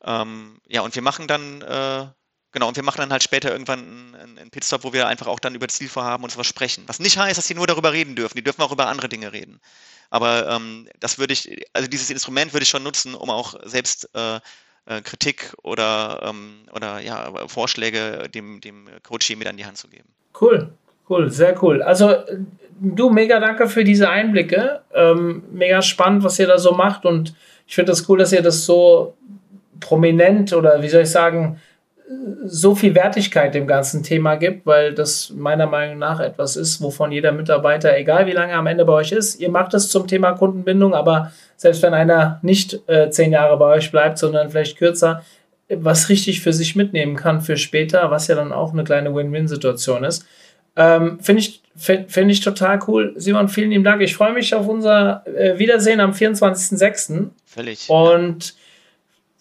Ähm, 0.04 0.62
ja, 0.68 0.82
und 0.82 0.96
wir 0.96 1.02
machen 1.02 1.28
dann 1.28 1.62
äh, 1.64 2.08
Genau, 2.52 2.68
und 2.68 2.76
wir 2.76 2.84
machen 2.84 3.00
dann 3.00 3.12
halt 3.12 3.22
später 3.22 3.52
irgendwann 3.52 4.16
einen, 4.16 4.50
Pitstop, 4.50 4.84
wo 4.84 4.94
wir 4.94 5.08
einfach 5.08 5.28
auch 5.28 5.40
dann 5.40 5.54
über 5.54 5.68
Zielvorhaben 5.68 6.24
und 6.24 6.32
sowas 6.32 6.48
sprechen. 6.48 6.84
Was 6.88 7.00
nicht 7.00 7.18
heißt, 7.18 7.38
dass 7.38 7.48
sie 7.48 7.54
nur 7.54 7.68
darüber 7.68 7.94
reden 7.94 8.16
dürfen. 8.16 8.36
Die 8.36 8.44
dürfen 8.44 8.64
auch 8.64 8.72
über 8.72 8.88
andere 8.88 9.08
Dinge 9.08 9.32
reden. 9.32 9.60
Aber 10.10 10.50
ähm, 10.50 10.88
das 11.00 11.20
würde 11.20 11.34
ich, 11.34 11.64
also 11.74 11.88
dieses 11.88 12.10
Instrument 12.10 12.54
würde 12.54 12.64
ich 12.64 12.70
schon 12.70 12.82
nutzen, 12.82 13.14
um 13.14 13.30
auch 13.30 13.54
selbst 13.64 14.10
äh, 14.16 14.40
äh, 14.88 15.02
Kritik 15.02 15.54
oder, 15.62 16.22
ähm, 16.24 16.62
oder 16.74 17.00
ja, 17.00 17.32
Vorschläge 17.48 18.28
dem, 18.34 18.60
dem 18.62 18.90
Coach 19.04 19.30
mit 19.36 19.48
an 19.48 19.58
die 19.58 19.66
Hand 19.66 19.78
zu 19.78 19.88
geben. 19.88 20.10
Cool, 20.40 20.70
cool, 21.08 21.30
sehr 21.30 21.62
cool. 21.62 21.84
Also 21.84 22.16
du, 22.80 23.12
mega 23.12 23.40
danke 23.40 23.70
für 23.70 23.84
diese 23.84 24.10
Einblicke. 24.10 24.82
Ähm, 24.96 25.44
mega 25.52 25.84
spannend, 25.84 26.24
was 26.24 26.40
ihr 26.40 26.48
da 26.48 26.58
so 26.58 26.72
macht. 26.72 27.06
Und 27.06 27.36
ich 27.68 27.76
finde 27.76 27.92
das 27.92 28.10
cool, 28.10 28.18
dass 28.18 28.32
ihr 28.32 28.42
das 28.42 28.66
so 28.66 29.16
prominent 29.80 30.54
oder 30.54 30.82
wie 30.82 30.90
soll 30.90 31.04
ich 31.04 31.12
sagen, 31.12 31.62
so 32.46 32.74
viel 32.74 32.96
Wertigkeit 32.96 33.54
dem 33.54 33.68
ganzen 33.68 34.02
Thema 34.02 34.36
gibt, 34.36 34.66
weil 34.66 34.94
das 34.94 35.30
meiner 35.30 35.68
Meinung 35.68 36.00
nach 36.00 36.20
etwas 36.20 36.56
ist, 36.56 36.82
wovon 36.82 37.12
jeder 37.12 37.32
Mitarbeiter, 37.32 37.96
egal 37.96 38.26
wie 38.26 38.32
lange 38.32 38.54
am 38.54 38.66
Ende 38.66 38.84
bei 38.84 38.94
euch 38.94 39.12
ist, 39.12 39.40
ihr 39.40 39.50
macht 39.52 39.76
es 39.76 39.90
zum 39.90 40.08
Thema 40.08 40.32
Kundenbindung, 40.32 40.96
aber 40.96 41.32
selbst 41.56 41.84
wenn 41.84 41.94
einer 41.94 42.40
nicht 42.42 42.80
äh, 42.88 43.12
zehn 43.12 43.32
Jahre 43.32 43.58
bei 43.58 43.66
euch 43.76 43.92
bleibt, 43.92 44.18
sondern 44.18 44.50
vielleicht 44.50 44.78
kürzer, 44.78 45.24
was 45.70 46.10
richtig 46.10 46.42
für 46.42 46.52
sich 46.52 46.76
mitnehmen 46.76 47.16
kann 47.16 47.42
für 47.42 47.58
später, 47.58 48.10
was 48.10 48.28
ja 48.28 48.34
dann 48.34 48.52
auch 48.52 48.74
eine 48.74 48.84
kleine 48.84 49.14
Win-Win-Situation 49.14 50.04
ist. 50.04 50.26
Ähm, 50.76 51.20
Finde 51.22 51.42
ich, 51.42 51.62
find, 51.76 52.12
find 52.12 52.32
ich 52.32 52.40
total 52.40 52.80
cool. 52.88 53.14
Simon, 53.18 53.50
vielen 53.50 53.70
lieben 53.70 53.84
Dank. 53.84 54.02
Ich 54.02 54.16
freue 54.16 54.34
mich 54.34 54.56
auf 54.56 54.68
unser 54.68 55.24
äh, 55.28 55.60
Wiedersehen 55.60 56.00
am 56.00 56.12
24.06. 56.12 57.28
Völlig. 57.46 57.88
Und 57.88 58.56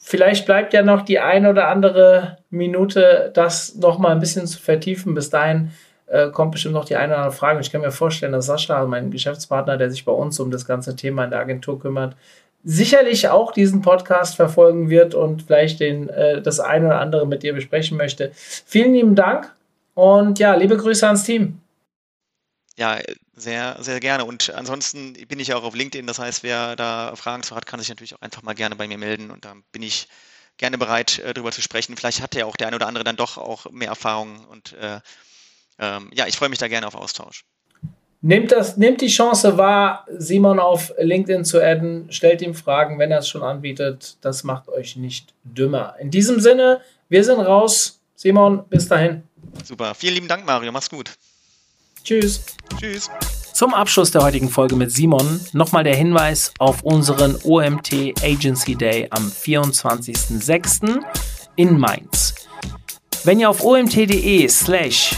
vielleicht 0.09 0.47
bleibt 0.47 0.73
ja 0.73 0.83
noch 0.83 1.03
die 1.03 1.19
eine 1.19 1.51
oder 1.51 1.69
andere 1.69 2.39
Minute, 2.49 3.31
das 3.35 3.75
noch 3.75 3.99
mal 3.99 4.13
ein 4.13 4.21
bisschen 4.21 4.47
zu 4.47 4.59
vertiefen. 4.59 5.15
Bis 5.15 5.29
dahin 5.29 5.71
äh, 6.07 6.31
kommt 6.31 6.53
bestimmt 6.53 6.73
noch 6.73 6.87
die 6.87 6.97
eine 6.97 7.13
oder 7.13 7.19
andere 7.25 7.37
Frage. 7.37 7.61
Ich 7.61 7.71
kann 7.71 7.83
mir 7.83 7.91
vorstellen, 7.91 8.33
dass 8.33 8.47
Sascha, 8.47 8.87
mein 8.87 9.11
Geschäftspartner, 9.11 9.77
der 9.77 9.91
sich 9.91 10.07
bei 10.07 10.13
uns 10.13 10.41
um 10.41 10.51
das 10.51 10.65
ganze 10.65 10.97
Thema 10.97 11.25
in 11.25 11.31
der 11.31 11.41
Agentur 11.41 11.79
kümmert, 11.79 12.17
sicherlich 12.65 13.29
auch 13.29 13.53
diesen 13.53 13.83
Podcast 13.83 14.35
verfolgen 14.37 14.89
wird 14.89 15.15
und 15.15 15.43
vielleicht 15.43 15.81
den, 15.81 16.09
äh, 16.09 16.41
das 16.41 16.59
eine 16.59 16.87
oder 16.87 17.01
andere 17.01 17.27
mit 17.27 17.43
dir 17.43 17.53
besprechen 17.53 17.99
möchte. 17.99 18.31
Vielen 18.33 18.95
lieben 18.95 19.15
Dank 19.15 19.55
und 19.93 20.39
ja, 20.39 20.55
liebe 20.55 20.79
Grüße 20.79 21.07
ans 21.07 21.25
Team. 21.25 21.61
Ja, 22.79 22.97
sehr, 23.39 23.77
sehr 23.81 24.01
gerne. 24.01 24.25
Und 24.25 24.51
ansonsten 24.55 25.15
bin 25.15 25.41
ich 25.41 25.55
auch 25.55 25.65
auf 25.65 25.75
LinkedIn. 25.75 26.07
Das 26.07 26.19
heißt, 26.19 26.43
wer 26.43 26.77
da 26.77 27.15
Fragen 27.17 27.43
zu 27.43 27.55
hat, 27.55 27.67
kann 27.67 27.81
sich 27.81 27.89
natürlich 27.89 28.15
auch 28.15 28.23
einfach 28.23 28.43
mal 28.43 28.55
gerne 28.55 28.77
bei 28.77 28.87
mir 28.87 28.99
melden. 28.99 29.31
Und 29.31 29.45
da 29.45 29.55
bin 29.73 29.83
ich 29.83 30.09
gerne 30.57 30.79
bereit, 30.79 31.19
äh, 31.21 31.33
darüber 31.33 31.53
zu 31.53 31.63
sprechen. 31.63 31.97
Vielleicht 31.97 32.21
hat 32.21 32.35
ja 32.35 32.45
auch 32.45 32.57
der 32.57 32.67
eine 32.67 32.77
oder 32.77 32.87
andere 32.87 33.05
dann 33.05 33.17
doch 33.17 33.39
auch 33.39 33.71
mehr 33.71 33.89
Erfahrung. 33.89 34.45
Und 34.47 34.75
äh, 34.75 35.01
ähm, 35.79 36.11
ja, 36.13 36.27
ich 36.27 36.37
freue 36.37 36.49
mich 36.49 36.59
da 36.59 36.69
gerne 36.69 36.87
auf 36.87 36.95
Austausch. 36.95 37.45
Nehmt, 38.21 38.51
das, 38.51 38.77
nehmt 38.77 39.01
die 39.01 39.07
Chance 39.07 39.59
wahr, 39.59 40.05
Simon 40.11 40.59
auf 40.59 40.93
LinkedIn 40.99 41.45
zu 41.45 41.63
adden. 41.63 42.11
Stellt 42.11 42.43
ihm 42.43 42.55
Fragen, 42.55 42.99
wenn 42.99 43.13
er 43.13 43.21
es 43.21 43.29
schon 43.29 43.45
anbietet. 43.45 44.17
Das 44.21 44.43
macht 44.43 44.69
euch 44.69 44.97
nicht 44.97 45.35
dümmer. 45.45 45.95
In 46.01 46.11
diesem 46.11 46.41
Sinne, 46.41 46.81
wir 47.09 47.23
sind 47.23 47.39
raus. 47.39 48.01
Simon, 48.17 48.67
bis 48.69 48.89
dahin. 48.89 49.23
Super. 49.65 49.95
Vielen 49.95 50.15
lieben 50.15 50.29
Dank, 50.29 50.45
Mario. 50.45 50.73
Mach's 50.73 50.91
gut. 50.91 51.13
Tschüss. 52.03 52.45
Tschüss. 52.81 53.09
Zum 53.59 53.75
Abschluss 53.75 54.13
der 54.13 54.23
heutigen 54.23 54.51
Folge 54.51 54.77
mit 54.77 54.93
Simon 54.93 55.41
nochmal 55.53 55.83
der 55.83 55.97
Hinweis 55.97 56.53
auf 56.61 56.85
unseren 56.85 57.37
OMT 57.43 57.93
Agency 58.23 58.77
Day 58.77 59.09
am 59.11 59.33
24.06. 59.33 61.01
in 61.57 61.77
Mainz. 61.77 62.37
Wenn 63.25 63.41
ihr 63.41 63.51
auf 63.51 63.65
omt.de 63.65 64.47
slash 64.49 65.17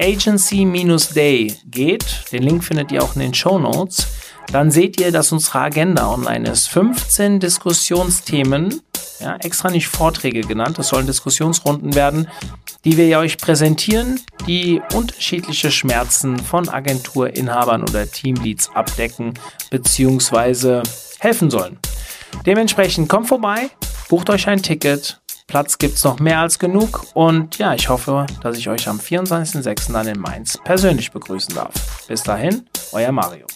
agency-day 0.00 1.56
geht, 1.68 2.30
den 2.30 2.44
Link 2.44 2.62
findet 2.62 2.92
ihr 2.92 3.02
auch 3.02 3.16
in 3.16 3.20
den 3.20 3.34
Show 3.34 3.58
Notes, 3.58 4.06
dann 4.52 4.70
seht 4.70 5.00
ihr, 5.00 5.10
dass 5.10 5.32
unsere 5.32 5.58
Agenda 5.58 6.08
online 6.08 6.48
ist. 6.48 6.68
15 6.68 7.40
Diskussionsthemen, 7.40 8.80
ja, 9.18 9.34
extra 9.38 9.72
nicht 9.72 9.88
Vorträge 9.88 10.42
genannt, 10.42 10.78
das 10.78 10.86
sollen 10.86 11.08
Diskussionsrunden 11.08 11.96
werden, 11.96 12.28
die 12.84 12.96
wir 12.96 13.18
euch 13.18 13.38
präsentieren, 13.38 14.20
die 14.46 14.80
unterschiedliche 14.94 15.70
Schmerzen 15.70 16.38
von 16.38 16.68
Agenturinhabern 16.68 17.82
oder 17.82 18.10
Teamleads 18.10 18.70
abdecken 18.74 19.34
bzw. 19.70 20.82
helfen 21.18 21.50
sollen. 21.50 21.78
Dementsprechend 22.46 23.08
kommt 23.08 23.28
vorbei, 23.28 23.70
bucht 24.08 24.30
euch 24.30 24.48
ein 24.48 24.62
Ticket. 24.62 25.20
Platz 25.46 25.78
gibt 25.78 25.96
es 25.96 26.04
noch 26.04 26.20
mehr 26.20 26.38
als 26.38 26.58
genug 26.58 27.06
und 27.14 27.58
ja, 27.58 27.74
ich 27.74 27.88
hoffe, 27.88 28.26
dass 28.40 28.56
ich 28.56 28.68
euch 28.68 28.88
am 28.88 29.00
24.06. 29.00 29.92
dann 29.92 30.06
in 30.06 30.20
Mainz 30.20 30.58
persönlich 30.62 31.10
begrüßen 31.10 31.54
darf. 31.54 32.06
Bis 32.06 32.22
dahin, 32.22 32.66
euer 32.92 33.10
Mario. 33.10 33.46